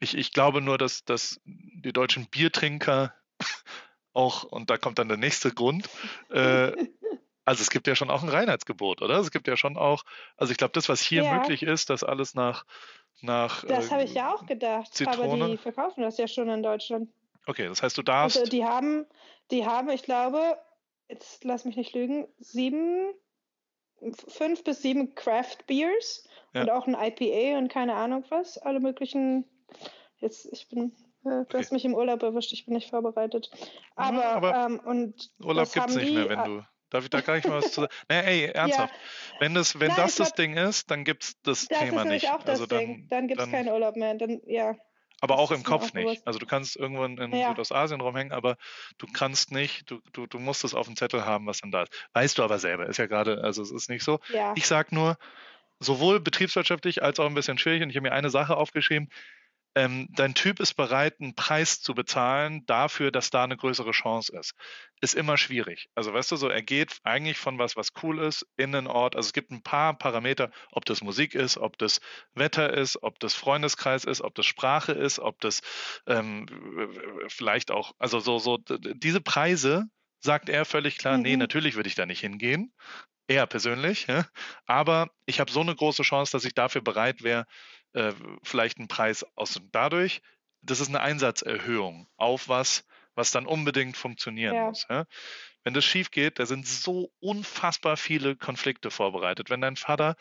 Ich, 0.00 0.16
ich 0.16 0.32
glaube 0.32 0.60
nur, 0.60 0.78
dass, 0.78 1.04
dass 1.04 1.40
die 1.44 1.92
deutschen 1.92 2.26
Biertrinker 2.26 3.14
auch, 4.12 4.44
und 4.44 4.70
da 4.70 4.78
kommt 4.78 4.98
dann 4.98 5.08
der 5.08 5.18
nächste 5.18 5.52
Grund, 5.52 5.88
äh, 6.30 6.72
also 7.44 7.62
es 7.62 7.70
gibt 7.70 7.86
ja 7.86 7.94
schon 7.94 8.10
auch 8.10 8.22
ein 8.22 8.28
Reinheitsgebot, 8.28 9.02
oder? 9.02 9.18
Es 9.18 9.30
gibt 9.30 9.48
ja 9.48 9.56
schon 9.56 9.76
auch, 9.76 10.04
also 10.36 10.50
ich 10.50 10.56
glaube, 10.56 10.72
das, 10.72 10.88
was 10.88 11.00
hier 11.00 11.24
ja. 11.24 11.34
möglich 11.34 11.62
ist, 11.62 11.90
dass 11.90 12.04
alles 12.04 12.34
nach 12.34 12.64
nach 13.20 13.64
Das 13.64 13.88
äh, 13.88 13.90
habe 13.90 14.04
ich 14.04 14.14
ja 14.14 14.34
auch 14.34 14.46
gedacht, 14.46 14.94
Zitrone. 14.94 15.44
aber 15.44 15.52
die 15.52 15.56
verkaufen 15.56 16.02
das 16.02 16.18
ja 16.18 16.28
schon 16.28 16.48
in 16.48 16.62
Deutschland. 16.62 17.08
Okay, 17.46 17.68
das 17.68 17.82
heißt, 17.82 17.96
du 17.96 18.02
darfst. 18.02 18.38
Also 18.38 18.50
die 18.50 18.64
haben, 18.64 19.06
die 19.50 19.66
haben, 19.66 19.88
ich 19.90 20.02
glaube, 20.02 20.58
jetzt 21.08 21.44
lass 21.44 21.64
mich 21.64 21.76
nicht 21.76 21.94
lügen, 21.94 22.26
sieben, 22.38 23.12
fünf 24.28 24.64
bis 24.64 24.82
sieben 24.82 25.14
Craft 25.14 25.58
Beers 25.66 26.26
ja. 26.52 26.62
und 26.62 26.70
auch 26.70 26.86
ein 26.86 26.94
IPA 26.94 27.58
und 27.58 27.68
keine 27.68 27.94
Ahnung 27.94 28.24
was, 28.28 28.58
alle 28.58 28.80
möglichen. 28.80 29.44
Jetzt, 30.18 30.46
ich 30.52 30.68
bin 30.68 30.94
äh, 31.24 31.28
Du 31.28 31.40
okay. 31.40 31.58
hast 31.58 31.72
mich 31.72 31.84
im 31.84 31.94
Urlaub 31.94 32.22
erwischt, 32.22 32.52
ich 32.52 32.64
bin 32.66 32.74
nicht 32.74 32.90
vorbereitet. 32.90 33.50
Aber, 33.96 34.18
ja, 34.18 34.32
aber 34.32 34.66
ähm, 34.66 34.80
und 34.80 35.30
Urlaub 35.40 35.72
gibt 35.72 35.88
es 35.88 35.96
nicht 35.96 36.08
die, 36.08 36.14
mehr, 36.14 36.28
wenn 36.28 36.44
du. 36.44 36.66
Darf 36.94 37.02
ich 37.02 37.10
da 37.10 37.22
gar 37.22 37.34
nicht 37.34 37.48
mal 37.48 37.56
was 37.56 37.72
zu 37.72 37.80
sagen? 37.80 37.92
Nee, 38.08 38.20
ey, 38.20 38.44
ernsthaft. 38.54 38.94
Ja. 38.94 39.40
Wenn 39.40 39.52
das, 39.52 39.80
wenn 39.80 39.88
Nein, 39.88 39.96
das 39.96 40.14
das 40.14 40.32
Ding 40.32 40.56
ist, 40.56 40.92
dann 40.92 41.02
gibt 41.02 41.24
es 41.24 41.42
das, 41.42 41.66
das 41.66 41.80
Thema 41.80 42.04
nicht. 42.04 42.30
Auch 42.30 42.44
das 42.44 42.60
also 42.60 42.66
dann, 42.66 42.78
Ding. 42.78 43.08
dann 43.08 43.26
gibt 43.26 43.40
es 43.40 43.50
keinen 43.50 43.68
Urlaub 43.68 43.96
mehr. 43.96 44.14
Dann, 44.14 44.40
ja. 44.46 44.76
Aber 45.20 45.40
auch 45.40 45.50
im 45.50 45.64
Kopf 45.64 45.92
nicht. 45.92 46.24
Also 46.24 46.38
du 46.38 46.46
kannst 46.46 46.76
irgendwo 46.76 47.02
in 47.02 47.34
ja. 47.34 47.48
Südostasien 47.48 48.00
rumhängen, 48.00 48.32
aber 48.32 48.56
du 48.98 49.08
kannst 49.12 49.50
nicht, 49.50 49.90
du, 49.90 49.98
du, 50.12 50.28
du 50.28 50.38
musst 50.38 50.62
es 50.62 50.72
auf 50.72 50.86
dem 50.86 50.94
Zettel 50.94 51.24
haben, 51.26 51.46
was 51.46 51.62
dann 51.62 51.72
da 51.72 51.82
ist. 51.82 51.92
Weißt 52.12 52.38
du 52.38 52.44
aber 52.44 52.60
selber, 52.60 52.86
ist 52.86 52.98
ja 52.98 53.06
gerade, 53.06 53.42
also 53.42 53.60
es 53.60 53.72
ist 53.72 53.90
nicht 53.90 54.04
so. 54.04 54.20
Ja. 54.32 54.52
Ich 54.54 54.68
sag 54.68 54.92
nur, 54.92 55.18
sowohl 55.80 56.20
betriebswirtschaftlich 56.20 57.02
als 57.02 57.18
auch 57.18 57.26
ein 57.26 57.34
bisschen 57.34 57.58
schwierig, 57.58 57.82
und 57.82 57.90
ich 57.90 57.96
habe 57.96 58.08
mir 58.08 58.12
eine 58.12 58.30
Sache 58.30 58.56
aufgeschrieben, 58.56 59.08
ähm, 59.74 60.08
dein 60.12 60.34
Typ 60.34 60.60
ist 60.60 60.74
bereit, 60.74 61.20
einen 61.20 61.34
Preis 61.34 61.80
zu 61.80 61.94
bezahlen 61.94 62.64
dafür, 62.66 63.10
dass 63.10 63.30
da 63.30 63.44
eine 63.44 63.56
größere 63.56 63.90
Chance 63.90 64.36
ist. 64.38 64.54
Ist 65.00 65.14
immer 65.14 65.36
schwierig. 65.36 65.88
Also 65.94 66.12
weißt 66.12 66.30
du, 66.32 66.36
so 66.36 66.48
er 66.48 66.62
geht 66.62 67.00
eigentlich 67.02 67.38
von 67.38 67.58
was, 67.58 67.76
was 67.76 67.92
cool 68.02 68.20
ist, 68.20 68.46
in 68.56 68.74
einen 68.74 68.86
Ort. 68.86 69.16
Also 69.16 69.28
es 69.28 69.32
gibt 69.32 69.50
ein 69.50 69.62
paar 69.62 69.98
Parameter, 69.98 70.50
ob 70.70 70.84
das 70.84 71.02
Musik 71.02 71.34
ist, 71.34 71.58
ob 71.58 71.76
das 71.78 72.00
Wetter 72.34 72.72
ist, 72.72 73.02
ob 73.02 73.18
das 73.18 73.34
Freundeskreis 73.34 74.04
ist, 74.04 74.20
ob 74.20 74.34
das 74.34 74.46
Sprache 74.46 74.92
ist, 74.92 75.18
ob 75.18 75.40
das 75.40 75.60
ähm, 76.06 76.46
vielleicht 77.28 77.70
auch, 77.70 77.92
also 77.98 78.20
so, 78.20 78.38
so 78.38 78.58
diese 78.58 79.20
Preise 79.20 79.86
sagt 80.20 80.48
er 80.48 80.64
völlig 80.64 80.98
klar, 80.98 81.16
mhm. 81.16 81.22
nee, 81.22 81.36
natürlich 81.36 81.74
würde 81.74 81.88
ich 81.88 81.96
da 81.96 82.06
nicht 82.06 82.20
hingehen. 82.20 82.72
Er 83.26 83.46
persönlich, 83.46 84.06
ja? 84.06 84.26
aber 84.66 85.10
ich 85.24 85.40
habe 85.40 85.50
so 85.50 85.60
eine 85.60 85.74
große 85.74 86.02
Chance, 86.02 86.32
dass 86.32 86.44
ich 86.44 86.54
dafür 86.54 86.82
bereit 86.82 87.22
wäre, 87.22 87.46
äh, 87.94 88.12
vielleicht 88.42 88.78
einen 88.78 88.88
Preis 88.88 89.24
aus. 89.34 89.56
Und 89.56 89.74
dadurch, 89.74 90.22
das 90.62 90.80
ist 90.80 90.88
eine 90.88 91.00
Einsatzerhöhung 91.00 92.08
auf 92.16 92.48
was, 92.48 92.86
was 93.14 93.30
dann 93.30 93.46
unbedingt 93.46 93.96
funktionieren 93.96 94.54
ja. 94.54 94.64
muss. 94.66 94.86
Ja? 94.88 95.06
Wenn 95.62 95.72
das 95.72 95.84
schief 95.84 96.10
geht, 96.10 96.38
da 96.38 96.46
sind 96.46 96.66
so 96.66 97.10
unfassbar 97.20 97.96
viele 97.96 98.36
Konflikte 98.36 98.90
vorbereitet. 98.90 99.48
Wenn 99.48 99.62
dein 99.62 99.76
Vater 99.76 100.16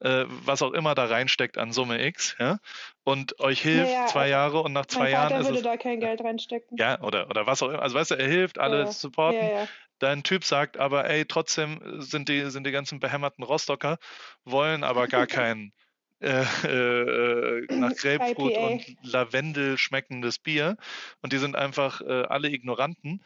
äh, 0.00 0.24
was 0.26 0.62
auch 0.62 0.72
immer 0.72 0.94
da 0.94 1.04
reinsteckt 1.06 1.56
an 1.56 1.72
Summe 1.72 2.04
X, 2.04 2.36
ja, 2.38 2.58
und 3.04 3.38
euch 3.40 3.60
hilft 3.60 3.90
naja, 3.90 4.06
zwei 4.06 4.28
Jahre 4.28 4.60
und 4.60 4.72
nach 4.72 4.86
zwei 4.86 5.10
Jahren 5.10 5.30
Vater 5.30 5.40
ist 5.40 5.46
würde 5.46 5.58
es, 5.58 5.64
da 5.64 5.76
kein 5.76 6.00
Geld 6.00 6.20
reinstecken. 6.20 6.76
Ja, 6.76 7.00
oder 7.00 7.28
oder 7.30 7.46
was 7.46 7.62
auch 7.62 7.68
immer. 7.68 7.82
Also 7.82 7.96
weißt 7.96 8.12
du, 8.12 8.14
er 8.16 8.26
hilft, 8.26 8.58
alle 8.58 8.80
ja. 8.80 8.92
supporten. 8.92 9.40
Ja, 9.40 9.60
ja. 9.60 9.68
Dein 10.00 10.22
Typ 10.22 10.44
sagt 10.44 10.76
aber, 10.76 11.08
ey, 11.08 11.24
trotzdem 11.24 11.80
sind 12.00 12.28
die 12.28 12.50
sind 12.50 12.66
die 12.66 12.70
ganzen 12.70 13.00
behämmerten 13.00 13.42
Rostocker 13.44 13.98
wollen 14.44 14.84
aber 14.84 15.08
gar 15.08 15.26
keinen 15.26 15.72
äh, 16.20 16.42
äh, 16.66 17.66
nach 17.74 17.92
Grapefruit 17.96 18.52
IPA. 18.52 18.66
und 18.66 18.96
Lavendel 19.02 19.78
schmeckendes 19.78 20.38
Bier 20.38 20.76
und 21.22 21.32
die 21.32 21.38
sind 21.38 21.56
einfach 21.56 22.00
äh, 22.00 22.24
alle 22.28 22.48
Ignoranten 22.50 23.22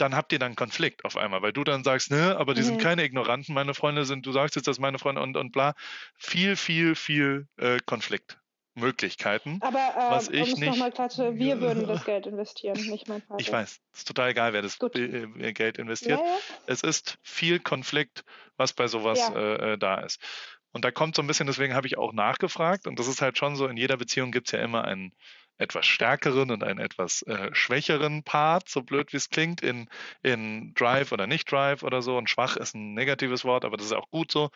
dann 0.00 0.14
habt 0.14 0.32
ihr 0.32 0.38
dann 0.38 0.56
Konflikt 0.56 1.04
auf 1.04 1.16
einmal, 1.16 1.42
weil 1.42 1.52
du 1.52 1.64
dann 1.64 1.84
sagst, 1.84 2.10
ne, 2.10 2.36
aber 2.38 2.54
die 2.54 2.62
mhm. 2.62 2.66
sind 2.66 2.80
keine 2.80 3.04
Ignoranten, 3.04 3.54
meine 3.54 3.74
Freunde 3.74 4.04
sind, 4.04 4.24
du 4.24 4.32
sagst 4.32 4.56
jetzt, 4.56 4.68
dass 4.68 4.78
meine 4.78 4.98
Freunde 4.98 5.20
und, 5.20 5.36
und 5.36 5.52
bla. 5.52 5.74
Viel, 6.16 6.56
viel, 6.56 6.94
viel 6.94 7.46
äh, 7.56 7.78
Konfliktmöglichkeiten. 7.84 9.60
Aber 9.60 9.78
äh, 9.78 10.10
was 10.10 10.28
ich 10.28 10.54
um 10.54 10.60
nicht, 10.60 10.70
nochmal 10.70 10.92
klar 10.92 11.08
zu, 11.08 11.36
wir 11.36 11.60
würden 11.60 11.86
das 11.86 12.04
Geld 12.04 12.26
investieren, 12.26 12.80
nicht 12.88 13.08
mein 13.08 13.22
Vater. 13.22 13.40
Ich 13.40 13.52
weiß, 13.52 13.80
es 13.92 13.98
ist 13.98 14.08
total 14.08 14.30
egal, 14.30 14.52
wer 14.52 14.62
das 14.62 14.78
Gut. 14.78 14.96
Äh, 14.96 15.52
Geld 15.52 15.78
investiert. 15.78 16.20
Ja, 16.20 16.26
ja. 16.26 16.38
Es 16.66 16.82
ist 16.82 17.18
viel 17.22 17.58
Konflikt, 17.58 18.24
was 18.56 18.72
bei 18.72 18.86
sowas 18.86 19.18
ja. 19.18 19.34
Äh, 19.34 19.72
äh, 19.72 19.78
da 19.78 20.00
ist. 20.00 20.20
Und 20.72 20.84
da 20.84 20.90
kommt 20.90 21.16
so 21.16 21.22
ein 21.22 21.26
bisschen, 21.26 21.46
deswegen 21.46 21.74
habe 21.74 21.86
ich 21.86 21.98
auch 21.98 22.12
nachgefragt, 22.12 22.86
und 22.86 22.98
das 22.98 23.08
ist 23.08 23.22
halt 23.22 23.38
schon 23.38 23.56
so, 23.56 23.66
in 23.66 23.76
jeder 23.76 23.96
Beziehung 23.96 24.32
gibt 24.32 24.48
es 24.48 24.52
ja 24.52 24.60
immer 24.60 24.84
einen 24.84 25.12
etwas 25.58 25.86
stärkeren 25.86 26.50
und 26.50 26.62
einen 26.62 26.78
etwas 26.78 27.22
äh, 27.22 27.50
schwächeren 27.52 28.22
Part, 28.22 28.68
so 28.68 28.82
blöd 28.82 29.12
wie 29.12 29.16
es 29.16 29.28
klingt, 29.28 29.60
in, 29.60 29.88
in 30.22 30.72
Drive 30.74 31.10
oder 31.10 31.26
nicht 31.26 31.50
Drive 31.50 31.82
oder 31.82 32.00
so. 32.00 32.16
Und 32.16 32.30
schwach 32.30 32.56
ist 32.56 32.74
ein 32.74 32.94
negatives 32.94 33.44
Wort, 33.44 33.64
aber 33.64 33.76
das 33.76 33.86
ist 33.86 33.92
auch 33.92 34.08
gut 34.10 34.30
so. 34.30 34.50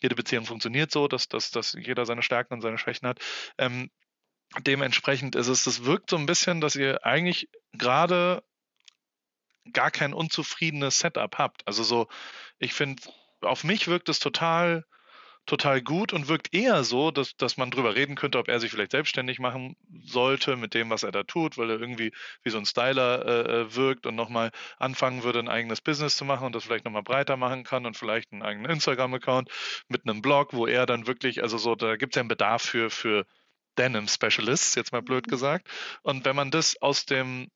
Jede 0.00 0.14
Beziehung 0.14 0.46
funktioniert 0.46 0.92
so, 0.92 1.08
dass, 1.08 1.28
dass, 1.28 1.50
dass 1.50 1.72
jeder 1.72 2.06
seine 2.06 2.22
Stärken 2.22 2.54
und 2.54 2.60
seine 2.60 2.78
Schwächen 2.78 3.08
hat. 3.08 3.18
Ähm, 3.58 3.90
dementsprechend 4.60 5.34
ist 5.34 5.48
es, 5.48 5.66
es 5.66 5.84
wirkt 5.84 6.10
so 6.10 6.16
ein 6.16 6.26
bisschen, 6.26 6.60
dass 6.60 6.76
ihr 6.76 7.04
eigentlich 7.04 7.48
gerade 7.72 8.44
gar 9.72 9.90
kein 9.90 10.14
unzufriedenes 10.14 11.00
Setup 11.00 11.38
habt. 11.38 11.66
Also 11.66 11.82
so, 11.82 12.06
ich 12.58 12.72
finde, 12.72 13.02
auf 13.40 13.64
mich 13.64 13.88
wirkt 13.88 14.08
es 14.08 14.20
total 14.20 14.84
total 15.46 15.80
gut 15.80 16.12
und 16.12 16.28
wirkt 16.28 16.52
eher 16.52 16.84
so, 16.84 17.10
dass, 17.10 17.36
dass 17.36 17.56
man 17.56 17.70
drüber 17.70 17.94
reden 17.94 18.16
könnte, 18.16 18.38
ob 18.38 18.48
er 18.48 18.60
sich 18.60 18.70
vielleicht 18.70 18.90
selbstständig 18.90 19.38
machen 19.38 19.76
sollte 20.04 20.56
mit 20.56 20.74
dem, 20.74 20.90
was 20.90 21.04
er 21.04 21.12
da 21.12 21.22
tut, 21.22 21.56
weil 21.56 21.70
er 21.70 21.80
irgendwie 21.80 22.12
wie 22.42 22.50
so 22.50 22.58
ein 22.58 22.66
Styler 22.66 23.24
äh, 23.24 23.60
äh 23.62 23.74
wirkt 23.76 24.06
und 24.06 24.16
nochmal 24.16 24.50
anfangen 24.78 25.22
würde, 25.22 25.38
ein 25.38 25.48
eigenes 25.48 25.80
Business 25.80 26.16
zu 26.16 26.24
machen 26.24 26.46
und 26.46 26.54
das 26.54 26.64
vielleicht 26.64 26.84
nochmal 26.84 27.02
breiter 27.02 27.36
machen 27.36 27.64
kann 27.64 27.86
und 27.86 27.96
vielleicht 27.96 28.32
einen 28.32 28.42
eigenen 28.42 28.70
Instagram-Account 28.70 29.48
mit 29.88 30.02
einem 30.04 30.20
Blog, 30.20 30.52
wo 30.52 30.66
er 30.66 30.84
dann 30.84 31.06
wirklich, 31.06 31.42
also 31.42 31.58
so, 31.58 31.74
da 31.74 31.96
gibt 31.96 32.14
es 32.14 32.16
ja 32.16 32.20
einen 32.20 32.28
Bedarf 32.28 32.62
für, 32.62 32.90
für 32.90 33.24
Denim 33.78 34.08
Specialists, 34.08 34.74
jetzt 34.74 34.92
mal 34.92 35.02
blöd 35.02 35.26
mhm. 35.26 35.30
gesagt. 35.30 35.68
Und 36.02 36.24
wenn 36.24 36.36
man 36.36 36.50
das 36.50 36.80
aus 36.82 37.06
dem 37.06 37.48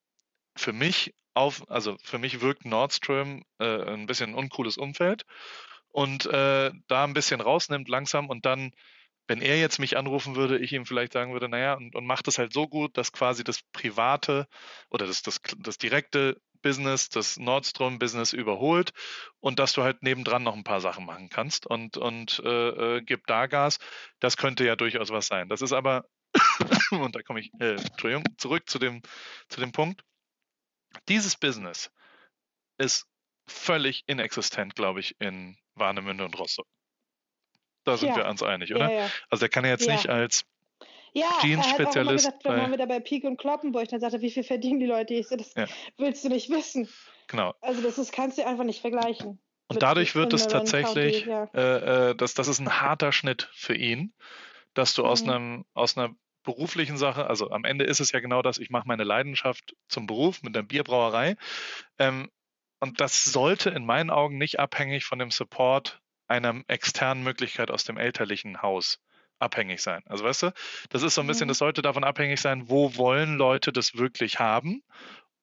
für 0.56 0.72
mich 0.72 1.14
auf, 1.34 1.68
also 1.70 1.96
für 2.02 2.18
mich 2.18 2.40
wirkt 2.40 2.64
Nordstrom 2.64 3.44
äh, 3.58 3.92
ein 3.94 4.06
bisschen 4.06 4.30
ein 4.30 4.34
uncooles 4.34 4.76
Umfeld 4.76 5.24
und 5.92 6.26
äh, 6.26 6.70
da 6.88 7.04
ein 7.04 7.14
bisschen 7.14 7.40
rausnimmt 7.40 7.88
langsam 7.88 8.28
und 8.28 8.46
dann, 8.46 8.72
wenn 9.26 9.42
er 9.42 9.58
jetzt 9.58 9.78
mich 9.78 9.96
anrufen 9.96 10.36
würde, 10.36 10.58
ich 10.58 10.72
ihm 10.72 10.86
vielleicht 10.86 11.12
sagen 11.12 11.32
würde, 11.32 11.48
naja, 11.48 11.74
und, 11.74 11.94
und 11.94 12.06
macht 12.06 12.28
es 12.28 12.38
halt 12.38 12.52
so 12.52 12.68
gut, 12.68 12.96
dass 12.96 13.12
quasi 13.12 13.44
das 13.44 13.60
private 13.72 14.46
oder 14.90 15.06
das, 15.06 15.22
das, 15.22 15.40
das 15.58 15.78
direkte 15.78 16.40
Business, 16.62 17.08
das 17.08 17.38
Nordstrom-Business 17.38 18.32
überholt 18.32 18.92
und 19.40 19.58
dass 19.58 19.72
du 19.72 19.82
halt 19.82 20.02
nebendran 20.02 20.42
noch 20.42 20.54
ein 20.54 20.64
paar 20.64 20.80
Sachen 20.80 21.06
machen 21.06 21.28
kannst 21.28 21.66
und, 21.66 21.96
und 21.96 22.40
äh, 22.44 22.96
äh, 22.96 23.02
gib 23.02 23.26
da 23.26 23.46
Gas. 23.46 23.78
Das 24.18 24.36
könnte 24.36 24.64
ja 24.64 24.76
durchaus 24.76 25.10
was 25.10 25.26
sein. 25.26 25.48
Das 25.48 25.62
ist 25.62 25.72
aber, 25.72 26.04
und 26.90 27.14
da 27.14 27.22
komme 27.22 27.40
ich, 27.40 27.50
äh, 27.60 27.76
Entschuldigung, 27.76 28.24
zurück 28.36 28.68
zu 28.68 28.78
dem, 28.78 29.02
zu 29.48 29.60
dem 29.60 29.72
Punkt. 29.72 30.02
Dieses 31.08 31.36
Business 31.36 31.90
ist 32.78 33.06
völlig 33.50 34.04
inexistent, 34.06 34.74
glaube 34.74 35.00
ich, 35.00 35.16
in 35.20 35.56
Warnemünde 35.74 36.24
und 36.24 36.38
Rostock. 36.38 36.66
Da 37.84 37.96
sind 37.96 38.10
ja. 38.10 38.16
wir 38.16 38.26
uns 38.26 38.42
einig, 38.42 38.74
oder? 38.74 38.90
Ja, 38.90 39.00
ja. 39.00 39.10
Also 39.30 39.40
der 39.40 39.48
kann 39.48 39.64
ja 39.64 39.70
jetzt 39.70 39.88
nicht 39.88 40.08
als 40.08 40.44
ja, 41.12 41.26
Jeans-Spezialist. 41.40 42.26
Ja, 42.26 42.32
dann 42.44 42.60
waren 42.60 42.70
wir 42.70 42.78
da 42.78 42.86
bei 42.86 43.00
Peak 43.00 43.24
und 43.24 43.38
Kloppenburg. 43.38 43.88
Dann 43.88 44.00
sagte 44.00 44.18
er, 44.18 44.22
wie 44.22 44.30
viel 44.30 44.44
verdienen 44.44 44.80
die 44.80 44.86
Leute? 44.86 45.14
Ich 45.14 45.28
so, 45.28 45.36
das 45.36 45.54
willst 45.96 46.24
du 46.24 46.28
nicht 46.28 46.50
wissen. 46.50 46.88
Genau. 47.26 47.54
Also 47.60 47.82
das 47.82 47.98
ist, 47.98 48.12
kannst 48.12 48.38
du 48.38 48.46
einfach 48.46 48.64
nicht 48.64 48.80
vergleichen. 48.80 49.40
Und 49.68 49.82
dadurch 49.82 50.14
wird 50.14 50.32
es 50.32 50.48
tatsächlich, 50.48 51.26
County, 51.26 51.56
äh, 51.56 52.10
äh, 52.10 52.14
das, 52.16 52.34
das 52.34 52.48
ist 52.48 52.58
ein 52.58 52.80
harter 52.80 53.12
Schnitt 53.12 53.48
für 53.52 53.74
ihn, 53.74 54.12
dass 54.74 54.94
du 54.94 55.02
mhm. 55.02 55.08
aus, 55.08 55.22
einem, 55.22 55.64
aus 55.74 55.96
einer 55.96 56.14
beruflichen 56.42 56.96
Sache, 56.96 57.28
also 57.28 57.50
am 57.50 57.64
Ende 57.64 57.84
ist 57.84 58.00
es 58.00 58.12
ja 58.12 58.20
genau 58.20 58.42
das, 58.42 58.58
ich 58.58 58.70
mache 58.70 58.88
meine 58.88 59.04
Leidenschaft 59.04 59.76
zum 59.88 60.06
Beruf 60.06 60.42
mit 60.42 60.56
der 60.56 60.62
Bierbrauerei. 60.62 61.36
Ähm, 61.98 62.30
und 62.80 63.00
das 63.00 63.24
sollte 63.24 63.70
in 63.70 63.84
meinen 63.84 64.10
Augen 64.10 64.38
nicht 64.38 64.58
abhängig 64.58 65.04
von 65.04 65.18
dem 65.18 65.30
Support 65.30 66.00
einer 66.26 66.62
externen 66.68 67.22
Möglichkeit 67.22 67.70
aus 67.70 67.84
dem 67.84 67.98
elterlichen 67.98 68.62
Haus 68.62 68.98
abhängig 69.38 69.80
sein. 69.82 70.02
Also 70.06 70.24
weißt 70.24 70.42
du, 70.44 70.52
das 70.90 71.02
ist 71.02 71.14
so 71.14 71.20
ein 71.20 71.26
bisschen, 71.26 71.46
mhm. 71.46 71.50
das 71.50 71.58
sollte 71.58 71.82
davon 71.82 72.04
abhängig 72.04 72.40
sein, 72.40 72.68
wo 72.68 72.96
wollen 72.96 73.36
Leute 73.36 73.72
das 73.72 73.96
wirklich 73.96 74.38
haben 74.38 74.82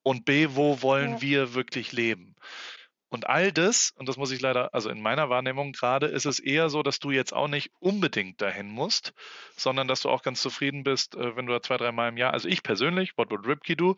und 0.04 0.26
B, 0.26 0.50
wo 0.52 0.82
wollen 0.82 1.14
ja. 1.14 1.22
wir 1.22 1.54
wirklich 1.54 1.92
leben. 1.92 2.36
Und 3.10 3.28
all 3.28 3.54
das, 3.54 3.94
und 3.96 4.10
das 4.10 4.18
muss 4.18 4.32
ich 4.32 4.42
leider, 4.42 4.74
also 4.74 4.90
in 4.90 5.02
meiner 5.02 5.30
Wahrnehmung 5.30 5.72
gerade, 5.72 6.08
ist 6.08 6.26
es 6.26 6.40
eher 6.40 6.70
so, 6.70 6.84
dass 6.84 7.00
du 7.00 7.12
jetzt 7.12 7.34
auch 7.34 7.48
nicht 7.48 7.72
unbedingt 7.80 8.42
dahin 8.42 8.70
musst, 8.70 9.14
sondern 9.56 9.88
dass 9.88 10.02
du 10.02 10.10
auch 10.10 10.24
ganz 10.24 10.42
zufrieden 10.42 10.84
bist, 10.84 11.16
äh, 11.16 11.36
wenn 11.36 11.46
du 11.46 11.54
da 11.54 11.62
zwei, 11.62 11.78
drei 11.78 11.92
Mal 11.94 12.10
im 12.10 12.18
Jahr, 12.18 12.34
also 12.34 12.50
ich 12.50 12.64
persönlich, 12.64 13.18
what 13.18 13.32
would 13.32 13.48
Ripkey 13.48 13.78
do? 13.78 13.96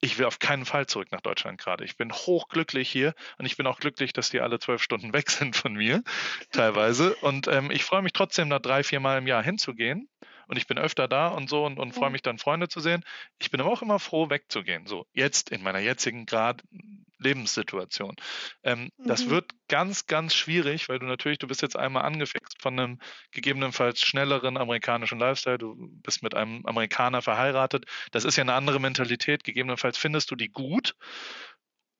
Ich 0.00 0.18
will 0.18 0.26
auf 0.26 0.38
keinen 0.38 0.64
Fall 0.64 0.86
zurück 0.86 1.08
nach 1.10 1.20
Deutschland 1.20 1.58
gerade. 1.58 1.84
Ich 1.84 1.96
bin 1.96 2.12
hochglücklich 2.12 2.88
hier 2.88 3.14
und 3.38 3.46
ich 3.46 3.56
bin 3.56 3.66
auch 3.66 3.80
glücklich, 3.80 4.12
dass 4.12 4.30
die 4.30 4.40
alle 4.40 4.58
zwölf 4.58 4.82
Stunden 4.82 5.12
weg 5.12 5.30
sind 5.30 5.56
von 5.56 5.74
mir, 5.74 6.02
teilweise. 6.52 7.14
Und 7.16 7.48
ähm, 7.48 7.70
ich 7.70 7.84
freue 7.84 8.02
mich 8.02 8.12
trotzdem, 8.12 8.50
da 8.50 8.58
drei, 8.58 8.82
vier 8.84 9.00
Mal 9.00 9.18
im 9.18 9.26
Jahr 9.26 9.42
hinzugehen. 9.42 10.08
Und 10.48 10.56
ich 10.56 10.66
bin 10.66 10.78
öfter 10.78 11.06
da 11.06 11.28
und 11.28 11.48
so 11.48 11.64
und, 11.64 11.78
und 11.78 11.92
freue 11.92 12.10
mich 12.10 12.22
dann, 12.22 12.38
Freunde 12.38 12.68
zu 12.68 12.80
sehen. 12.80 13.04
Ich 13.38 13.50
bin 13.50 13.60
aber 13.60 13.70
auch 13.70 13.82
immer 13.82 13.98
froh, 13.98 14.30
wegzugehen. 14.30 14.86
So, 14.86 15.06
jetzt 15.12 15.50
in 15.50 15.62
meiner 15.62 15.78
jetzigen 15.78 16.26
Grad 16.26 16.62
Lebenssituation. 17.18 18.14
Ähm, 18.62 18.90
mhm. 18.96 19.06
Das 19.06 19.28
wird 19.28 19.50
ganz, 19.68 20.06
ganz 20.06 20.34
schwierig, 20.34 20.88
weil 20.88 20.98
du 20.98 21.06
natürlich, 21.06 21.38
du 21.38 21.46
bist 21.46 21.62
jetzt 21.62 21.76
einmal 21.76 22.04
angefixt 22.04 22.62
von 22.62 22.78
einem 22.78 22.98
gegebenenfalls 23.32 24.00
schnelleren 24.00 24.56
amerikanischen 24.56 25.18
Lifestyle. 25.18 25.58
Du 25.58 25.76
bist 26.02 26.22
mit 26.22 26.34
einem 26.34 26.64
Amerikaner 26.64 27.22
verheiratet. 27.22 27.86
Das 28.12 28.24
ist 28.24 28.36
ja 28.36 28.42
eine 28.42 28.54
andere 28.54 28.80
Mentalität. 28.80 29.44
Gegebenenfalls 29.44 29.98
findest 29.98 30.30
du 30.30 30.36
die 30.36 30.48
gut 30.48 30.94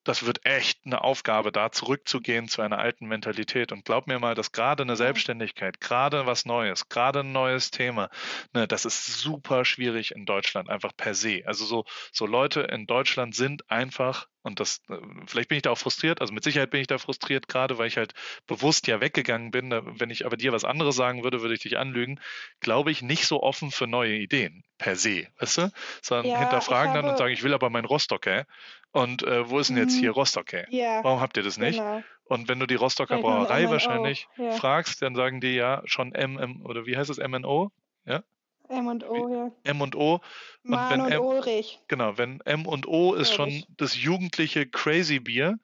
das 0.09 0.25
wird 0.25 0.47
echt 0.47 0.81
eine 0.87 1.03
Aufgabe, 1.03 1.53
da 1.53 1.71
zurückzugehen 1.71 2.49
zu 2.49 2.63
einer 2.63 2.79
alten 2.79 3.07
Mentalität. 3.07 3.73
Und 3.73 3.85
glaub 3.85 4.07
mir 4.07 4.19
mal, 4.19 4.35
dass 4.35 4.53
gerade 4.53 4.83
eine 4.83 4.97
Selbstständigkeit, 4.97 5.81
gerade 5.81 6.25
was 6.25 6.47
Neues, 6.47 6.89
gerade 6.89 7.21
ein 7.21 7.33
neues 7.33 7.71
Thema, 7.71 8.09
ne, 8.55 8.67
das 8.67 8.87
ist 8.87 9.05
super 9.05 9.67
schwierig 9.67 10.13
in 10.13 10.25
Deutschland, 10.25 10.71
einfach 10.71 10.93
per 10.97 11.15
se. 11.15 11.43
Also 11.45 11.67
so, 11.67 11.85
so 12.11 12.27
Leute 12.27 12.63
in 12.63 12.87
Deutschland 12.87 13.35
sind 13.35 13.71
einfach 13.71 14.27
und 14.43 14.61
das, 14.61 14.81
äh, 14.89 14.97
vielleicht 15.27 15.49
bin 15.49 15.57
ich 15.57 15.63
da 15.63 15.71
auch 15.71 15.79
frustriert, 15.79 16.21
also 16.21 16.33
mit 16.33 16.43
Sicherheit 16.43 16.71
bin 16.71 16.81
ich 16.81 16.87
da 16.87 16.97
frustriert, 16.97 17.49
gerade 17.49 17.77
weil 17.77 17.87
ich 17.87 17.99
halt 17.99 18.15
bewusst 18.47 18.87
ja 18.87 19.01
weggegangen 19.01 19.51
bin. 19.51 19.71
Wenn 19.71 20.11
ich 20.11 20.25
aber 20.25 20.37
dir 20.37 20.53
was 20.53 20.65
anderes 20.65 20.97
sagen 20.97 21.23
würde, 21.23 21.43
würde 21.43 21.55
ich 21.55 21.61
dich 21.61 21.77
anlügen. 21.77 22.19
Glaube 22.61 22.91
ich 22.91 23.03
nicht 23.03 23.27
so 23.27 23.43
offen 23.43 23.71
für 23.71 23.87
neue 23.87 24.15
Ideen 24.15 24.65
per 24.79 24.97
se, 24.97 25.27
weißt 25.39 25.59
du? 25.59 25.73
Sondern 26.03 26.27
ja, 26.27 26.39
hinterfragen 26.39 26.95
dann 26.95 27.05
und 27.07 27.19
sagen, 27.19 27.33
ich 27.33 27.43
will 27.43 27.53
aber 27.53 27.69
mein 27.69 27.85
Rostock, 27.85 28.27
ey. 28.27 28.45
Und 28.93 29.23
äh, 29.23 29.49
wo 29.49 29.59
ist 29.59 29.69
denn 29.69 29.77
jetzt 29.77 29.95
hier 29.95 30.11
mhm. 30.11 30.15
Rostock, 30.15 30.53
ey? 30.53 30.67
Ja, 30.71 31.05
Warum 31.05 31.21
habt 31.21 31.37
ihr 31.37 31.43
das 31.43 31.59
nicht? 31.59 31.79
Genau. 31.79 32.03
Und 32.25 32.49
wenn 32.49 32.59
du 32.59 32.67
die 32.67 32.75
Rostocker 32.75 33.19
Brauerei 33.19 33.71
wahrscheinlich 33.71 34.29
ja. 34.37 34.53
fragst, 34.53 35.01
dann 35.01 35.15
sagen 35.15 35.41
die 35.41 35.55
ja 35.55 35.83
schon 35.87 36.11
MM 36.11 36.65
oder 36.65 36.85
wie 36.85 36.97
heißt 36.97 37.11
es, 37.11 37.19
MNO? 37.19 37.73
Ja? 38.05 38.23
M 38.69 38.87
und 38.87 39.09
O, 39.09 39.29
ja. 39.33 39.51
M 39.65 39.81
und 39.81 39.97
O. 39.97 40.21
Und 40.63 40.91
wenn 40.91 41.01
und 41.01 41.11
M, 41.11 41.23
Ulrich. 41.23 41.81
Genau, 41.89 42.19
wenn 42.19 42.41
M 42.43 42.67
und 42.67 42.87
O 42.87 43.15
ist 43.15 43.33
schon 43.33 43.65
das 43.77 43.97
jugendliche 43.97 44.67
Crazy 44.67 45.21
Bier, 45.21 45.59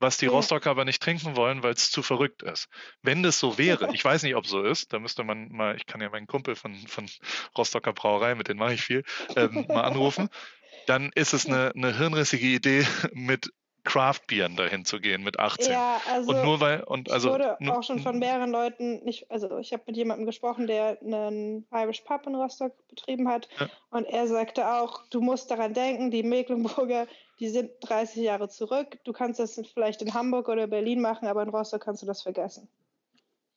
was 0.00 0.18
die 0.18 0.26
ja. 0.26 0.32
Rostocker 0.32 0.70
aber 0.70 0.84
nicht 0.84 1.00
trinken 1.00 1.36
wollen, 1.36 1.62
weil 1.62 1.74
es 1.74 1.92
zu 1.92 2.02
verrückt 2.02 2.42
ist. 2.42 2.68
Wenn 3.02 3.22
das 3.22 3.38
so 3.38 3.58
wäre, 3.58 3.94
ich 3.94 4.04
weiß 4.04 4.24
nicht, 4.24 4.34
ob 4.34 4.46
so 4.46 4.62
ist, 4.62 4.92
da 4.92 4.98
müsste 4.98 5.22
man 5.22 5.52
mal, 5.52 5.76
ich 5.76 5.86
kann 5.86 6.00
ja 6.00 6.10
meinen 6.10 6.26
Kumpel 6.26 6.56
von, 6.56 6.74
von 6.88 7.08
Rostocker 7.56 7.92
Brauerei, 7.92 8.34
mit 8.34 8.48
dem 8.48 8.58
mache 8.58 8.74
ich 8.74 8.82
viel, 8.82 9.04
ähm, 9.36 9.66
mal 9.68 9.82
anrufen, 9.82 10.28
dann 10.86 11.10
ist 11.14 11.32
es 11.32 11.46
eine, 11.46 11.72
eine 11.74 11.96
hirnrissige 11.96 12.46
Idee, 12.46 12.86
mit 13.12 13.52
Craft-Bieren 13.84 14.56
dahin 14.56 14.84
zu 14.84 15.00
gehen 15.00 15.24
mit 15.24 15.38
18. 15.38 15.72
Ja, 15.72 16.00
also 16.08 16.30
und 16.30 16.44
nur 16.44 16.60
weil 16.60 16.84
und 16.84 17.10
also 17.10 17.28
ich 17.28 17.34
wurde 17.34 17.58
auch 17.72 17.82
schon 17.82 17.98
von 17.98 18.18
mehreren 18.18 18.50
Leuten 18.50 19.02
nicht, 19.04 19.28
also 19.30 19.58
ich 19.58 19.72
habe 19.72 19.82
mit 19.86 19.96
jemandem 19.96 20.24
gesprochen, 20.24 20.66
der 20.66 20.98
einen 21.00 21.66
Irish 21.72 22.02
Pub 22.02 22.26
in 22.26 22.36
Rostock 22.36 22.72
betrieben 22.88 23.28
hat 23.28 23.48
ja. 23.58 23.68
und 23.90 24.04
er 24.04 24.28
sagte 24.28 24.68
auch, 24.68 25.02
du 25.10 25.20
musst 25.20 25.50
daran 25.50 25.74
denken, 25.74 26.12
die 26.12 26.22
Mecklenburger, 26.22 27.08
die 27.40 27.48
sind 27.48 27.72
30 27.80 28.22
Jahre 28.22 28.48
zurück. 28.48 28.98
Du 29.04 29.12
kannst 29.12 29.40
das 29.40 29.60
vielleicht 29.74 30.00
in 30.00 30.14
Hamburg 30.14 30.48
oder 30.48 30.68
Berlin 30.68 31.00
machen, 31.00 31.26
aber 31.26 31.42
in 31.42 31.48
Rostock 31.48 31.82
kannst 31.82 32.02
du 32.02 32.06
das 32.06 32.22
vergessen. 32.22 32.68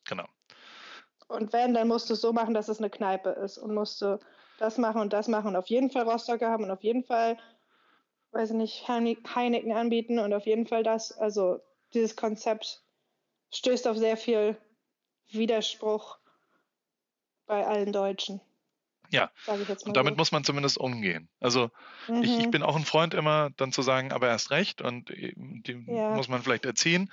Genau. 0.08 0.26
Und 1.28 1.52
wenn, 1.52 1.74
dann 1.74 1.88
musst 1.88 2.08
du 2.08 2.14
es 2.14 2.20
so 2.20 2.32
machen, 2.32 2.54
dass 2.54 2.68
es 2.68 2.78
eine 2.78 2.90
Kneipe 2.90 3.30
ist 3.30 3.58
und 3.58 3.74
musst 3.74 4.02
du 4.02 4.18
das 4.58 4.78
machen 4.78 5.00
und 5.00 5.12
das 5.12 5.28
machen 5.28 5.48
und 5.48 5.56
auf 5.56 5.68
jeden 5.68 5.90
Fall 5.90 6.08
Rostocker 6.08 6.50
haben 6.50 6.64
und 6.64 6.70
auf 6.70 6.82
jeden 6.82 7.04
Fall 7.04 7.36
weiß 8.32 8.50
ich 8.50 8.56
nicht, 8.56 8.88
Heineken 8.88 9.72
anbieten 9.72 10.18
und 10.18 10.32
auf 10.32 10.46
jeden 10.46 10.66
Fall 10.66 10.82
das, 10.82 11.12
also 11.12 11.60
dieses 11.94 12.16
Konzept 12.16 12.82
stößt 13.52 13.88
auf 13.88 13.96
sehr 13.96 14.16
viel 14.16 14.56
Widerspruch 15.30 16.18
bei 17.46 17.66
allen 17.66 17.92
Deutschen. 17.92 18.40
Ja, 19.10 19.30
und 19.46 19.96
damit 19.96 20.14
so. 20.14 20.16
muss 20.16 20.32
man 20.32 20.42
zumindest 20.42 20.78
umgehen. 20.78 21.28
Also 21.38 21.70
mhm. 22.08 22.24
ich, 22.24 22.38
ich, 22.38 22.46
mhm. 22.46 22.50
bin 22.50 22.62
auch 22.64 22.74
ein 22.74 22.84
Freund 22.84 23.14
immer, 23.14 23.50
dann 23.56 23.70
zu 23.70 23.82
sagen, 23.82 24.12
aber 24.12 24.26
erst 24.26 24.50
recht 24.50 24.82
und 24.82 25.10
äh, 25.10 25.32
die 25.36 25.84
ja. 25.86 26.10
muss 26.10 26.28
man 26.28 26.42
vielleicht 26.42 26.64
erziehen. 26.64 27.12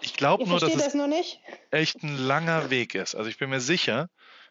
Ich 0.00 0.14
glaube 0.14 0.48
nur, 0.48 0.58
dass 0.58 0.72
das 0.72 0.94
es 0.94 1.38
echt 1.70 2.02
ein 2.02 2.16
langer 2.16 2.70
Weg 2.70 2.94
ist. 2.94 3.14
Also 3.14 3.28
ich 3.28 3.36
bin 3.36 3.50
mir 3.50 3.60
sicher, 3.60 4.08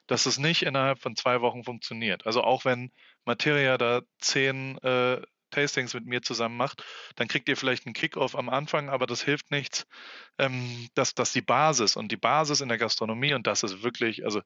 dass 0.07 0.25
es 0.25 0.37
nicht 0.37 0.63
innerhalb 0.63 0.99
von 0.99 1.15
zwei 1.15 1.41
Wochen 1.41 1.63
funktioniert. 1.63 2.25
Also 2.25 2.43
auch 2.43 2.65
wenn 2.65 2.91
Materia 3.25 3.77
da 3.77 4.01
zehn 4.19 4.77
äh, 4.79 5.21
Tastings 5.51 5.93
mit 5.93 6.05
mir 6.05 6.21
zusammen 6.21 6.57
macht, 6.57 6.83
dann 7.15 7.27
kriegt 7.27 7.47
ihr 7.47 7.57
vielleicht 7.57 7.85
einen 7.85 7.93
Kickoff 7.93 8.35
am 8.35 8.49
Anfang, 8.49 8.89
aber 8.89 9.07
das 9.07 9.23
hilft 9.23 9.51
nichts. 9.51 9.85
Ähm, 10.37 10.89
dass, 10.95 11.13
dass 11.13 11.31
die 11.31 11.41
Basis 11.41 11.95
und 11.95 12.11
die 12.11 12.17
Basis 12.17 12.61
in 12.61 12.67
der 12.67 12.77
Gastronomie, 12.77 13.33
und 13.33 13.47
das 13.47 13.63
ist 13.63 13.83
wirklich, 13.83 14.25
also 14.25 14.41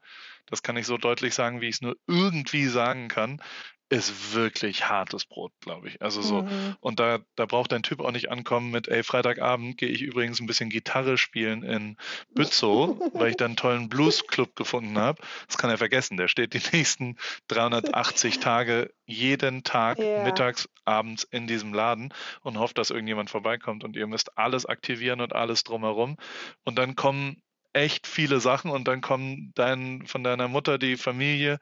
das 0.45 0.61
kann 0.61 0.77
ich 0.77 0.85
so 0.85 0.97
deutlich 0.97 1.33
sagen, 1.33 1.61
wie 1.61 1.67
ich 1.67 1.75
es 1.75 1.81
nur 1.81 1.95
irgendwie 2.07 2.67
sagen 2.67 3.07
kann, 3.07 3.41
ist 3.89 4.35
wirklich 4.35 4.87
hartes 4.87 5.25
Brot, 5.25 5.51
glaube 5.61 5.87
ich. 5.87 6.01
Also 6.01 6.21
so, 6.21 6.43
mhm. 6.43 6.75
und 6.79 6.99
da, 6.99 7.19
da 7.35 7.45
braucht 7.47 7.71
dein 7.71 7.81
Typ 7.81 8.01
auch 8.01 8.11
nicht 8.11 8.29
ankommen 8.29 8.69
mit, 8.69 8.87
ey, 8.87 9.03
Freitagabend 9.03 9.77
gehe 9.77 9.89
ich 9.89 10.03
übrigens 10.03 10.39
ein 10.39 10.45
bisschen 10.45 10.69
Gitarre 10.69 11.17
spielen 11.17 11.63
in 11.63 11.97
Bützow, 12.35 12.99
weil 13.13 13.31
ich 13.31 13.37
da 13.37 13.45
einen 13.45 13.55
tollen 13.55 13.89
Bluesclub 13.89 14.55
gefunden 14.55 14.97
habe. 14.99 15.21
Das 15.47 15.57
kann 15.57 15.71
er 15.71 15.79
vergessen. 15.79 16.17
Der 16.17 16.27
steht 16.27 16.53
die 16.53 16.61
nächsten 16.71 17.17
380 17.47 18.39
Tage 18.39 18.93
jeden 19.05 19.63
Tag 19.63 19.97
yeah. 19.97 20.23
mittags, 20.23 20.69
abends 20.85 21.23
in 21.23 21.47
diesem 21.47 21.73
Laden 21.73 22.13
und 22.41 22.59
hofft, 22.59 22.77
dass 22.77 22.91
irgendjemand 22.91 23.31
vorbeikommt 23.31 23.83
und 23.83 23.95
ihr 23.95 24.05
müsst 24.05 24.37
alles 24.37 24.67
aktivieren 24.67 25.19
und 25.19 25.33
alles 25.33 25.63
drumherum. 25.63 26.17
Und 26.63 26.77
dann 26.77 26.95
kommen 26.95 27.41
echt 27.73 28.07
viele 28.07 28.39
Sachen 28.39 28.71
und 28.71 28.87
dann 28.87 29.01
kommen 29.01 29.51
dein, 29.55 30.05
von 30.07 30.23
deiner 30.23 30.47
Mutter 30.47 30.77
die 30.77 30.97
Familie, 30.97 31.59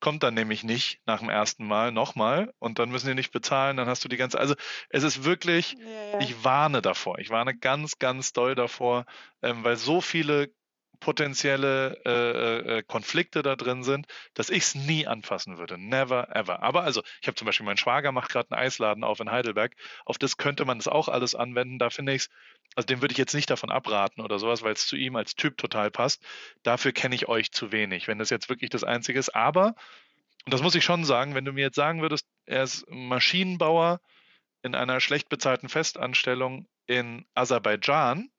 kommt 0.00 0.22
dann 0.22 0.34
nämlich 0.34 0.64
nicht 0.64 1.00
nach 1.06 1.20
dem 1.20 1.28
ersten 1.28 1.66
Mal 1.66 1.92
nochmal 1.92 2.52
und 2.58 2.78
dann 2.78 2.90
müssen 2.90 3.08
die 3.08 3.14
nicht 3.14 3.32
bezahlen, 3.32 3.76
dann 3.76 3.88
hast 3.88 4.04
du 4.04 4.08
die 4.08 4.16
ganze, 4.16 4.38
also 4.38 4.54
es 4.88 5.02
ist 5.02 5.24
wirklich, 5.24 5.76
ja, 5.78 6.12
ja. 6.12 6.20
ich 6.20 6.44
warne 6.44 6.82
davor, 6.82 7.18
ich 7.18 7.30
warne 7.30 7.56
ganz, 7.56 7.98
ganz 7.98 8.32
doll 8.32 8.54
davor, 8.54 9.04
ähm, 9.42 9.64
weil 9.64 9.76
so 9.76 10.00
viele 10.00 10.50
potenzielle 11.00 11.98
äh, 12.04 12.10
äh, 12.10 12.78
äh, 12.78 12.82
Konflikte 12.82 13.42
da 13.42 13.56
drin 13.56 13.82
sind, 13.82 14.06
dass 14.34 14.50
ich 14.50 14.62
es 14.64 14.74
nie 14.74 15.06
anfassen 15.06 15.58
würde. 15.58 15.78
Never 15.78 16.34
ever. 16.36 16.62
Aber 16.62 16.84
also, 16.84 17.02
ich 17.20 17.26
habe 17.26 17.34
zum 17.34 17.46
Beispiel, 17.46 17.66
mein 17.66 17.78
Schwager 17.78 18.12
macht 18.12 18.30
gerade 18.30 18.50
einen 18.50 18.62
Eisladen 18.62 19.02
auf 19.02 19.18
in 19.18 19.30
Heidelberg. 19.30 19.74
Auf 20.04 20.18
das 20.18 20.36
könnte 20.36 20.64
man 20.64 20.78
das 20.78 20.88
auch 20.88 21.08
alles 21.08 21.34
anwenden. 21.34 21.78
Da 21.78 21.90
finde 21.90 22.14
ich 22.14 22.22
es, 22.22 22.30
also 22.76 22.86
dem 22.86 23.00
würde 23.00 23.12
ich 23.12 23.18
jetzt 23.18 23.34
nicht 23.34 23.50
davon 23.50 23.70
abraten 23.70 24.20
oder 24.20 24.38
sowas, 24.38 24.62
weil 24.62 24.74
es 24.74 24.86
zu 24.86 24.96
ihm 24.96 25.16
als 25.16 25.34
Typ 25.34 25.56
total 25.56 25.90
passt. 25.90 26.22
Dafür 26.62 26.92
kenne 26.92 27.14
ich 27.14 27.28
euch 27.28 27.50
zu 27.50 27.72
wenig, 27.72 28.06
wenn 28.06 28.18
das 28.18 28.30
jetzt 28.30 28.48
wirklich 28.48 28.70
das 28.70 28.84
Einzige 28.84 29.18
ist. 29.18 29.34
Aber, 29.34 29.74
und 30.44 30.54
das 30.54 30.62
muss 30.62 30.74
ich 30.74 30.84
schon 30.84 31.04
sagen, 31.04 31.34
wenn 31.34 31.44
du 31.44 31.52
mir 31.52 31.62
jetzt 31.62 31.76
sagen 31.76 32.02
würdest, 32.02 32.26
er 32.44 32.62
ist 32.62 32.84
Maschinenbauer 32.88 34.00
in 34.62 34.74
einer 34.74 35.00
schlecht 35.00 35.28
bezahlten 35.30 35.68
Festanstellung 35.68 36.68
in 36.86 37.24
Aserbaidschan, 37.34 38.30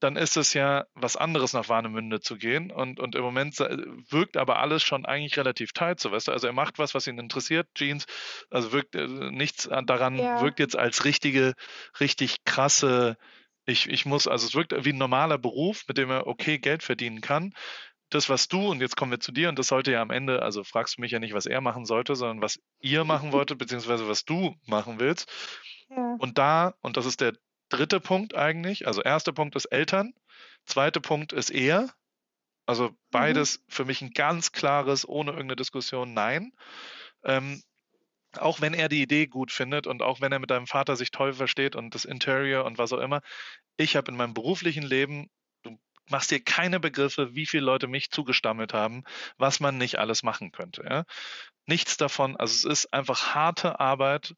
dann 0.00 0.16
ist 0.16 0.36
es 0.36 0.54
ja 0.54 0.86
was 0.94 1.16
anderes, 1.16 1.52
nach 1.52 1.68
Warnemünde 1.68 2.20
zu 2.20 2.36
gehen. 2.36 2.70
Und, 2.70 3.00
und 3.00 3.14
im 3.14 3.22
Moment 3.22 3.58
wirkt 3.58 4.36
aber 4.36 4.58
alles 4.58 4.82
schon 4.82 5.04
eigentlich 5.04 5.36
relativ 5.36 5.72
tight, 5.72 6.00
so 6.00 6.12
weißt 6.12 6.28
du. 6.28 6.32
Also 6.32 6.46
er 6.46 6.52
macht 6.52 6.78
was, 6.78 6.94
was 6.94 7.06
ihn 7.06 7.18
interessiert, 7.18 7.68
Jeans. 7.74 8.06
Also 8.50 8.72
wirkt 8.72 8.94
äh, 8.94 9.06
nichts 9.06 9.68
daran, 9.86 10.16
ja. 10.16 10.40
wirkt 10.40 10.60
jetzt 10.60 10.76
als 10.76 11.04
richtige, 11.04 11.54
richtig 12.00 12.44
krasse, 12.44 13.16
ich, 13.68 13.88
ich 13.88 14.06
muss, 14.06 14.26
also 14.26 14.46
es 14.46 14.54
wirkt 14.54 14.72
wie 14.84 14.92
ein 14.92 14.98
normaler 14.98 15.36
Beruf, 15.36 15.84
mit 15.86 15.98
dem 15.98 16.10
er 16.10 16.26
okay 16.26 16.58
Geld 16.58 16.82
verdienen 16.82 17.20
kann. 17.20 17.52
Das, 18.08 18.30
was 18.30 18.48
du, 18.48 18.66
und 18.66 18.80
jetzt 18.80 18.96
kommen 18.96 19.10
wir 19.10 19.20
zu 19.20 19.32
dir, 19.32 19.50
und 19.50 19.58
das 19.58 19.66
sollte 19.66 19.92
ja 19.92 20.00
am 20.00 20.10
Ende, 20.10 20.40
also 20.40 20.64
fragst 20.64 20.96
du 20.96 21.02
mich 21.02 21.10
ja 21.10 21.18
nicht, 21.18 21.34
was 21.34 21.44
er 21.44 21.60
machen 21.60 21.84
sollte, 21.84 22.16
sondern 22.16 22.40
was 22.40 22.58
ihr 22.80 23.04
machen 23.04 23.32
wolltet, 23.32 23.58
beziehungsweise 23.58 24.08
was 24.08 24.24
du 24.24 24.54
machen 24.66 24.98
willst. 24.98 25.30
Ja. 25.90 26.16
Und 26.18 26.38
da, 26.38 26.74
und 26.80 26.96
das 26.96 27.04
ist 27.04 27.20
der 27.20 27.34
dritte 27.68 28.00
Punkt 28.00 28.34
eigentlich. 28.34 28.86
Also 28.86 29.02
erster 29.02 29.32
Punkt 29.32 29.56
ist 29.56 29.66
Eltern, 29.66 30.14
zweiter 30.66 31.00
Punkt 31.00 31.32
ist 31.32 31.50
er. 31.50 31.88
Also 32.66 32.94
beides 33.10 33.58
mhm. 33.58 33.62
für 33.68 33.84
mich 33.84 34.02
ein 34.02 34.10
ganz 34.10 34.52
klares, 34.52 35.08
ohne 35.08 35.30
irgendeine 35.30 35.56
Diskussion, 35.56 36.12
nein. 36.12 36.52
Ähm, 37.24 37.62
auch 38.36 38.60
wenn 38.60 38.74
er 38.74 38.88
die 38.88 39.02
Idee 39.02 39.26
gut 39.26 39.52
findet 39.52 39.86
und 39.86 40.02
auch 40.02 40.20
wenn 40.20 40.32
er 40.32 40.38
mit 40.38 40.50
deinem 40.50 40.66
Vater 40.66 40.96
sich 40.96 41.10
toll 41.10 41.32
versteht 41.32 41.76
und 41.76 41.94
das 41.94 42.04
Interior 42.04 42.64
und 42.64 42.78
was 42.78 42.92
auch 42.92 43.00
immer, 43.00 43.22
ich 43.76 43.96
habe 43.96 44.10
in 44.10 44.16
meinem 44.16 44.34
beruflichen 44.34 44.82
Leben, 44.82 45.30
du 45.62 45.78
machst 46.10 46.30
dir 46.30 46.40
keine 46.40 46.78
Begriffe, 46.78 47.34
wie 47.34 47.46
viele 47.46 47.64
Leute 47.64 47.86
mich 47.86 48.10
zugestammelt 48.10 48.74
haben, 48.74 49.04
was 49.38 49.60
man 49.60 49.78
nicht 49.78 49.98
alles 49.98 50.22
machen 50.22 50.52
könnte. 50.52 50.84
Ja? 50.84 51.04
Nichts 51.66 51.96
davon, 51.96 52.36
also 52.36 52.68
es 52.68 52.80
ist 52.80 52.92
einfach 52.92 53.34
harte 53.34 53.80
Arbeit, 53.80 54.34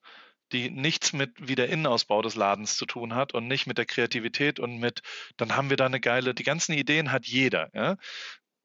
die 0.53 0.71
nichts 0.71 1.13
mit 1.13 1.33
wie 1.39 1.55
der 1.55 1.69
Innenausbau 1.69 2.23
des 2.23 2.35
Ladens 2.35 2.77
zu 2.77 2.87
tun 2.87 3.15
hat 3.15 3.35
und 3.35 3.47
nicht 3.47 3.67
mit 3.67 3.79
der 3.79 3.87
Kreativität 3.87 4.61
und 4.61 4.79
mit, 4.79 5.03
dann 5.37 5.57
haben 5.57 5.71
wir 5.71 5.77
da 5.77 5.87
eine 5.87 6.01
geile, 6.01 6.35
die 6.35 6.43
ganzen 6.43 6.73
Ideen 6.73 7.13
hat 7.13 7.27
jeder. 7.27 7.71
Ja? 7.75 7.97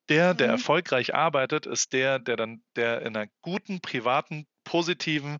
Der, 0.09 0.33
der 0.33 0.47
mhm. 0.47 0.53
erfolgreich 0.53 1.15
arbeitet, 1.15 1.65
ist 1.65 1.93
der, 1.93 2.19
der 2.19 2.36
dann, 2.36 2.63
der 2.75 3.01
in 3.01 3.15
einer 3.15 3.29
guten, 3.41 3.81
privaten, 3.81 4.45
positiven 4.63 5.38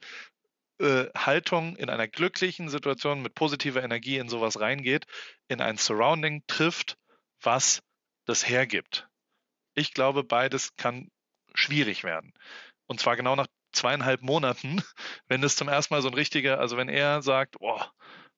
äh, 0.80 1.06
Haltung, 1.16 1.76
in 1.76 1.90
einer 1.90 2.08
glücklichen 2.08 2.70
Situation 2.70 3.22
mit 3.22 3.36
positiver 3.36 3.84
Energie 3.84 4.18
in 4.18 4.30
sowas 4.30 4.60
reingeht, 4.60 5.06
in 5.48 5.62
ein 5.62 5.78
Surrounding 5.78 6.44
trifft, 6.48 6.98
was 7.42 7.82
das 8.26 8.48
hergibt. 8.48 9.08
Ich 9.76 9.94
glaube, 9.94 10.24
beides 10.24 10.76
kann 10.78 11.10
schwierig 11.54 12.04
werden. 12.04 12.34
Und 12.88 13.00
zwar 13.00 13.16
genau 13.16 13.36
nach 13.36 13.48
zweieinhalb 13.76 14.22
Monaten, 14.22 14.82
wenn 15.28 15.44
es 15.44 15.56
zum 15.56 15.68
ersten 15.68 15.94
Mal 15.94 16.02
so 16.02 16.08
ein 16.08 16.14
richtiger, 16.14 16.60
also 16.60 16.78
wenn 16.78 16.90
er 16.90 17.22
sagt, 17.22 17.58
oh, 17.60 17.82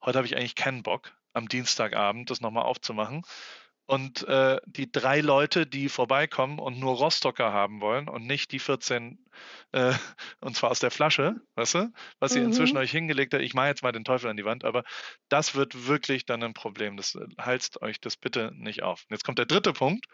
heute 0.04 0.18
habe 0.18 0.28
ich 0.28 0.36
eigentlich 0.36 0.56
keinen 0.56 0.84
Bock, 0.84 1.14
am 1.34 1.48
Dienstagabend 1.48 2.30
das 2.30 2.42
nochmal 2.42 2.64
aufzumachen. 2.64 3.24
Und 3.90 4.28
äh, 4.28 4.60
die 4.66 4.92
drei 4.92 5.22
Leute, 5.22 5.66
die 5.66 5.88
vorbeikommen 5.88 6.60
und 6.60 6.78
nur 6.78 6.96
Rostocker 6.96 7.54
haben 7.54 7.80
wollen 7.80 8.10
und 8.10 8.28
nicht 8.28 8.52
die 8.52 8.60
14, 8.60 9.18
äh, 9.72 9.94
und 10.42 10.58
zwar 10.58 10.72
aus 10.72 10.82
der 10.82 10.92
Flasche, 10.92 11.38
weißt 11.56 11.76
du, 11.76 11.94
was 12.20 12.36
ihr 12.36 12.42
mhm. 12.42 12.48
inzwischen 12.48 12.76
euch 12.76 12.92
hingelegt 12.92 13.34
habt. 13.34 13.44
Ich 13.44 13.54
mache 13.54 13.68
jetzt 13.68 13.84
mal 13.84 13.94
den 13.94 14.04
Teufel 14.04 14.30
an 14.30 14.36
die 14.36 14.44
Wand, 14.44 14.66
aber 14.66 14.84
das 15.30 15.56
wird 15.56 15.88
wirklich 15.88 16.26
dann 16.26 16.44
ein 16.44 16.54
Problem. 16.54 16.98
Das 16.98 17.16
äh, 17.16 17.26
halst 17.38 17.82
euch 17.82 18.02
das 18.02 18.18
bitte 18.18 18.52
nicht 18.56 18.84
auf. 18.84 19.06
Jetzt 19.10 19.24
kommt 19.24 19.40
der 19.40 19.46
dritte 19.46 19.72
Punkt. 19.72 20.06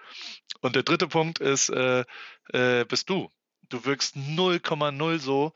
Und 0.62 0.76
der 0.76 0.84
dritte 0.84 1.08
Punkt 1.08 1.40
ist, 1.40 1.70
äh, 1.70 2.06
äh, 2.50 2.86
bist 2.86 3.10
du 3.10 3.32
du 3.74 3.86
wirkst 3.86 4.16
0,0 4.16 5.20
so, 5.20 5.54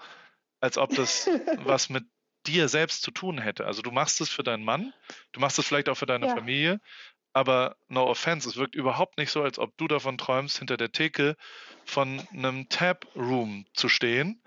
als 0.60 0.78
ob 0.78 0.94
das 0.96 1.28
was 1.64 1.90
mit 1.90 2.06
dir 2.48 2.68
selbst 2.68 3.04
zu 3.04 3.12
tun 3.12 3.38
hätte. 3.38 3.66
Also 3.66 3.82
du 3.82 3.92
machst 3.92 4.22
es 4.22 4.30
für 4.30 4.44
deinen 4.44 4.64
Mann, 4.64 4.94
du 5.34 5.40
machst 5.40 5.60
es 5.60 5.68
vielleicht 5.68 5.90
auch 5.90 5.98
für 5.98 6.06
deine 6.06 6.28
ja. 6.28 6.36
Familie, 6.36 6.80
aber 7.34 7.76
no 7.88 8.08
offense, 8.08 8.50
es 8.50 8.58
wirkt 8.58 8.74
überhaupt 8.74 9.18
nicht 9.18 9.32
so, 9.32 9.44
als 9.44 9.60
ob 9.60 9.78
du 9.78 9.88
davon 9.88 10.18
träumst, 10.18 10.58
hinter 10.58 10.78
der 10.78 10.92
Theke 10.92 11.36
von 11.86 12.26
einem 12.32 12.68
Tab-Room 12.70 13.66
zu 13.74 13.90
stehen 13.90 14.42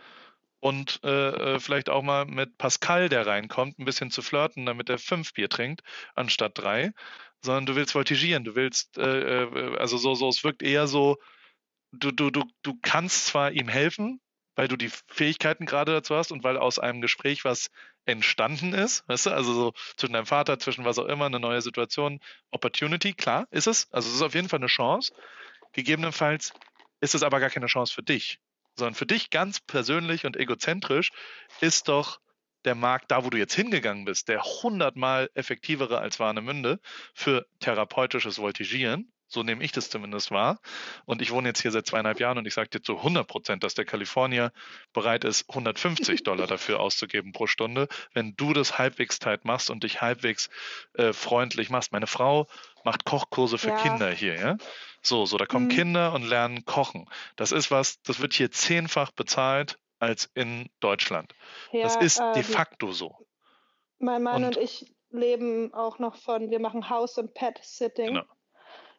und 0.58 1.00
äh, 1.04 1.54
äh, 1.54 1.60
vielleicht 1.60 1.88
auch 1.88 2.02
mal 2.02 2.24
mit 2.26 2.58
Pascal, 2.58 3.08
der 3.08 3.26
reinkommt, 3.26 3.78
ein 3.78 3.84
bisschen 3.84 4.10
zu 4.10 4.22
flirten, 4.22 4.66
damit 4.66 4.88
er 4.88 4.98
fünf 4.98 5.32
Bier 5.34 5.48
trinkt, 5.48 5.82
anstatt 6.14 6.58
drei, 6.58 6.92
sondern 7.42 7.66
du 7.66 7.76
willst 7.76 7.92
voltigieren, 7.92 8.44
du 8.44 8.54
willst, 8.56 8.98
äh, 8.98 9.44
äh 9.44 9.76
also 9.78 9.96
so, 9.96 10.14
so, 10.14 10.28
es 10.28 10.42
wirkt 10.42 10.62
eher 10.62 10.86
so, 10.86 11.16
du, 11.92 12.10
du, 12.10 12.30
du, 12.30 12.44
du 12.62 12.78
kannst 12.82 13.26
zwar 13.26 13.52
ihm 13.52 13.68
helfen, 13.68 14.20
weil 14.56 14.68
du 14.68 14.76
die 14.76 14.90
Fähigkeiten 15.08 15.66
gerade 15.66 15.92
dazu 15.92 16.14
hast 16.14 16.32
und 16.32 16.44
weil 16.44 16.56
aus 16.56 16.78
einem 16.78 17.00
Gespräch 17.00 17.44
was 17.44 17.70
entstanden 18.04 18.72
ist, 18.72 19.06
weißt 19.08 19.26
du, 19.26 19.30
also 19.30 19.52
so 19.52 19.72
zwischen 19.96 20.14
deinem 20.14 20.26
Vater, 20.26 20.58
zwischen 20.58 20.84
was 20.84 20.98
auch 20.98 21.06
immer, 21.06 21.26
eine 21.26 21.40
neue 21.40 21.62
Situation, 21.62 22.20
Opportunity, 22.50 23.12
klar, 23.12 23.46
ist 23.50 23.66
es. 23.66 23.90
Also 23.92 24.08
es 24.08 24.16
ist 24.16 24.22
auf 24.22 24.34
jeden 24.34 24.48
Fall 24.48 24.58
eine 24.58 24.66
Chance. 24.66 25.12
Gegebenenfalls 25.72 26.52
ist 27.00 27.14
es 27.14 27.22
aber 27.22 27.40
gar 27.40 27.50
keine 27.50 27.66
Chance 27.66 27.94
für 27.94 28.02
dich, 28.02 28.40
sondern 28.76 28.94
für 28.94 29.06
dich 29.06 29.30
ganz 29.30 29.60
persönlich 29.60 30.26
und 30.26 30.36
egozentrisch 30.36 31.10
ist 31.60 31.88
doch 31.88 32.20
der 32.64 32.74
Markt, 32.74 33.10
da 33.10 33.24
wo 33.24 33.30
du 33.30 33.38
jetzt 33.38 33.54
hingegangen 33.54 34.04
bist, 34.04 34.28
der 34.28 34.42
hundertmal 34.42 35.30
effektivere 35.34 35.98
als 35.98 36.20
Warnemünde 36.20 36.80
für 37.14 37.46
therapeutisches 37.60 38.38
Voltigieren. 38.38 39.10
So 39.32 39.42
nehme 39.42 39.62
ich 39.62 39.72
das 39.72 39.90
zumindest 39.90 40.30
wahr. 40.30 40.60
Und 41.06 41.22
ich 41.22 41.30
wohne 41.30 41.48
jetzt 41.48 41.62
hier 41.62 41.70
seit 41.70 41.86
zweieinhalb 41.86 42.18
Jahren 42.18 42.36
und 42.36 42.46
ich 42.46 42.54
sage 42.54 42.68
dir 42.68 42.82
zu 42.82 42.98
100 42.98 43.26
Prozent, 43.26 43.64
dass 43.64 43.74
der 43.74 43.84
Kalifornier 43.84 44.52
bereit 44.92 45.24
ist, 45.24 45.48
150 45.48 46.24
Dollar 46.24 46.46
dafür 46.48 46.80
auszugeben 46.80 47.32
pro 47.32 47.46
Stunde, 47.46 47.88
wenn 48.12 48.34
du 48.36 48.52
das 48.52 48.78
halbwegs 48.78 49.20
tight 49.20 49.44
machst 49.44 49.70
und 49.70 49.84
dich 49.84 50.00
halbwegs 50.00 50.50
äh, 50.94 51.12
freundlich 51.12 51.70
machst. 51.70 51.92
Meine 51.92 52.08
Frau 52.08 52.48
macht 52.84 53.04
Kochkurse 53.04 53.56
für 53.56 53.68
ja. 53.68 53.76
Kinder 53.76 54.10
hier, 54.10 54.34
ja. 54.34 54.56
So, 55.02 55.24
so, 55.24 55.38
da 55.38 55.46
kommen 55.46 55.66
mhm. 55.66 55.70
Kinder 55.70 56.12
und 56.12 56.24
lernen 56.24 56.64
kochen. 56.64 57.08
Das 57.36 57.52
ist 57.52 57.70
was, 57.70 58.02
das 58.02 58.20
wird 58.20 58.34
hier 58.34 58.50
zehnfach 58.50 59.12
bezahlt 59.12 59.78
als 60.00 60.30
in 60.34 60.68
Deutschland. 60.80 61.32
Ja, 61.72 61.82
das 61.82 61.96
ist 61.96 62.18
äh, 62.18 62.32
de 62.32 62.42
facto 62.42 62.92
so. 62.92 63.14
Mein 63.98 64.22
Mann 64.22 64.44
und, 64.44 64.56
und, 64.56 64.62
ich 64.62 64.92
leben 65.10 65.72
auch 65.74 65.98
noch 65.98 66.16
von, 66.16 66.50
wir 66.50 66.60
machen 66.60 66.88
House- 66.88 67.18
und 67.18 67.34
Pet-Sitting. 67.34 68.06
Genau. 68.06 68.24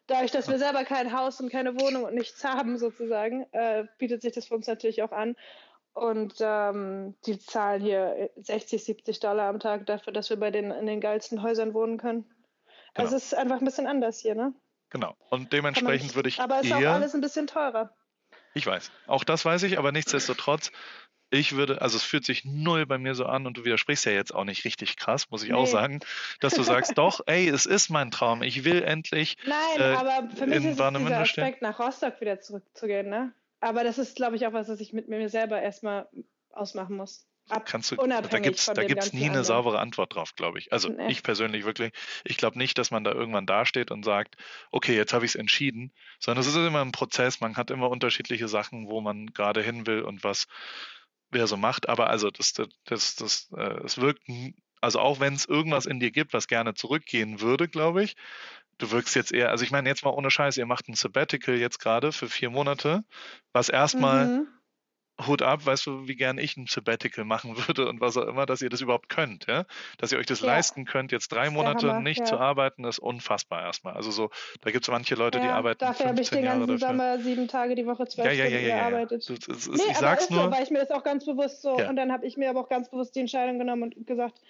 Dadurch, 0.06 0.30
dass 0.32 0.48
wir 0.48 0.58
selber 0.58 0.84
kein 0.84 1.12
Haus 1.16 1.40
und 1.40 1.50
keine 1.50 1.80
Wohnung 1.80 2.04
und 2.04 2.14
nichts 2.14 2.44
haben, 2.44 2.76
sozusagen, 2.78 3.46
äh, 3.52 3.84
bietet 3.98 4.22
sich 4.22 4.32
das 4.32 4.46
für 4.46 4.54
uns 4.54 4.66
natürlich 4.66 5.02
auch 5.02 5.12
an. 5.12 5.36
Und 5.94 6.34
ähm, 6.40 7.14
die 7.26 7.38
zahlen 7.38 7.82
hier 7.82 8.30
60, 8.36 8.82
70 8.82 9.20
Dollar 9.20 9.48
am 9.48 9.60
Tag 9.60 9.86
dafür, 9.86 10.12
dass 10.12 10.30
wir 10.30 10.38
bei 10.38 10.50
den 10.50 10.70
in 10.70 10.86
den 10.86 11.00
geilsten 11.00 11.42
Häusern 11.42 11.74
wohnen 11.74 11.98
können. 11.98 12.24
Genau. 12.94 13.04
Also 13.04 13.16
es 13.16 13.26
ist 13.26 13.34
einfach 13.34 13.58
ein 13.58 13.64
bisschen 13.64 13.86
anders 13.86 14.18
hier, 14.18 14.34
ne? 14.34 14.54
Genau. 14.90 15.14
Und 15.30 15.52
dementsprechend 15.52 16.14
würde 16.14 16.28
ich. 16.28 16.40
Aber 16.40 16.60
es 16.60 16.66
ist 16.66 16.72
auch 16.72 16.80
alles 16.80 17.14
ein 17.14 17.20
bisschen 17.20 17.46
teurer. 17.46 17.94
Ich 18.54 18.66
weiß. 18.66 18.90
Auch 19.06 19.24
das 19.24 19.44
weiß 19.44 19.62
ich, 19.64 19.78
aber 19.78 19.92
nichtsdestotrotz, 19.92 20.70
ich 21.30 21.56
würde, 21.56 21.80
also 21.80 21.96
es 21.96 22.02
fühlt 22.02 22.26
sich 22.26 22.44
null 22.44 22.84
bei 22.84 22.98
mir 22.98 23.14
so 23.14 23.24
an 23.24 23.46
und 23.46 23.56
du 23.56 23.64
widersprichst 23.64 24.04
ja 24.04 24.12
jetzt 24.12 24.34
auch 24.34 24.44
nicht 24.44 24.64
richtig 24.66 24.96
krass, 24.96 25.30
muss 25.30 25.42
ich 25.42 25.48
nee. 25.48 25.54
auch 25.54 25.66
sagen, 25.66 26.00
dass 26.40 26.54
du 26.54 26.62
sagst, 26.62 26.92
doch, 26.98 27.20
ey, 27.26 27.48
es 27.48 27.64
ist 27.64 27.88
mein 27.88 28.10
Traum, 28.10 28.42
ich 28.42 28.64
will 28.64 28.82
endlich. 28.82 29.38
Nein, 29.46 29.80
äh, 29.80 29.94
aber 29.94 30.28
für 30.30 30.46
mich 30.46 30.58
ist 30.58 30.78
es 30.78 30.92
dieser 30.94 31.20
Aspekt, 31.20 31.62
nach 31.62 31.78
Rostock 31.78 32.20
wieder 32.20 32.40
zurückzugehen, 32.40 33.08
ne? 33.08 33.32
Aber 33.60 33.84
das 33.84 33.96
ist, 33.96 34.16
glaube 34.16 34.36
ich, 34.36 34.46
auch 34.46 34.52
was, 34.52 34.68
was 34.68 34.80
ich 34.80 34.92
mit 34.92 35.08
mir 35.08 35.28
selber 35.28 35.62
erstmal 35.62 36.08
ausmachen 36.50 36.96
muss. 36.96 37.26
Ab, 37.52 37.66
Kannst 37.66 37.90
du, 37.90 37.96
da 37.96 38.38
gibt 38.38 38.58
es 38.58 38.66
da 38.66 38.82
gibt's 38.82 39.12
nie 39.12 39.20
eine 39.20 39.28
anderen. 39.28 39.44
saubere 39.44 39.78
Antwort 39.78 40.14
drauf, 40.14 40.34
glaube 40.34 40.58
ich. 40.58 40.72
Also 40.72 40.88
nee. 40.88 41.10
ich 41.10 41.22
persönlich 41.22 41.66
wirklich, 41.66 41.92
ich 42.24 42.38
glaube 42.38 42.56
nicht, 42.56 42.78
dass 42.78 42.90
man 42.90 43.04
da 43.04 43.12
irgendwann 43.12 43.44
dasteht 43.44 43.90
und 43.90 44.04
sagt, 44.04 44.36
okay, 44.70 44.96
jetzt 44.96 45.12
habe 45.12 45.26
ich 45.26 45.32
es 45.32 45.34
entschieden, 45.34 45.92
sondern 46.18 46.40
es 46.40 46.46
ist 46.46 46.56
immer 46.56 46.80
ein 46.80 46.92
Prozess, 46.92 47.40
man 47.40 47.56
hat 47.56 47.70
immer 47.70 47.90
unterschiedliche 47.90 48.48
Sachen, 48.48 48.88
wo 48.88 49.02
man 49.02 49.26
gerade 49.26 49.62
hin 49.62 49.86
will 49.86 50.00
und 50.00 50.24
was 50.24 50.46
wer 51.30 51.46
so 51.46 51.58
macht. 51.58 51.90
Aber 51.90 52.08
also 52.08 52.30
das, 52.30 52.54
das, 52.54 52.68
das, 52.84 53.16
das 53.16 53.50
äh, 53.54 53.84
es 53.84 54.00
wirkt, 54.00 54.22
also 54.80 54.98
auch 54.98 55.20
wenn 55.20 55.34
es 55.34 55.44
irgendwas 55.44 55.84
in 55.84 56.00
dir 56.00 56.10
gibt, 56.10 56.32
was 56.32 56.48
gerne 56.48 56.72
zurückgehen 56.72 57.40
würde, 57.42 57.68
glaube 57.68 58.02
ich, 58.02 58.16
du 58.78 58.90
wirkst 58.90 59.14
jetzt 59.14 59.32
eher, 59.32 59.50
also 59.50 59.64
ich 59.64 59.70
meine, 59.70 59.88
jetzt 59.88 60.04
mal 60.04 60.10
ohne 60.10 60.30
Scheiß, 60.30 60.56
ihr 60.56 60.66
macht 60.66 60.88
ein 60.88 60.94
Sabbatical 60.94 61.56
jetzt 61.56 61.78
gerade 61.78 62.12
für 62.12 62.28
vier 62.28 62.50
Monate, 62.50 63.04
was 63.52 63.68
erstmal 63.68 64.26
mhm. 64.26 64.48
Hut 65.26 65.42
ab, 65.42 65.64
weißt 65.66 65.86
du, 65.86 66.08
wie 66.08 66.16
gern 66.16 66.38
ich 66.38 66.56
ein 66.56 66.66
Sabbatical 66.66 67.24
machen 67.24 67.56
würde 67.66 67.88
und 67.88 68.00
was 68.00 68.16
auch 68.16 68.26
immer, 68.26 68.46
dass 68.46 68.62
ihr 68.62 68.70
das 68.70 68.80
überhaupt 68.80 69.08
könnt, 69.08 69.46
ja? 69.46 69.64
Dass 69.98 70.12
ihr 70.12 70.18
euch 70.18 70.26
das 70.26 70.40
ja. 70.40 70.46
leisten 70.46 70.84
könnt, 70.84 71.12
jetzt 71.12 71.32
drei 71.32 71.50
Monate 71.50 71.88
Hammer, 71.88 72.00
nicht 72.00 72.20
ja. 72.20 72.24
zu 72.24 72.38
arbeiten, 72.38 72.84
ist 72.84 72.98
unfassbar 72.98 73.62
erstmal. 73.62 73.94
Also 73.94 74.10
so, 74.10 74.30
da 74.62 74.70
gibt 74.70 74.84
es 74.84 74.90
manche 74.90 75.14
Leute, 75.14 75.38
ja, 75.38 75.44
die 75.44 75.50
arbeiten. 75.50 75.78
Dafür 75.78 76.06
habe 76.06 76.20
ich 76.20 76.30
den 76.30 76.44
ganzen 76.44 76.78
Sommer 76.78 77.18
sieben 77.18 77.48
Tage 77.48 77.74
die 77.74 77.86
Woche 77.86 78.06
zwölf 78.06 78.32
ja, 78.32 78.46
Stunden 78.46 78.64
gearbeitet. 78.64 79.28
Du, 79.28 79.34
das, 79.34 79.68
nee, 79.68 79.82
ich 79.90 79.96
sag's 79.96 80.30
nur, 80.30 80.44
so, 80.44 80.50
weil 80.50 80.62
ich 80.62 80.70
mir 80.70 80.80
das 80.80 80.90
auch 80.90 81.04
ganz 81.04 81.24
bewusst 81.24 81.62
so 81.62 81.74
und 81.74 81.96
dann 81.96 82.12
habe 82.12 82.26
ich 82.26 82.36
mir 82.36 82.50
aber 82.50 82.60
auch 82.60 82.68
ganz 82.68 82.90
bewusst 82.90 83.14
die 83.14 83.20
Entscheidung 83.20 83.58
genommen 83.58 83.82
und 83.82 84.06
gesagt, 84.06 84.40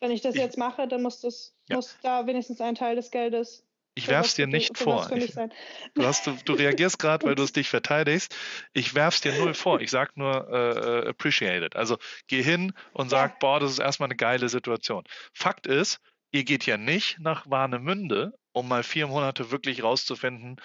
wenn 0.00 0.10
ich 0.10 0.20
das 0.20 0.34
ich, 0.34 0.40
jetzt 0.40 0.58
mache, 0.58 0.86
dann 0.86 1.02
muss 1.02 1.20
das, 1.20 1.56
muss 1.70 1.98
da 2.02 2.26
wenigstens 2.26 2.60
ein 2.60 2.74
Teil 2.74 2.96
des 2.96 3.10
Geldes 3.10 3.67
ich 3.98 4.08
werf's 4.08 4.34
dir 4.34 4.46
nicht 4.46 4.78
vor. 4.78 5.10
Ich, 5.12 5.34
du, 5.34 6.04
hast, 6.04 6.26
du, 6.26 6.36
du 6.44 6.52
reagierst 6.52 7.00
gerade, 7.00 7.26
weil 7.26 7.34
du 7.34 7.42
es 7.42 7.52
dich 7.58 7.68
verteidigst. 7.68 8.34
Ich 8.72 8.94
werf's 8.94 9.20
dir 9.20 9.32
null 9.36 9.54
vor. 9.54 9.80
Ich 9.80 9.90
sag 9.90 10.16
nur 10.16 10.48
äh, 10.48 11.06
äh, 11.06 11.08
appreciate 11.08 11.64
it. 11.64 11.74
Also 11.74 11.98
geh 12.28 12.40
hin 12.40 12.72
und 12.92 13.10
sag, 13.10 13.32
ja. 13.32 13.36
boah, 13.40 13.60
das 13.60 13.72
ist 13.72 13.80
erstmal 13.80 14.06
eine 14.06 14.16
geile 14.16 14.48
Situation. 14.48 15.02
Fakt 15.32 15.66
ist, 15.66 15.98
ihr 16.30 16.44
geht 16.44 16.64
ja 16.64 16.76
nicht 16.76 17.18
nach 17.18 17.50
Warnemünde, 17.50 18.34
um 18.52 18.68
mal 18.68 18.84
vier 18.84 19.08
Monate 19.08 19.50
wirklich 19.50 19.82
rauszufinden, 19.82 20.60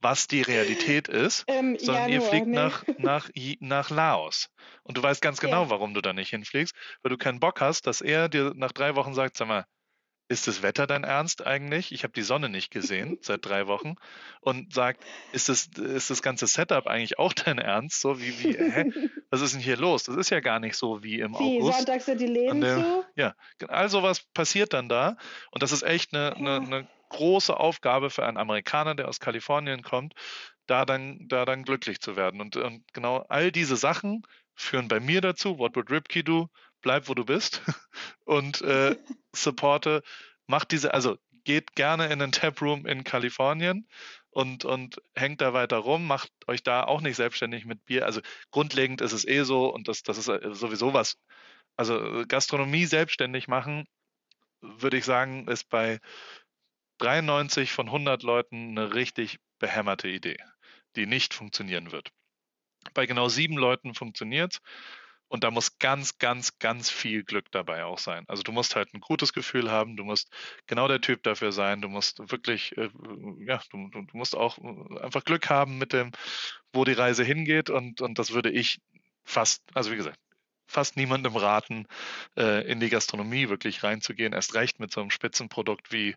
was 0.00 0.26
die 0.26 0.42
Realität 0.42 1.08
ist, 1.08 1.44
ähm, 1.48 1.76
sondern 1.78 2.08
Januar, 2.08 2.10
ihr 2.10 2.22
fliegt 2.22 2.46
nee. 2.46 2.54
nach, 2.54 2.84
nach, 2.96 3.30
nach 3.60 3.90
Laos. 3.90 4.48
Und 4.82 4.96
du 4.96 5.02
weißt 5.02 5.20
ganz 5.20 5.40
genau, 5.40 5.64
ja. 5.64 5.70
warum 5.70 5.92
du 5.92 6.00
da 6.00 6.14
nicht 6.14 6.30
hinfliegst, 6.30 6.74
weil 7.02 7.10
du 7.10 7.18
keinen 7.18 7.40
Bock 7.40 7.60
hast, 7.60 7.86
dass 7.86 8.00
er 8.00 8.30
dir 8.30 8.52
nach 8.54 8.72
drei 8.72 8.94
Wochen 8.94 9.12
sagt, 9.12 9.36
sag 9.36 9.48
mal, 9.48 9.66
ist 10.28 10.46
das 10.46 10.62
Wetter 10.62 10.86
dein 10.86 11.04
Ernst 11.04 11.46
eigentlich? 11.46 11.92
Ich 11.92 12.04
habe 12.04 12.12
die 12.12 12.22
Sonne 12.22 12.48
nicht 12.48 12.70
gesehen 12.70 13.18
seit 13.22 13.44
drei 13.44 13.66
Wochen 13.66 13.96
und 14.40 14.72
sagt, 14.72 15.04
ist 15.32 15.48
das, 15.48 15.66
ist 15.66 16.10
das 16.10 16.22
ganze 16.22 16.46
Setup 16.46 16.86
eigentlich 16.86 17.18
auch 17.18 17.32
dein 17.32 17.58
Ernst? 17.58 18.00
So 18.00 18.20
wie, 18.20 18.38
wie, 18.42 18.56
hä? 18.56 18.92
Was 19.30 19.40
ist 19.40 19.54
denn 19.54 19.60
hier 19.60 19.76
los? 19.76 20.04
Das 20.04 20.16
ist 20.16 20.30
ja 20.30 20.40
gar 20.40 20.60
nicht 20.60 20.76
so 20.76 21.02
wie 21.02 21.20
im 21.20 21.32
wie, 21.32 21.58
August. 21.58 21.78
Sonntags 21.78 22.06
sind 22.06 22.20
die 22.20 22.26
Läden 22.26 22.60
der, 22.60 22.76
zu? 22.76 23.04
Ja, 23.14 23.34
all 23.68 23.88
sowas 23.88 24.22
passiert 24.34 24.72
dann 24.72 24.88
da 24.88 25.16
und 25.50 25.62
das 25.62 25.72
ist 25.72 25.82
echt 25.82 26.14
eine, 26.14 26.36
eine, 26.36 26.56
eine 26.56 26.88
große 27.08 27.56
Aufgabe 27.56 28.10
für 28.10 28.26
einen 28.26 28.36
Amerikaner, 28.36 28.94
der 28.94 29.08
aus 29.08 29.20
Kalifornien 29.20 29.82
kommt, 29.82 30.14
da 30.66 30.84
dann, 30.84 31.26
da 31.28 31.44
dann 31.44 31.64
glücklich 31.64 32.00
zu 32.00 32.16
werden. 32.16 32.40
Und, 32.40 32.56
und 32.56 32.84
genau 32.92 33.24
all 33.28 33.50
diese 33.50 33.76
Sachen 33.76 34.22
führen 34.54 34.88
bei 34.88 35.00
mir 35.00 35.20
dazu, 35.20 35.58
what 35.58 35.76
would 35.76 35.90
Ripkey 35.90 36.22
do? 36.22 36.48
Bleib 36.80 37.08
wo 37.08 37.14
du 37.14 37.24
bist 37.24 37.62
und 38.24 38.60
äh, 38.62 38.96
supporte, 39.34 40.02
macht 40.46 40.72
diese, 40.72 40.94
also 40.94 41.18
geht 41.44 41.74
gerne 41.74 42.08
in 42.08 42.18
den 42.18 42.32
Taproom 42.32 42.86
in 42.86 43.04
Kalifornien 43.04 43.88
und, 44.30 44.64
und 44.64 45.00
hängt 45.14 45.40
da 45.40 45.52
weiter 45.52 45.78
rum, 45.78 46.06
macht 46.06 46.30
euch 46.46 46.62
da 46.62 46.84
auch 46.84 47.00
nicht 47.00 47.16
selbstständig 47.16 47.64
mit 47.64 47.84
Bier. 47.86 48.04
Also 48.06 48.20
grundlegend 48.50 49.00
ist 49.00 49.12
es 49.12 49.26
eh 49.26 49.44
so 49.44 49.72
und 49.72 49.88
das, 49.88 50.02
das 50.02 50.18
ist 50.18 50.28
äh, 50.28 50.54
sowieso 50.54 50.92
was. 50.92 51.16
Also 51.76 52.24
Gastronomie 52.26 52.86
selbstständig 52.86 53.48
machen, 53.48 53.86
würde 54.60 54.96
ich 54.96 55.04
sagen, 55.04 55.46
ist 55.48 55.68
bei 55.68 56.00
93 56.98 57.72
von 57.72 57.86
100 57.86 58.22
Leuten 58.22 58.76
eine 58.76 58.94
richtig 58.94 59.38
behämmerte 59.58 60.08
Idee, 60.08 60.36
die 60.96 61.06
nicht 61.06 61.34
funktionieren 61.34 61.92
wird. 61.92 62.10
Bei 62.94 63.06
genau 63.06 63.28
sieben 63.28 63.56
Leuten 63.56 63.94
funktioniert 63.94 64.54
es 64.54 64.60
und 65.28 65.44
da 65.44 65.50
muss 65.50 65.78
ganz, 65.78 66.18
ganz, 66.18 66.58
ganz 66.58 66.90
viel 66.90 67.22
Glück 67.22 67.50
dabei 67.50 67.84
auch 67.84 67.98
sein. 67.98 68.24
Also 68.28 68.42
du 68.42 68.52
musst 68.52 68.76
halt 68.76 68.92
ein 68.94 69.00
gutes 69.00 69.32
Gefühl 69.32 69.70
haben, 69.70 69.96
du 69.96 70.04
musst 70.04 70.32
genau 70.66 70.88
der 70.88 71.00
Typ 71.00 71.22
dafür 71.22 71.52
sein, 71.52 71.82
du 71.82 71.88
musst 71.88 72.18
wirklich, 72.30 72.76
äh, 72.76 72.88
ja, 73.40 73.60
du, 73.70 73.88
du, 73.88 74.04
musst 74.12 74.34
auch 74.34 74.58
äh, 74.58 75.00
einfach 75.00 75.24
Glück 75.24 75.50
haben 75.50 75.78
mit 75.78 75.92
dem, 75.92 76.12
wo 76.72 76.84
die 76.84 76.92
Reise 76.92 77.24
hingeht 77.24 77.70
und, 77.70 78.00
und 78.00 78.18
das 78.18 78.32
würde 78.32 78.50
ich 78.50 78.80
fast, 79.24 79.62
also 79.74 79.90
wie 79.92 79.96
gesagt, 79.96 80.18
fast 80.68 80.96
niemandem 80.96 81.34
raten, 81.34 81.86
äh, 82.36 82.70
in 82.70 82.78
die 82.78 82.90
Gastronomie 82.90 83.48
wirklich 83.48 83.82
reinzugehen. 83.82 84.32
Erst 84.32 84.54
recht 84.54 84.78
mit 84.78 84.92
so 84.92 85.00
einem 85.00 85.10
Spitzenprodukt 85.10 85.92
wie, 85.92 86.14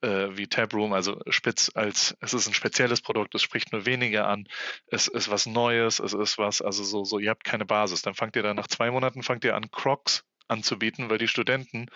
äh, 0.00 0.28
wie 0.32 0.48
Tabroom, 0.48 0.92
also 0.92 1.20
spitz 1.28 1.70
als, 1.74 2.16
es 2.20 2.34
ist 2.34 2.48
ein 2.48 2.54
spezielles 2.54 3.02
Produkt, 3.02 3.34
es 3.34 3.42
spricht 3.42 3.72
nur 3.72 3.86
weniger 3.86 4.26
an, 4.26 4.48
es 4.88 5.06
ist 5.06 5.30
was 5.30 5.46
Neues, 5.46 6.00
es 6.00 6.14
ist 6.14 6.38
was, 6.38 6.62
also 6.62 6.82
so, 6.82 7.04
so, 7.04 7.18
ihr 7.18 7.30
habt 7.30 7.44
keine 7.44 7.66
Basis. 7.66 8.02
Dann 8.02 8.14
fangt 8.14 8.34
ihr 8.36 8.42
dann 8.42 8.56
nach 8.56 8.68
zwei 8.68 8.90
Monaten, 8.90 9.22
fangt 9.22 9.44
ihr 9.44 9.54
an, 9.54 9.70
Crocs 9.70 10.24
anzubieten, 10.48 11.08
weil 11.10 11.18
die 11.18 11.28
Studenten 11.28 11.86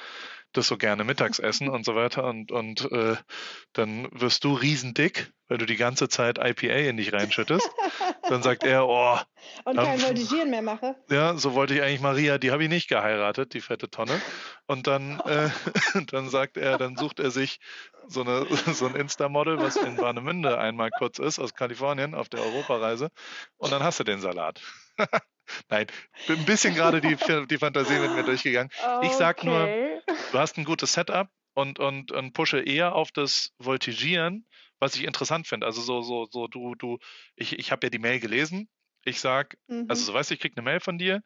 das 0.56 0.68
so 0.68 0.76
gerne 0.76 1.04
mittags 1.04 1.38
essen 1.38 1.68
und 1.68 1.84
so 1.84 1.94
weiter 1.94 2.24
und, 2.24 2.50
und 2.50 2.90
äh, 2.90 3.16
dann 3.72 4.08
wirst 4.12 4.44
du 4.44 4.54
riesendick, 4.54 5.32
weil 5.48 5.58
du 5.58 5.66
die 5.66 5.76
ganze 5.76 6.08
Zeit 6.08 6.38
IPA 6.38 6.88
in 6.88 6.96
dich 6.96 7.12
reinschüttest. 7.12 7.68
dann 8.28 8.42
sagt 8.42 8.64
er, 8.64 8.86
oh. 8.88 9.18
Und 9.64 9.76
kein 9.76 10.00
Voltigieren 10.00 10.48
mehr 10.48 10.62
mache. 10.62 10.96
Ja, 11.10 11.36
so 11.36 11.52
wollte 11.54 11.74
ich 11.74 11.82
eigentlich 11.82 12.00
Maria, 12.00 12.38
die 12.38 12.50
habe 12.50 12.62
ich 12.62 12.70
nicht 12.70 12.88
geheiratet, 12.88 13.52
die 13.52 13.60
fette 13.60 13.90
Tonne. 13.90 14.20
Und 14.66 14.86
dann, 14.86 15.20
äh, 15.26 15.50
dann 16.06 16.30
sagt 16.30 16.56
er, 16.56 16.78
dann 16.78 16.96
sucht 16.96 17.20
er 17.20 17.30
sich 17.30 17.60
so, 18.08 18.22
eine, 18.22 18.46
so 18.72 18.86
ein 18.86 18.94
Insta-Model, 18.94 19.58
was 19.58 19.76
in 19.76 19.98
Warnemünde 19.98 20.58
einmal 20.58 20.90
kurz 20.90 21.18
ist, 21.18 21.38
aus 21.38 21.54
Kalifornien 21.54 22.14
auf 22.14 22.28
der 22.28 22.40
Europareise. 22.40 23.10
Und 23.58 23.70
dann 23.70 23.82
hast 23.82 24.00
du 24.00 24.04
den 24.04 24.20
Salat. 24.20 24.62
Nein, 25.68 25.86
bin 26.26 26.38
ein 26.38 26.44
bisschen 26.44 26.74
gerade 26.74 27.00
die, 27.00 27.16
die 27.46 27.58
Fantasie 27.58 27.98
mit 27.98 28.14
mir 28.14 28.22
durchgegangen. 28.24 28.70
Okay. 28.82 29.06
Ich 29.06 29.12
sag 29.12 29.44
nur, 29.44 29.66
du 30.32 30.38
hast 30.38 30.56
ein 30.56 30.64
gutes 30.64 30.94
Setup 30.94 31.28
und, 31.54 31.78
und, 31.78 32.12
und 32.12 32.32
pushe 32.32 32.60
eher 32.60 32.94
auf 32.94 33.12
das 33.12 33.52
Voltigieren, 33.58 34.46
was 34.78 34.96
ich 34.96 35.04
interessant 35.04 35.46
finde. 35.46 35.66
Also 35.66 35.80
so, 35.80 36.02
so, 36.02 36.26
so, 36.30 36.48
du, 36.48 36.74
du, 36.74 36.98
ich, 37.36 37.58
ich 37.58 37.72
habe 37.72 37.86
ja 37.86 37.90
die 37.90 37.98
Mail 37.98 38.20
gelesen. 38.20 38.68
Ich 39.04 39.20
sag, 39.20 39.56
mhm. 39.66 39.86
also 39.88 40.02
so 40.04 40.14
weißt 40.14 40.30
du, 40.30 40.34
ich 40.34 40.40
krieg 40.40 40.54
eine 40.56 40.64
Mail 40.64 40.80
von 40.80 40.98
dir 40.98 41.22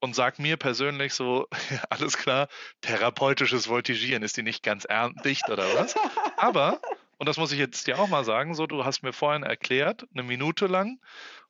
und 0.00 0.14
sag 0.14 0.38
mir 0.38 0.56
persönlich 0.56 1.14
so, 1.14 1.48
alles 1.90 2.16
klar, 2.16 2.48
therapeutisches 2.80 3.68
Voltigieren 3.68 4.22
ist 4.22 4.36
die 4.36 4.42
nicht 4.42 4.62
ganz 4.62 4.86
dicht 5.24 5.48
oder 5.48 5.64
was? 5.74 5.94
Aber 6.36 6.80
und 7.18 7.26
das 7.26 7.36
muss 7.36 7.52
ich 7.52 7.58
jetzt 7.58 7.86
dir 7.86 7.98
auch 7.98 8.08
mal 8.08 8.24
sagen, 8.24 8.54
so, 8.54 8.66
du 8.66 8.84
hast 8.84 9.02
mir 9.02 9.12
vorhin 9.12 9.42
erklärt, 9.42 10.06
eine 10.12 10.22
Minute 10.22 10.66
lang, 10.66 10.98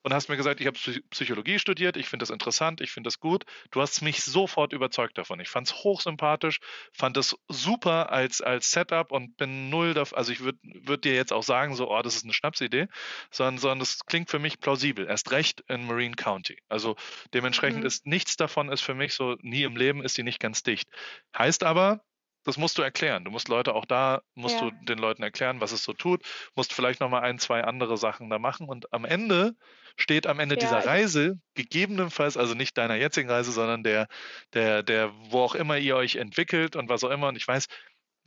und 0.02 0.14
hast 0.14 0.28
mir 0.28 0.36
gesagt, 0.36 0.60
ich 0.60 0.66
habe 0.66 0.78
Psychologie 1.10 1.58
studiert, 1.58 1.96
ich 1.96 2.08
finde 2.08 2.22
das 2.22 2.30
interessant, 2.30 2.80
ich 2.80 2.90
finde 2.90 3.08
das 3.08 3.20
gut. 3.20 3.44
Du 3.70 3.80
hast 3.80 4.00
mich 4.00 4.22
sofort 4.22 4.72
überzeugt 4.72 5.18
davon. 5.18 5.40
Ich 5.40 5.48
fand 5.48 5.66
es 5.66 5.74
hochsympathisch, 5.74 6.60
fand 6.92 7.16
es 7.16 7.36
super 7.48 8.12
als, 8.12 8.40
als 8.40 8.70
Setup 8.70 9.10
und 9.10 9.36
bin 9.36 9.70
null 9.70 9.94
dafür, 9.94 10.18
also 10.18 10.32
ich 10.32 10.40
würde 10.40 10.58
würd 10.62 11.04
dir 11.04 11.14
jetzt 11.14 11.32
auch 11.32 11.42
sagen, 11.42 11.74
so, 11.74 11.90
oh, 11.90 12.00
das 12.02 12.14
ist 12.14 12.24
eine 12.24 12.32
Schnapsidee, 12.32 12.86
sondern, 13.30 13.58
sondern 13.58 13.78
das 13.80 14.06
klingt 14.06 14.30
für 14.30 14.38
mich 14.38 14.60
plausibel. 14.60 15.06
Erst 15.06 15.30
recht 15.32 15.64
in 15.68 15.86
Marine 15.86 16.14
County. 16.14 16.58
Also 16.68 16.96
dementsprechend 17.34 17.80
mhm. 17.80 17.86
ist 17.86 18.06
nichts 18.06 18.36
davon 18.36 18.70
ist 18.70 18.82
für 18.82 18.94
mich 18.94 19.14
so, 19.14 19.36
nie 19.40 19.64
im 19.64 19.76
Leben 19.76 20.02
ist 20.02 20.16
die 20.16 20.22
nicht 20.22 20.40
ganz 20.40 20.62
dicht. 20.62 20.88
Heißt 21.36 21.64
aber, 21.64 22.00
das 22.48 22.56
musst 22.56 22.78
du 22.78 22.82
erklären. 22.82 23.24
Du 23.24 23.30
musst 23.30 23.48
Leute 23.48 23.74
auch 23.74 23.84
da, 23.84 24.22
musst 24.34 24.60
ja. 24.60 24.70
du 24.70 24.84
den 24.84 24.98
Leuten 24.98 25.22
erklären, 25.22 25.60
was 25.60 25.72
es 25.72 25.84
so 25.84 25.92
tut, 25.92 26.22
musst 26.56 26.72
vielleicht 26.72 27.00
nochmal 27.00 27.22
ein, 27.22 27.38
zwei 27.38 27.62
andere 27.62 27.98
Sachen 27.98 28.30
da 28.30 28.38
machen 28.38 28.68
und 28.68 28.92
am 28.92 29.04
Ende 29.04 29.54
steht 29.96 30.26
am 30.26 30.40
Ende 30.40 30.54
ja, 30.54 30.60
dieser 30.60 30.86
Reise, 30.86 31.38
gegebenenfalls, 31.54 32.36
also 32.36 32.54
nicht 32.54 32.78
deiner 32.78 32.94
jetzigen 32.94 33.28
Reise, 33.28 33.52
sondern 33.52 33.82
der, 33.82 34.06
der, 34.54 34.82
der, 34.82 35.12
wo 35.30 35.40
auch 35.40 35.54
immer 35.54 35.76
ihr 35.76 35.96
euch 35.96 36.16
entwickelt 36.16 36.74
und 36.76 36.88
was 36.88 37.04
auch 37.04 37.10
immer. 37.10 37.28
Und 37.28 37.36
ich 37.36 37.46
weiß, 37.46 37.66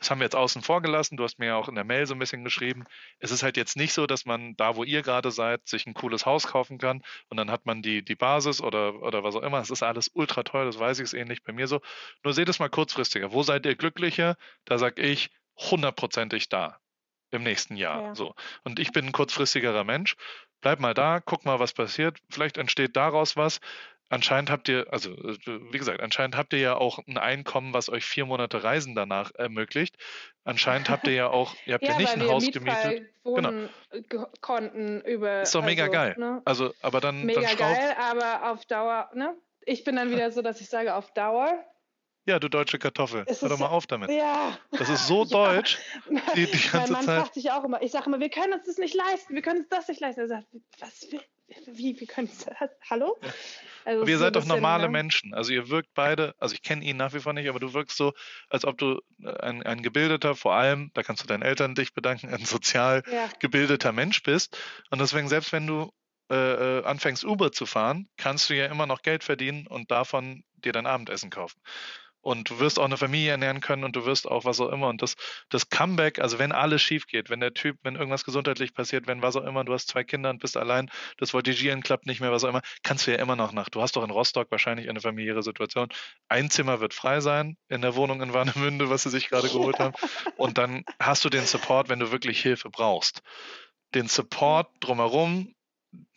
das 0.02 0.10
haben 0.10 0.20
wir 0.20 0.26
jetzt 0.26 0.36
außen 0.36 0.64
vor 0.64 0.82
gelassen. 0.82 1.16
Du 1.16 1.24
hast 1.24 1.38
mir 1.38 1.46
ja 1.46 1.56
auch 1.58 1.70
in 1.70 1.76
der 1.76 1.84
Mail 1.84 2.08
so 2.08 2.16
ein 2.16 2.20
bisschen 2.20 2.44
geschrieben. 2.44 2.86
Es 3.20 3.30
ist 3.30 3.44
halt 3.44 3.56
jetzt 3.56 3.78
nicht 3.78 3.94
so, 3.94 4.08
dass 4.08 4.26
man 4.26 4.56
da, 4.56 4.76
wo 4.76 4.84
ihr 4.84 5.04
gerade 5.04 5.30
seid, 5.30 5.68
sich 5.68 5.86
ein 5.86 5.94
cooles 5.94 6.26
Haus 6.26 6.48
kaufen 6.48 6.80
kann 6.80 7.04
und 7.30 7.38
dann 7.38 7.52
hat 7.52 7.68
man 7.68 7.84
die, 7.84 8.04
die 8.04 8.16
Basis 8.16 8.62
oder, 8.62 9.00
oder 9.04 9.24
was 9.24 9.36
auch 9.36 9.44
immer. 9.44 9.60
Es 9.60 9.70
ist 9.70 9.84
alles 9.84 10.10
ultra 10.12 10.42
teuer, 10.42 10.66
das 10.66 10.80
weiß 10.80 10.98
ich, 10.98 11.04
ist 11.04 11.14
ähnlich 11.14 11.44
bei 11.44 11.54
mir 11.54 11.68
so. 11.68 11.82
Nur 12.24 12.34
seht 12.34 12.50
es 12.50 12.58
mal 12.58 12.68
kurzfristiger. 12.68 13.32
Wo 13.32 13.44
seid 13.44 13.64
ihr 13.68 13.76
glücklicher? 13.76 14.38
Da 14.66 14.80
sag 14.80 14.98
ich 14.98 15.30
hundertprozentig 15.56 16.50
da 16.50 16.80
im 17.30 17.44
nächsten 17.44 17.76
Jahr. 17.76 18.02
Ja. 18.02 18.16
So. 18.16 18.34
Und 18.64 18.80
ich 18.80 18.92
bin 18.92 19.06
ein 19.06 19.12
kurzfristigerer 19.12 19.84
Mensch. 19.84 20.16
Bleib 20.62 20.80
mal 20.80 20.96
da, 20.96 21.20
guck 21.20 21.46
mal, 21.46 21.60
was 21.60 21.74
passiert. 21.74 22.18
Vielleicht 22.32 22.58
entsteht 22.58 22.96
daraus 22.96 23.38
was 23.38 23.60
anscheinend 24.12 24.52
habt 24.52 24.70
ihr, 24.70 24.86
also 24.92 25.12
äh, 25.12 25.38
wie 25.72 25.78
gesagt, 25.78 26.02
anscheinend 26.02 26.38
habt 26.38 26.54
ihr 26.54 26.60
ja 26.60 26.76
auch 26.76 27.00
ein 27.08 27.18
Einkommen, 27.18 27.74
was 27.74 27.90
euch 27.90 28.06
vier 28.06 28.26
Monate 28.26 28.64
Reisen 28.64 28.94
danach 28.94 29.32
ermöglicht. 29.36 29.98
Anscheinend 30.44 30.90
habt 30.90 31.08
ihr 31.08 31.14
ja 31.14 31.28
auch, 31.30 31.56
ihr 31.66 31.76
habt 31.76 31.84
ja, 31.84 31.92
ja 31.92 31.98
nicht 31.98 32.14
ein 32.14 32.28
Haus 32.28 32.52
gemietet. 32.52 33.10
Genau. 33.24 33.70
konnten 34.42 35.02
über. 35.02 35.42
Ist 35.42 35.56
doch 35.56 35.64
mega 35.64 35.84
also, 35.84 35.94
geil. 35.94 36.16
Ne? 36.18 36.42
Also, 36.46 36.74
aber 36.82 37.02
dann. 37.02 37.26
Mega 37.26 37.42
dann 37.42 37.58
geil, 37.58 37.96
aber 38.00 38.52
auf 38.52 38.66
Dauer, 38.66 39.10
ne? 39.14 39.36
Ich 39.66 39.84
bin 39.84 39.96
dann 39.96 40.12
wieder 40.12 40.32
so, 40.32 40.42
dass 40.42 40.62
ich 40.62 40.70
sage, 40.70 40.94
auf 40.96 41.12
Dauer. 41.14 41.64
Ja, 42.26 42.38
du 42.38 42.50
deutsche 42.50 42.78
Kartoffel. 42.78 43.26
Hör 43.28 43.50
doch 43.50 43.58
mal 43.58 43.70
auf 43.70 43.88
damit. 43.88 44.12
Ja. 44.12 44.56
Das 44.72 44.90
ist 44.90 45.08
so 45.08 45.26
deutsch. 45.26 45.80
Die, 46.36 46.46
die 46.46 46.52
ganze 46.52 46.78
mein 46.78 46.92
Mann 46.92 47.06
Zeit. 47.06 47.20
fragt 47.22 47.34
sich 47.34 47.52
auch 47.52 47.64
immer, 47.64 47.82
ich 47.82 47.92
sage 47.92 48.06
immer, 48.06 48.20
wir 48.20 48.30
können 48.30 48.54
uns 48.54 48.68
das 48.68 48.78
nicht 48.78 48.94
leisten, 48.94 49.34
wir 49.34 49.42
können 49.42 49.62
uns 49.62 49.70
das 49.70 49.88
nicht 49.88 50.00
leisten. 50.00 50.22
Er 50.22 50.28
sagt, 50.28 50.48
was, 50.80 51.08
wie, 51.68 52.00
wie 52.00 52.06
können 52.06 52.30
das? 52.46 52.70
Hallo? 52.90 53.18
Also 53.86 54.02
aber 54.02 54.10
ihr 54.10 54.18
seid 54.18 54.36
doch 54.36 54.46
normale 54.46 54.84
ne? 54.84 54.90
Menschen. 54.90 55.34
Also 55.34 55.52
ihr 55.52 55.70
wirkt 55.70 55.94
beide, 55.94 56.36
also 56.38 56.54
ich 56.54 56.62
kenne 56.62 56.84
ihn 56.84 56.98
nach 56.98 57.14
wie 57.14 57.20
vor 57.20 57.34
nicht, 57.34 57.50
aber 57.50 57.60
du 57.60 57.74
wirkst 57.74 57.98
so, 57.98 58.14
als 58.50 58.66
ob 58.66 58.78
du 58.78 59.02
äh, 59.24 59.30
ein, 59.42 59.64
ein 59.64 59.82
gebildeter, 59.82 60.36
vor 60.36 60.54
allem, 60.54 60.92
da 60.94 61.04
kannst 61.04 61.24
du 61.24 61.28
deinen 61.28 61.44
Eltern 61.44 61.76
dich 61.76 61.94
bedanken, 61.94 62.34
ein 62.34 62.46
sozial 62.46 63.04
ja. 63.12 63.30
gebildeter 63.40 63.92
Mensch 63.92 64.24
bist. 64.24 64.58
Und 64.90 65.00
deswegen, 65.00 65.30
selbst 65.30 65.52
wenn 65.52 65.68
du 65.68 65.92
äh, 66.30 66.36
äh 66.80 66.84
anfängst, 66.84 67.26
Uber 67.26 67.52
zu 67.52 67.66
fahren, 67.66 68.08
kannst 68.18 68.50
du 68.50 68.56
ja 68.56 68.68
immer 68.68 68.86
noch 68.86 69.02
Geld 69.02 69.24
verdienen 69.24 69.68
und 69.68 69.92
davon 69.92 70.44
dir 70.54 70.72
dein 70.72 70.86
Abendessen 70.86 71.30
kaufen 71.30 71.60
und 72.22 72.50
du 72.50 72.60
wirst 72.60 72.80
auch 72.80 72.86
eine 72.86 72.98
Familie 72.98 73.32
ernähren 73.32 73.62
können 73.62 73.84
und 73.84 73.96
du 73.96 74.06
wirst 74.06 74.28
auch 74.28 74.46
was 74.46 74.60
auch 74.60 74.70
immer. 74.70 74.88
Und 74.88 75.02
das, 75.02 75.16
das 75.50 75.70
Comeback, 75.70 76.20
also 76.20 76.40
wenn 76.40 76.52
alles 76.52 76.82
schief 76.82 77.08
geht, 77.08 77.30
wenn 77.30 77.40
der 77.40 77.54
Typ, 77.54 77.78
wenn 77.84 77.96
irgendwas 77.96 78.24
gesundheitlich 78.24 78.74
passiert, 78.74 79.08
wenn 79.08 79.22
was 79.22 79.36
auch 79.36 79.44
immer, 79.44 79.64
du 79.64 79.74
hast 79.74 79.88
zwei 79.88 80.04
Kinder 80.04 80.30
und 80.30 80.40
bist 80.40 80.56
allein, 80.56 80.90
das 81.18 81.32
Voltigieren 81.32 81.82
klappt 81.82 82.06
nicht 82.06 82.22
mehr, 82.22 82.32
was 82.32 82.44
auch 82.44 82.50
immer, 82.50 82.62
kannst 82.84 83.08
du 83.08 83.12
ja 83.12 83.18
immer 83.18 83.36
noch 83.36 83.52
nach. 83.52 83.70
Du 83.70 83.82
hast 83.82 83.96
doch 83.96 84.04
in 84.04 84.12
Rostock 84.12 84.52
wahrscheinlich 84.52 84.90
eine 84.90 85.02
familiäre 85.02 85.44
Situation. 85.44 85.90
Ein 86.30 86.50
Zimmer 86.50 86.80
wird 86.80 86.94
frei 86.94 87.20
sein 87.22 87.58
in 87.70 87.82
der 87.82 87.96
Wohnung 87.96 88.22
in 88.22 88.34
Warnemünde, 88.34 88.90
was 88.90 89.04
sie 89.04 89.10
sich 89.10 89.30
gerade 89.30 89.50
geholt 89.50 89.80
haben. 89.80 89.96
Und 90.38 90.58
dann 90.58 90.84
hast 91.00 91.26
du 91.26 91.30
den 91.30 91.46
Support, 91.46 91.90
wenn 91.90 92.00
du 92.00 92.12
wirklich 92.12 92.42
Hilfe 92.42 92.70
brauchst. 92.70 93.22
Den 93.96 94.08
Support 94.08 94.70
drumherum, 94.80 95.54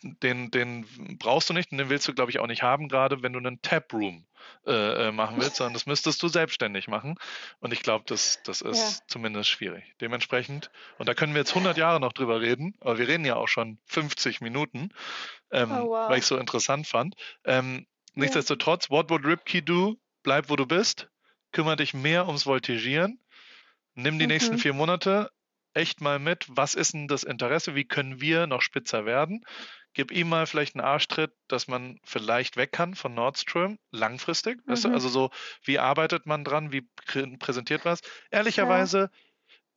den, 0.01 0.51
den 0.51 0.85
brauchst 1.19 1.49
du 1.49 1.53
nicht 1.53 1.71
und 1.71 1.79
den 1.79 1.89
willst 1.89 2.07
du, 2.07 2.13
glaube 2.13 2.31
ich, 2.31 2.39
auch 2.39 2.47
nicht 2.47 2.63
haben, 2.63 2.87
gerade 2.87 3.23
wenn 3.23 3.33
du 3.33 3.39
einen 3.39 3.61
Taproom 3.61 4.25
äh, 4.65 5.07
äh, 5.07 5.11
machen 5.11 5.37
willst, 5.39 5.57
sondern 5.57 5.73
das 5.73 5.85
müsstest 5.85 6.21
du 6.23 6.27
selbstständig 6.27 6.87
machen. 6.87 7.15
Und 7.59 7.73
ich 7.73 7.81
glaube, 7.81 8.05
das, 8.07 8.41
das 8.43 8.61
ist 8.61 8.99
ja. 8.99 9.05
zumindest 9.07 9.49
schwierig. 9.49 9.95
Dementsprechend, 10.01 10.71
und 10.97 11.07
da 11.07 11.13
können 11.13 11.33
wir 11.33 11.39
jetzt 11.39 11.51
100 11.55 11.77
Jahre 11.77 11.99
noch 11.99 12.13
drüber 12.13 12.41
reden, 12.41 12.75
aber 12.81 12.97
wir 12.97 13.07
reden 13.07 13.25
ja 13.25 13.35
auch 13.35 13.47
schon 13.47 13.77
50 13.85 14.41
Minuten, 14.41 14.89
ähm, 15.51 15.71
oh, 15.71 15.89
wow. 15.89 16.09
weil 16.09 16.17
ich 16.17 16.23
es 16.23 16.29
so 16.29 16.37
interessant 16.37 16.87
fand. 16.87 17.15
Ähm, 17.43 17.85
ja. 18.15 18.21
Nichtsdestotrotz, 18.21 18.89
what 18.89 19.09
would 19.09 19.25
Ripkey 19.25 19.61
do? 19.61 19.97
Bleib, 20.23 20.49
wo 20.49 20.55
du 20.55 20.65
bist. 20.65 21.09
Kümmere 21.51 21.77
dich 21.77 21.93
mehr 21.93 22.27
ums 22.27 22.45
Voltigieren. 22.45 23.19
Nimm 23.93 24.19
die 24.19 24.25
mhm. 24.25 24.31
nächsten 24.31 24.57
vier 24.57 24.73
Monate 24.73 25.31
echt 25.73 26.01
mal 26.01 26.19
mit. 26.19 26.45
Was 26.49 26.75
ist 26.75 26.93
denn 26.93 27.07
das 27.07 27.23
Interesse? 27.23 27.75
Wie 27.75 27.85
können 27.85 28.21
wir 28.21 28.47
noch 28.47 28.61
spitzer 28.61 29.05
werden? 29.05 29.45
Gib 29.95 30.11
ihm 30.11 30.29
mal 30.29 30.45
vielleicht 30.45 30.75
einen 30.75 30.85
Arschtritt, 30.85 31.33
dass 31.47 31.67
man 31.67 31.99
vielleicht 32.03 32.57
weg 32.57 32.71
kann 32.71 32.93
von 32.93 33.15
Nordstream, 33.15 33.79
langfristig. 33.91 34.59
Mhm. 34.65 34.71
Weißt 34.71 34.83
du? 34.83 34.89
Mhm. 34.89 34.93
Also 34.93 35.09
so, 35.09 35.31
wie 35.63 35.79
arbeitet 35.79 36.27
man 36.27 36.43
dran, 36.43 36.71
wie 36.71 36.87
präsentiert 37.39 37.85
man 37.85 37.95
es? 37.95 38.01
Ehrlicherweise, 38.29 39.09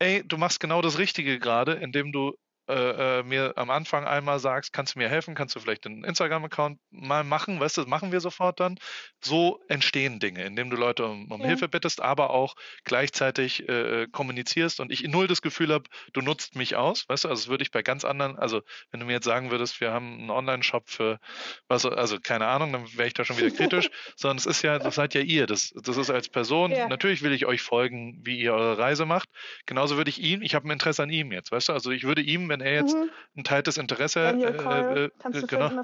ja. 0.00 0.06
ey, 0.06 0.28
du 0.28 0.36
machst 0.36 0.60
genau 0.60 0.82
das 0.82 0.98
Richtige 0.98 1.38
gerade, 1.38 1.72
indem 1.72 2.12
du 2.12 2.36
äh, 2.68 3.20
äh, 3.20 3.22
mir 3.22 3.54
am 3.56 3.70
Anfang 3.70 4.04
einmal 4.04 4.38
sagst, 4.38 4.72
kannst 4.72 4.94
du 4.94 4.98
mir 4.98 5.08
helfen, 5.08 5.34
kannst 5.34 5.56
du 5.56 5.60
vielleicht 5.60 5.86
einen 5.86 6.04
Instagram-Account 6.04 6.78
mal 6.90 7.24
machen, 7.24 7.60
weißt 7.60 7.78
du, 7.78 7.80
das 7.80 7.88
machen 7.88 8.12
wir 8.12 8.20
sofort 8.20 8.60
dann. 8.60 8.78
So 9.22 9.60
entstehen 9.68 10.20
Dinge, 10.20 10.44
indem 10.44 10.68
du 10.68 10.76
Leute 10.76 11.06
um, 11.06 11.30
um 11.30 11.40
ja. 11.40 11.46
Hilfe 11.46 11.68
bittest, 11.68 12.02
aber 12.02 12.30
auch 12.30 12.54
gleichzeitig 12.84 13.66
äh, 13.68 14.06
kommunizierst 14.12 14.80
und 14.80 14.92
ich 14.92 15.02
null 15.04 15.26
das 15.26 15.40
Gefühl 15.40 15.72
habe, 15.72 15.84
du 16.12 16.20
nutzt 16.20 16.56
mich 16.56 16.76
aus, 16.76 17.08
weißt 17.08 17.24
du, 17.24 17.28
also 17.28 17.42
das 17.42 17.48
würde 17.48 17.62
ich 17.62 17.70
bei 17.70 17.82
ganz 17.82 18.04
anderen, 18.04 18.38
also 18.38 18.60
wenn 18.90 19.00
du 19.00 19.06
mir 19.06 19.12
jetzt 19.12 19.24
sagen 19.24 19.50
würdest, 19.50 19.80
wir 19.80 19.90
haben 19.90 20.18
einen 20.18 20.30
Online-Shop 20.30 20.90
für 20.90 21.20
was, 21.68 21.86
also 21.86 22.18
keine 22.20 22.48
Ahnung, 22.48 22.72
dann 22.72 22.84
wäre 22.96 23.08
ich 23.08 23.14
da 23.14 23.24
schon 23.24 23.38
wieder 23.38 23.50
kritisch, 23.50 23.88
sondern 24.16 24.36
es 24.36 24.46
ist 24.46 24.62
ja, 24.62 24.78
das 24.78 24.94
seid 24.94 25.14
ja 25.14 25.22
ihr, 25.22 25.46
das, 25.46 25.72
das 25.74 25.96
ist 25.96 26.10
als 26.10 26.28
Person, 26.28 26.70
ja. 26.72 26.86
natürlich 26.88 27.22
will 27.22 27.32
ich 27.32 27.46
euch 27.46 27.62
folgen, 27.62 28.20
wie 28.24 28.38
ihr 28.38 28.52
eure 28.52 28.76
Reise 28.76 29.06
macht, 29.06 29.30
genauso 29.64 29.96
würde 29.96 30.10
ich 30.10 30.20
ihm, 30.20 30.42
ich 30.42 30.54
habe 30.54 30.68
ein 30.68 30.72
Interesse 30.72 31.02
an 31.02 31.10
ihm 31.10 31.32
jetzt, 31.32 31.50
weißt 31.50 31.70
du, 31.70 31.72
also 31.72 31.90
ich 31.90 32.04
würde 32.04 32.20
ihm, 32.20 32.48
wenn 32.48 32.57
wenn 32.58 32.66
er 32.66 32.74
jetzt 32.74 32.94
mhm. 32.94 33.10
ein 33.36 33.44
teiltes 33.44 33.76
Interesse 33.76 34.20
äh, 34.20 34.42
äh, 34.42 35.04
äh 35.04 35.46
genau, 35.46 35.82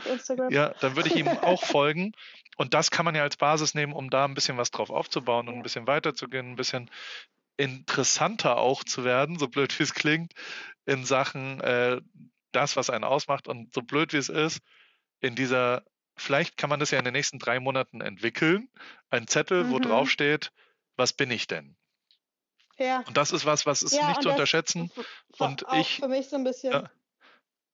ja, 0.51 0.75
dann 0.81 0.97
würde 0.97 1.09
ich 1.09 1.17
ihm 1.17 1.29
auch 1.43 1.65
folgen. 1.65 2.13
Und 2.57 2.75
das 2.75 2.91
kann 2.91 3.05
man 3.05 3.15
ja 3.15 3.23
als 3.23 3.37
Basis 3.37 3.75
nehmen, 3.75 3.93
um 3.93 4.11
da 4.11 4.25
ein 4.25 4.35
bisschen 4.35 4.57
was 4.57 4.71
drauf 4.71 4.91
aufzubauen 4.91 5.49
und 5.49 5.55
ja. 5.55 5.61
ein 5.61 5.63
bisschen 5.63 5.87
weiterzugehen, 5.87 6.53
ein 6.53 6.57
bisschen 6.57 6.91
interessanter 7.57 8.59
auch 8.59 8.85
zu 8.85 9.05
werden, 9.05 9.39
so 9.39 9.49
blöd 9.49 9.77
wie 9.79 9.85
es 9.85 9.95
klingt, 9.95 10.33
in 10.87 11.05
Sachen 11.05 11.61
äh, 11.61 12.01
das, 12.53 12.77
was 12.77 12.91
einen 12.91 13.05
ausmacht 13.05 13.49
und 13.49 13.73
so 13.75 13.83
blöd 13.83 14.13
wie 14.13 14.19
es 14.19 14.29
ist, 14.29 14.61
in 15.21 15.35
dieser, 15.35 15.85
vielleicht 16.17 16.57
kann 16.57 16.71
man 16.71 16.81
das 16.81 16.91
ja 16.91 16.99
in 16.99 17.05
den 17.05 17.15
nächsten 17.15 17.39
drei 17.39 17.61
Monaten 17.61 18.01
entwickeln, 18.01 18.69
ein 19.11 19.27
Zettel, 19.27 19.65
mhm. 19.65 19.71
wo 19.71 19.79
drauf 19.79 20.11
steht, 20.11 20.53
was 20.97 21.13
bin 21.13 21.31
ich 21.31 21.47
denn? 21.47 21.77
Ja. 22.79 23.05
Und 23.07 23.17
das 23.17 23.33
ist 23.33 23.45
was, 23.47 23.67
was 23.67 23.83
ist 23.83 23.95
ja, 23.95 24.09
nicht 24.09 24.23
zu 24.23 24.31
unterschätzen. 24.31 24.91
Und 25.39 25.65
ich. 25.73 25.97
Für 25.97 26.09
mich 26.09 26.29
so 26.29 26.37
ein 26.37 26.45
bisschen. 26.45 26.73
Ja, 26.73 26.91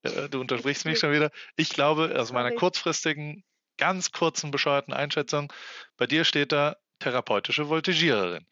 ja, 0.05 0.29
du 0.29 0.41
unterbrichst 0.41 0.85
mich 0.85 0.99
schon 0.99 1.13
wieder. 1.13 1.31
Ich 1.57 1.71
glaube, 1.71 2.15
aus 2.19 2.33
meiner 2.33 2.53
kurzfristigen, 2.53 3.45
ganz 3.77 4.13
kurzen, 4.13 4.51
bescheuerten 4.51 4.93
Einschätzung, 4.93 5.53
bei 5.97 6.07
dir 6.07 6.25
steht 6.25 6.53
da 6.53 6.77
therapeutische 6.99 7.69
Voltigiererin. 7.69 8.47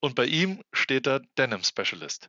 Und 0.00 0.14
bei 0.14 0.26
ihm 0.26 0.62
steht 0.72 1.06
da 1.06 1.20
Denim 1.36 1.64
Specialist. 1.64 2.28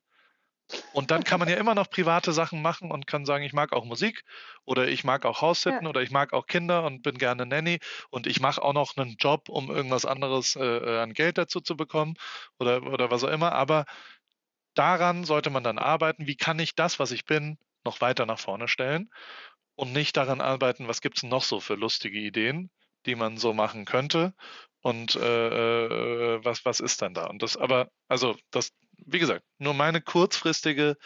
Und 0.93 1.11
dann 1.11 1.23
kann 1.23 1.39
man 1.39 1.49
ja 1.49 1.55
immer 1.55 1.75
noch 1.75 1.89
private 1.89 2.31
Sachen 2.31 2.61
machen 2.61 2.91
und 2.91 3.07
kann 3.07 3.25
sagen, 3.25 3.43
ich 3.43 3.53
mag 3.53 3.73
auch 3.73 3.85
Musik 3.85 4.23
oder 4.65 4.87
ich 4.87 5.03
mag 5.03 5.25
auch 5.25 5.41
Haussitten 5.41 5.83
ja. 5.83 5.89
oder 5.89 6.01
ich 6.01 6.11
mag 6.11 6.33
auch 6.33 6.45
Kinder 6.45 6.83
und 6.83 7.01
bin 7.01 7.17
gerne 7.17 7.45
Nanny 7.45 7.79
und 8.09 8.27
ich 8.27 8.39
mache 8.39 8.61
auch 8.61 8.73
noch 8.73 8.95
einen 8.97 9.15
Job, 9.17 9.49
um 9.49 9.69
irgendwas 9.69 10.05
anderes 10.05 10.55
äh, 10.55 10.63
äh, 10.63 10.99
an 10.99 11.13
Geld 11.13 11.37
dazu 11.37 11.59
zu 11.61 11.75
bekommen 11.75 12.15
oder, 12.59 12.83
oder 12.83 13.09
was 13.09 13.23
auch 13.23 13.29
immer. 13.29 13.53
Aber 13.53 13.85
daran 14.75 15.23
sollte 15.23 15.49
man 15.49 15.63
dann 15.63 15.79
arbeiten, 15.79 16.27
wie 16.27 16.37
kann 16.37 16.59
ich 16.59 16.75
das, 16.75 16.99
was 16.99 17.11
ich 17.11 17.25
bin, 17.25 17.57
noch 17.83 18.01
weiter 18.01 18.25
nach 18.25 18.39
vorne 18.39 18.67
stellen 18.67 19.09
und 19.75 19.93
nicht 19.93 20.17
daran 20.17 20.41
arbeiten, 20.41 20.87
was 20.87 21.01
gibt 21.01 21.17
es 21.17 21.23
noch 21.23 21.43
so 21.43 21.59
für 21.59 21.75
lustige 21.75 22.19
Ideen, 22.19 22.69
die 23.05 23.15
man 23.15 23.37
so 23.37 23.53
machen 23.53 23.85
könnte 23.85 24.33
und 24.81 25.15
äh, 25.15 26.35
äh, 26.35 26.45
was, 26.45 26.65
was 26.65 26.79
ist 26.79 27.01
dann 27.01 27.13
da? 27.13 27.25
Und 27.27 27.41
das 27.41 27.57
aber, 27.57 27.89
also 28.07 28.35
das 28.51 28.71
wie 29.05 29.19
gesagt, 29.19 29.43
nur 29.57 29.73
meine 29.73 30.01
kurzfristige, 30.01 30.97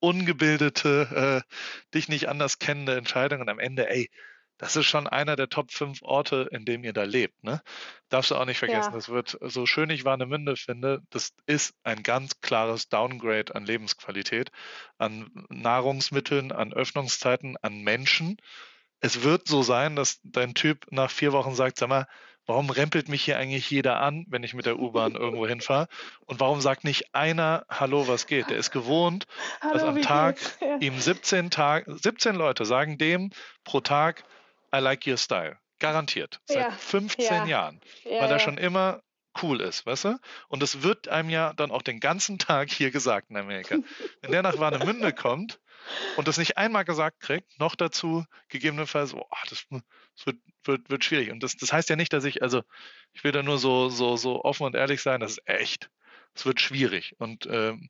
ungebildete, 0.00 1.44
äh, 1.46 1.94
dich 1.94 2.08
nicht 2.08 2.28
anders 2.28 2.58
kennende 2.58 2.96
Entscheidung 2.96 3.40
und 3.40 3.48
am 3.48 3.58
Ende, 3.58 3.88
ey, 3.88 4.10
das 4.58 4.76
ist 4.76 4.86
schon 4.86 5.06
einer 5.06 5.36
der 5.36 5.48
Top 5.48 5.70
5 5.70 6.02
Orte, 6.02 6.48
in 6.50 6.64
dem 6.64 6.82
ihr 6.82 6.94
da 6.94 7.04
lebt. 7.04 7.44
Ne? 7.44 7.62
Darfst 8.08 8.30
du 8.30 8.36
auch 8.36 8.46
nicht 8.46 8.58
vergessen. 8.58 8.90
Ja. 8.90 8.96
Das 8.96 9.08
wird, 9.08 9.36
so 9.42 9.66
schön 9.66 9.90
ich 9.90 10.04
Warnemünde 10.04 10.56
finde, 10.56 11.02
das 11.10 11.34
ist 11.46 11.74
ein 11.82 12.02
ganz 12.02 12.40
klares 12.40 12.88
Downgrade 12.88 13.54
an 13.54 13.66
Lebensqualität, 13.66 14.50
an 14.96 15.30
Nahrungsmitteln, 15.50 16.52
an 16.52 16.72
Öffnungszeiten, 16.72 17.56
an 17.60 17.82
Menschen. 17.82 18.38
Es 19.00 19.22
wird 19.22 19.46
so 19.46 19.62
sein, 19.62 19.94
dass 19.94 20.20
dein 20.22 20.54
Typ 20.54 20.86
nach 20.90 21.10
vier 21.10 21.32
Wochen 21.32 21.54
sagt, 21.54 21.78
sag 21.78 21.90
mal, 21.90 22.06
warum 22.46 22.70
rempelt 22.70 23.08
mich 23.08 23.24
hier 23.24 23.38
eigentlich 23.38 23.70
jeder 23.70 24.00
an, 24.00 24.26
wenn 24.28 24.42
ich 24.42 24.54
mit 24.54 24.66
der 24.66 24.78
U-Bahn 24.78 25.14
irgendwo 25.16 25.46
hinfahre? 25.46 25.88
Und 26.26 26.40
warum 26.40 26.60
sagt 26.60 26.84
nicht 26.84 27.14
einer 27.14 27.64
Hallo, 27.68 28.08
was 28.08 28.26
geht? 28.26 28.50
Der 28.50 28.56
ist 28.56 28.70
gewohnt, 28.70 29.26
dass 29.60 29.82
Hallo, 29.82 29.88
am 29.88 29.96
wie 29.96 30.00
Tag? 30.02 30.38
Ja. 30.60 30.78
ihm 30.78 30.98
17 30.98 31.50
Tag, 31.50 31.84
17 31.86 32.34
Leute 32.34 32.64
sagen 32.64 32.98
dem 32.98 33.30
pro 33.64 33.80
Tag, 33.80 34.24
I 34.74 34.78
like 34.78 35.06
your 35.06 35.16
style. 35.16 35.58
Garantiert. 35.78 36.40
Seit 36.46 36.56
Ja, 36.56 36.70
15 36.70 37.24
ja. 37.24 37.46
Jahren. 37.46 37.80
Ja, 38.04 38.22
weil 38.22 38.30
er 38.30 38.38
schon 38.38 38.56
immer 38.56 39.02
cool 39.42 39.60
ist, 39.60 39.84
weißt 39.84 40.04
du? 40.06 40.18
Und 40.48 40.62
es 40.62 40.82
wird 40.82 41.08
einem 41.08 41.28
ja 41.28 41.52
dann 41.52 41.70
auch 41.70 41.82
den 41.82 42.00
ganzen 42.00 42.38
Tag 42.38 42.70
hier 42.70 42.90
gesagt 42.90 43.30
in 43.30 43.36
Amerika. 43.36 43.76
Wenn 44.22 44.32
der 44.32 44.42
nach 44.42 44.58
Warnemünde 44.58 45.12
kommt 45.12 45.60
und 46.16 46.28
das 46.28 46.38
nicht 46.38 46.56
einmal 46.56 46.84
gesagt 46.84 47.20
kriegt, 47.20 47.58
noch 47.58 47.74
dazu 47.74 48.24
gegebenenfalls, 48.48 49.14
oh, 49.14 49.24
das, 49.48 49.66
das 49.70 50.26
wird, 50.26 50.36
wird, 50.64 50.90
wird 50.90 51.04
schwierig. 51.04 51.30
Und 51.30 51.42
das, 51.42 51.56
das 51.56 51.72
heißt 51.72 51.88
ja 51.88 51.96
nicht, 51.96 52.12
dass 52.12 52.24
ich, 52.24 52.42
also 52.42 52.62
ich 53.12 53.24
will 53.24 53.32
da 53.32 53.42
nur 53.42 53.58
so, 53.58 53.88
so, 53.88 54.16
so 54.16 54.44
offen 54.44 54.64
und 54.64 54.74
ehrlich 54.74 55.02
sein, 55.02 55.20
das 55.20 55.32
ist 55.32 55.48
echt. 55.48 55.90
Es 56.34 56.44
wird 56.44 56.60
schwierig. 56.60 57.14
Und 57.18 57.46
ähm, 57.50 57.88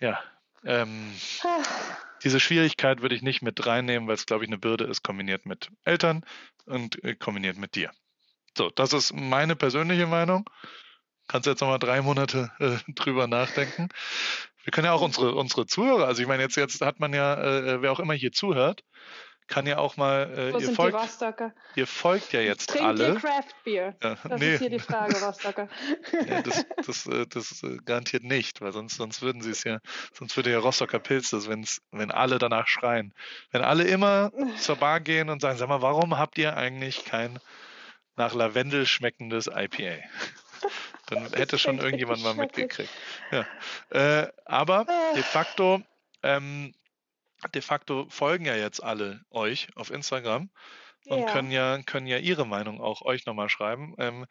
ja, 0.00 0.22
ähm, 0.64 1.14
Ah, 1.44 1.62
diese 2.24 2.40
Schwierigkeit 2.40 3.00
würde 3.00 3.14
ich 3.14 3.22
nicht 3.22 3.42
mit 3.42 3.64
reinnehmen, 3.64 4.08
weil 4.08 4.16
es, 4.16 4.26
glaube 4.26 4.44
ich, 4.44 4.50
eine 4.50 4.58
Bürde 4.58 4.84
ist, 4.84 5.02
kombiniert 5.02 5.46
mit 5.46 5.70
Eltern 5.84 6.24
und 6.66 7.02
äh, 7.04 7.14
kombiniert 7.14 7.56
mit 7.56 7.74
dir. 7.74 7.90
So, 8.56 8.70
das 8.70 8.92
ist 8.92 9.12
meine 9.14 9.54
persönliche 9.54 10.06
Meinung. 10.06 10.48
Kannst 11.28 11.46
jetzt 11.46 11.60
nochmal 11.60 11.78
drei 11.78 12.02
Monate 12.02 12.50
äh, 12.58 12.92
drüber 12.92 13.26
nachdenken. 13.26 13.88
Wir 14.68 14.72
können 14.72 14.84
ja 14.84 14.92
auch 14.92 15.00
unsere, 15.00 15.34
unsere 15.34 15.64
Zuhörer, 15.64 16.06
also 16.06 16.20
ich 16.20 16.28
meine, 16.28 16.42
jetzt, 16.42 16.54
jetzt 16.56 16.82
hat 16.82 17.00
man 17.00 17.14
ja, 17.14 17.42
äh, 17.42 17.80
wer 17.80 17.90
auch 17.90 18.00
immer 18.00 18.12
hier 18.12 18.32
zuhört, 18.32 18.84
kann 19.46 19.66
ja 19.66 19.78
auch 19.78 19.96
mal, 19.96 20.30
äh, 20.30 20.52
Wo 20.52 20.58
ihr, 20.58 20.72
folgt, 20.72 20.94
Rostocker? 20.94 21.54
ihr 21.74 21.86
folgt 21.86 22.34
ja 22.34 22.40
jetzt 22.40 22.68
Trinkt 22.68 22.82
ihr 22.82 22.86
alle. 22.86 23.14
Craft 23.14 23.64
Beer? 23.64 23.96
Ja, 24.02 24.16
Das 24.22 24.38
nee, 24.38 24.52
ist 24.52 24.60
hier 24.60 24.68
die 24.68 24.78
Frage, 24.78 25.18
Rostocker. 25.24 25.68
ja, 26.28 26.42
das, 26.42 26.66
das, 26.86 27.06
äh, 27.06 27.26
das 27.26 27.62
äh, 27.62 27.78
garantiert 27.82 28.24
nicht, 28.24 28.60
weil 28.60 28.72
sonst, 28.72 28.96
sonst 28.98 29.22
würden 29.22 29.40
sie 29.40 29.52
es 29.52 29.64
ja, 29.64 29.78
sonst 30.12 30.36
würde 30.36 30.50
ja 30.52 30.58
Rostocker 30.58 30.98
Pilz 30.98 31.30
das, 31.30 31.48
wenn's, 31.48 31.80
wenn 31.90 32.10
alle 32.10 32.38
danach 32.38 32.66
schreien. 32.66 33.14
Wenn 33.50 33.62
alle 33.62 33.84
immer 33.84 34.32
zur 34.58 34.76
Bar 34.76 35.00
gehen 35.00 35.30
und 35.30 35.40
sagen, 35.40 35.56
sag 35.56 35.70
mal, 35.70 35.80
warum 35.80 36.18
habt 36.18 36.36
ihr 36.36 36.58
eigentlich 36.58 37.06
kein 37.06 37.38
nach 38.16 38.34
Lavendel 38.34 38.84
schmeckendes 38.84 39.46
IPA? 39.46 40.04
Dann 41.08 41.32
hätte 41.32 41.58
schon 41.58 41.78
irgendjemand 41.78 42.22
mal 42.22 42.34
mitgekriegt. 42.34 42.90
Ja. 43.30 43.46
Äh, 43.90 44.28
aber 44.44 44.86
de 45.14 45.22
facto, 45.22 45.80
ähm, 46.22 46.74
de 47.54 47.62
facto 47.62 48.06
folgen 48.10 48.44
ja 48.46 48.56
jetzt 48.56 48.82
alle 48.82 49.20
euch 49.30 49.68
auf 49.76 49.90
Instagram 49.90 50.50
und 51.06 51.20
Ja. 51.20 51.24
können 51.32 51.50
ja 51.50 51.80
können 51.82 52.06
ja 52.06 52.18
ihre 52.18 52.46
Meinung 52.46 52.80
auch 52.80 53.02
euch 53.02 53.26
nochmal 53.26 53.48
schreiben. 53.48 53.94
Ähm, 53.98 54.26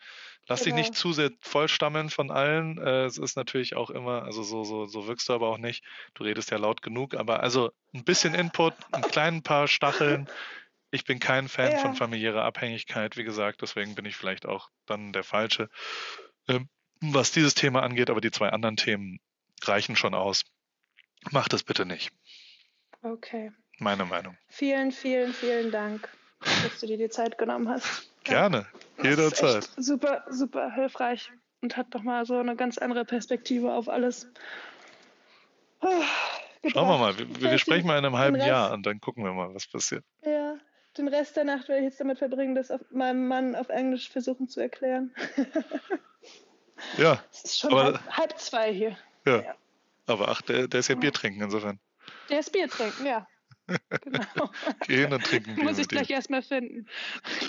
lass 0.47 0.59
dich 0.59 0.73
Genau. 0.73 0.81
nicht 0.81 0.95
zu 0.95 1.13
sehr 1.13 1.31
vollstammeln 1.41 2.09
von 2.09 2.29
allen. 2.31 2.77
Äh, 2.77 3.05
es 3.05 3.17
ist 3.17 3.35
natürlich 3.37 3.75
auch 3.75 3.89
immer, 3.89 4.23
also 4.23 4.43
so, 4.43 4.63
so, 4.63 4.85
so 4.85 5.07
wirkst 5.07 5.29
du 5.29 5.33
aber 5.33 5.47
auch 5.49 5.57
nicht. 5.57 5.83
Du 6.13 6.23
redest 6.23 6.51
ja 6.51 6.57
laut 6.57 6.81
genug, 6.81 7.15
aber 7.15 7.41
also 7.41 7.71
ein 7.93 8.03
bisschen 8.03 8.33
Input, 8.35 8.73
ein 8.93 9.03
kleinen 9.07 9.41
paar 9.43 9.67
Stacheln. 9.67 10.27
Ich 10.91 11.03
bin 11.03 11.19
kein 11.19 11.49
Fan 11.49 11.73
Ja. 11.73 11.77
von 11.77 11.95
familiärer 11.95 12.43
Abhängigkeit, 12.43 13.17
wie 13.17 13.23
gesagt, 13.25 13.61
deswegen 13.61 13.95
bin 13.95 14.05
ich 14.05 14.15
vielleicht 14.15 14.45
auch 14.45 14.69
dann 14.85 15.11
der 15.11 15.23
Falsche, 15.23 15.69
ähm, 16.47 16.69
was 17.01 17.31
dieses 17.31 17.53
Thema 17.53 17.83
angeht, 17.83 18.09
aber 18.09 18.21
die 18.21 18.31
zwei 18.31 18.49
anderen 18.49 18.75
Themen 18.77 19.19
reichen 19.63 19.95
schon 19.95 20.13
aus. 20.13 20.43
Mach 21.31 21.47
das 21.47 21.63
bitte 21.63 21.85
nicht. 21.85 22.11
Okay. 23.01 23.51
Meine 23.79 24.05
Meinung. 24.05 24.37
Vielen, 24.49 24.91
vielen, 24.91 25.33
vielen 25.33 25.71
Dank, 25.71 26.09
dass 26.39 26.79
du 26.79 26.87
dir 26.87 26.97
die 26.97 27.09
Zeit 27.09 27.37
genommen 27.37 27.69
hast. 27.69 28.09
Gerne, 28.23 28.65
jederzeit. 29.01 29.69
Super, 29.77 30.25
super 30.29 30.73
hilfreich 30.73 31.31
und 31.61 31.77
hat 31.77 31.93
nochmal 31.93 32.25
so 32.25 32.37
eine 32.37 32.55
ganz 32.55 32.77
andere 32.77 33.05
Perspektive 33.05 33.73
auf 33.73 33.87
alles. 33.87 34.27
Ah, 35.79 35.87
Schauen 36.65 36.87
wir 36.87 36.97
mal, 36.97 37.17
wir, 37.17 37.51
wir 37.51 37.57
sprechen 37.59 37.87
mal 37.87 37.97
in 37.97 38.05
einem 38.05 38.17
halben 38.17 38.37
Jahr 38.37 38.73
und 38.73 38.85
dann 38.85 38.99
gucken 38.99 39.23
wir 39.23 39.31
mal, 39.33 39.53
was 39.53 39.67
passiert. 39.67 40.03
Ja, 40.23 40.57
den 40.97 41.07
Rest 41.07 41.35
der 41.37 41.43
Nacht 41.45 41.67
werde 41.69 41.79
ich 41.81 41.85
jetzt 41.89 41.99
damit 41.99 42.17
verbringen, 42.19 42.55
das 42.55 42.69
auf 42.71 42.81
meinem 42.91 43.27
Mann 43.27 43.55
auf 43.55 43.69
Englisch 43.69 44.09
versuchen 44.09 44.47
zu 44.47 44.59
erklären. 44.59 45.13
Ja, 46.97 47.23
Es 47.31 47.43
ist 47.43 47.59
schon 47.59 47.71
Aber- 47.73 47.83
halb, 47.85 48.17
halb 48.17 48.37
zwei 48.39 48.71
hier. 48.73 48.97
ja. 49.25 49.41
Ja. 49.41 49.55
Aber 50.05 50.29
ach, 50.29 50.41
der, 50.43 50.67
der 50.67 50.79
ist 50.79 50.87
ja 50.87 50.95
Bier 50.95 51.11
trinken 51.11 51.41
insofern. 51.41 51.79
Der 52.29 52.39
ist 52.39 52.51
Bier 52.51 52.69
trinken, 52.69 53.05
ja. 53.05 53.27
Genau. 54.03 54.49
Geh 54.85 54.97
hin 54.97 55.11
und 55.11 55.23
trinken 55.25 55.55
Bier 55.55 55.63
Muss 55.65 55.79
ich 55.79 55.87
gleich 55.87 56.09
erstmal 56.09 56.41
finden. 56.43 56.87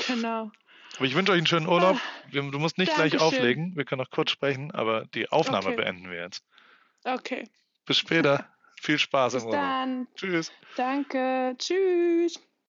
Genau. 0.09 0.51
Aber 0.97 1.05
ich 1.05 1.15
wünsche 1.15 1.31
euch 1.33 1.39
einen 1.39 1.47
schönen 1.47 1.69
Urlaub. 1.69 2.01
Du 2.33 2.43
musst 2.59 2.79
nicht 2.79 2.95
gleich 2.95 3.13
Dankeschön. 3.13 3.39
auflegen. 3.39 3.77
Wir 3.77 3.85
können 3.85 4.01
noch 4.01 4.11
kurz 4.11 4.31
sprechen, 4.31 4.71
aber 4.73 5.05
die 5.15 5.29
Aufnahme 5.31 5.67
Okay. 5.69 5.77
beenden 5.77 6.11
wir 6.11 6.21
jetzt. 6.23 6.43
Okay. 7.05 7.49
Bis 7.85 7.99
später. 7.99 8.47
Viel 8.81 8.99
Spaß 8.99 9.35
Bis 9.35 9.43
im 9.43 9.49
Urlaub. 9.51 9.61
dann. 9.63 10.09
Tschüss. 10.17 10.53
Danke. 10.77 11.55
Tschüss. 11.59 12.41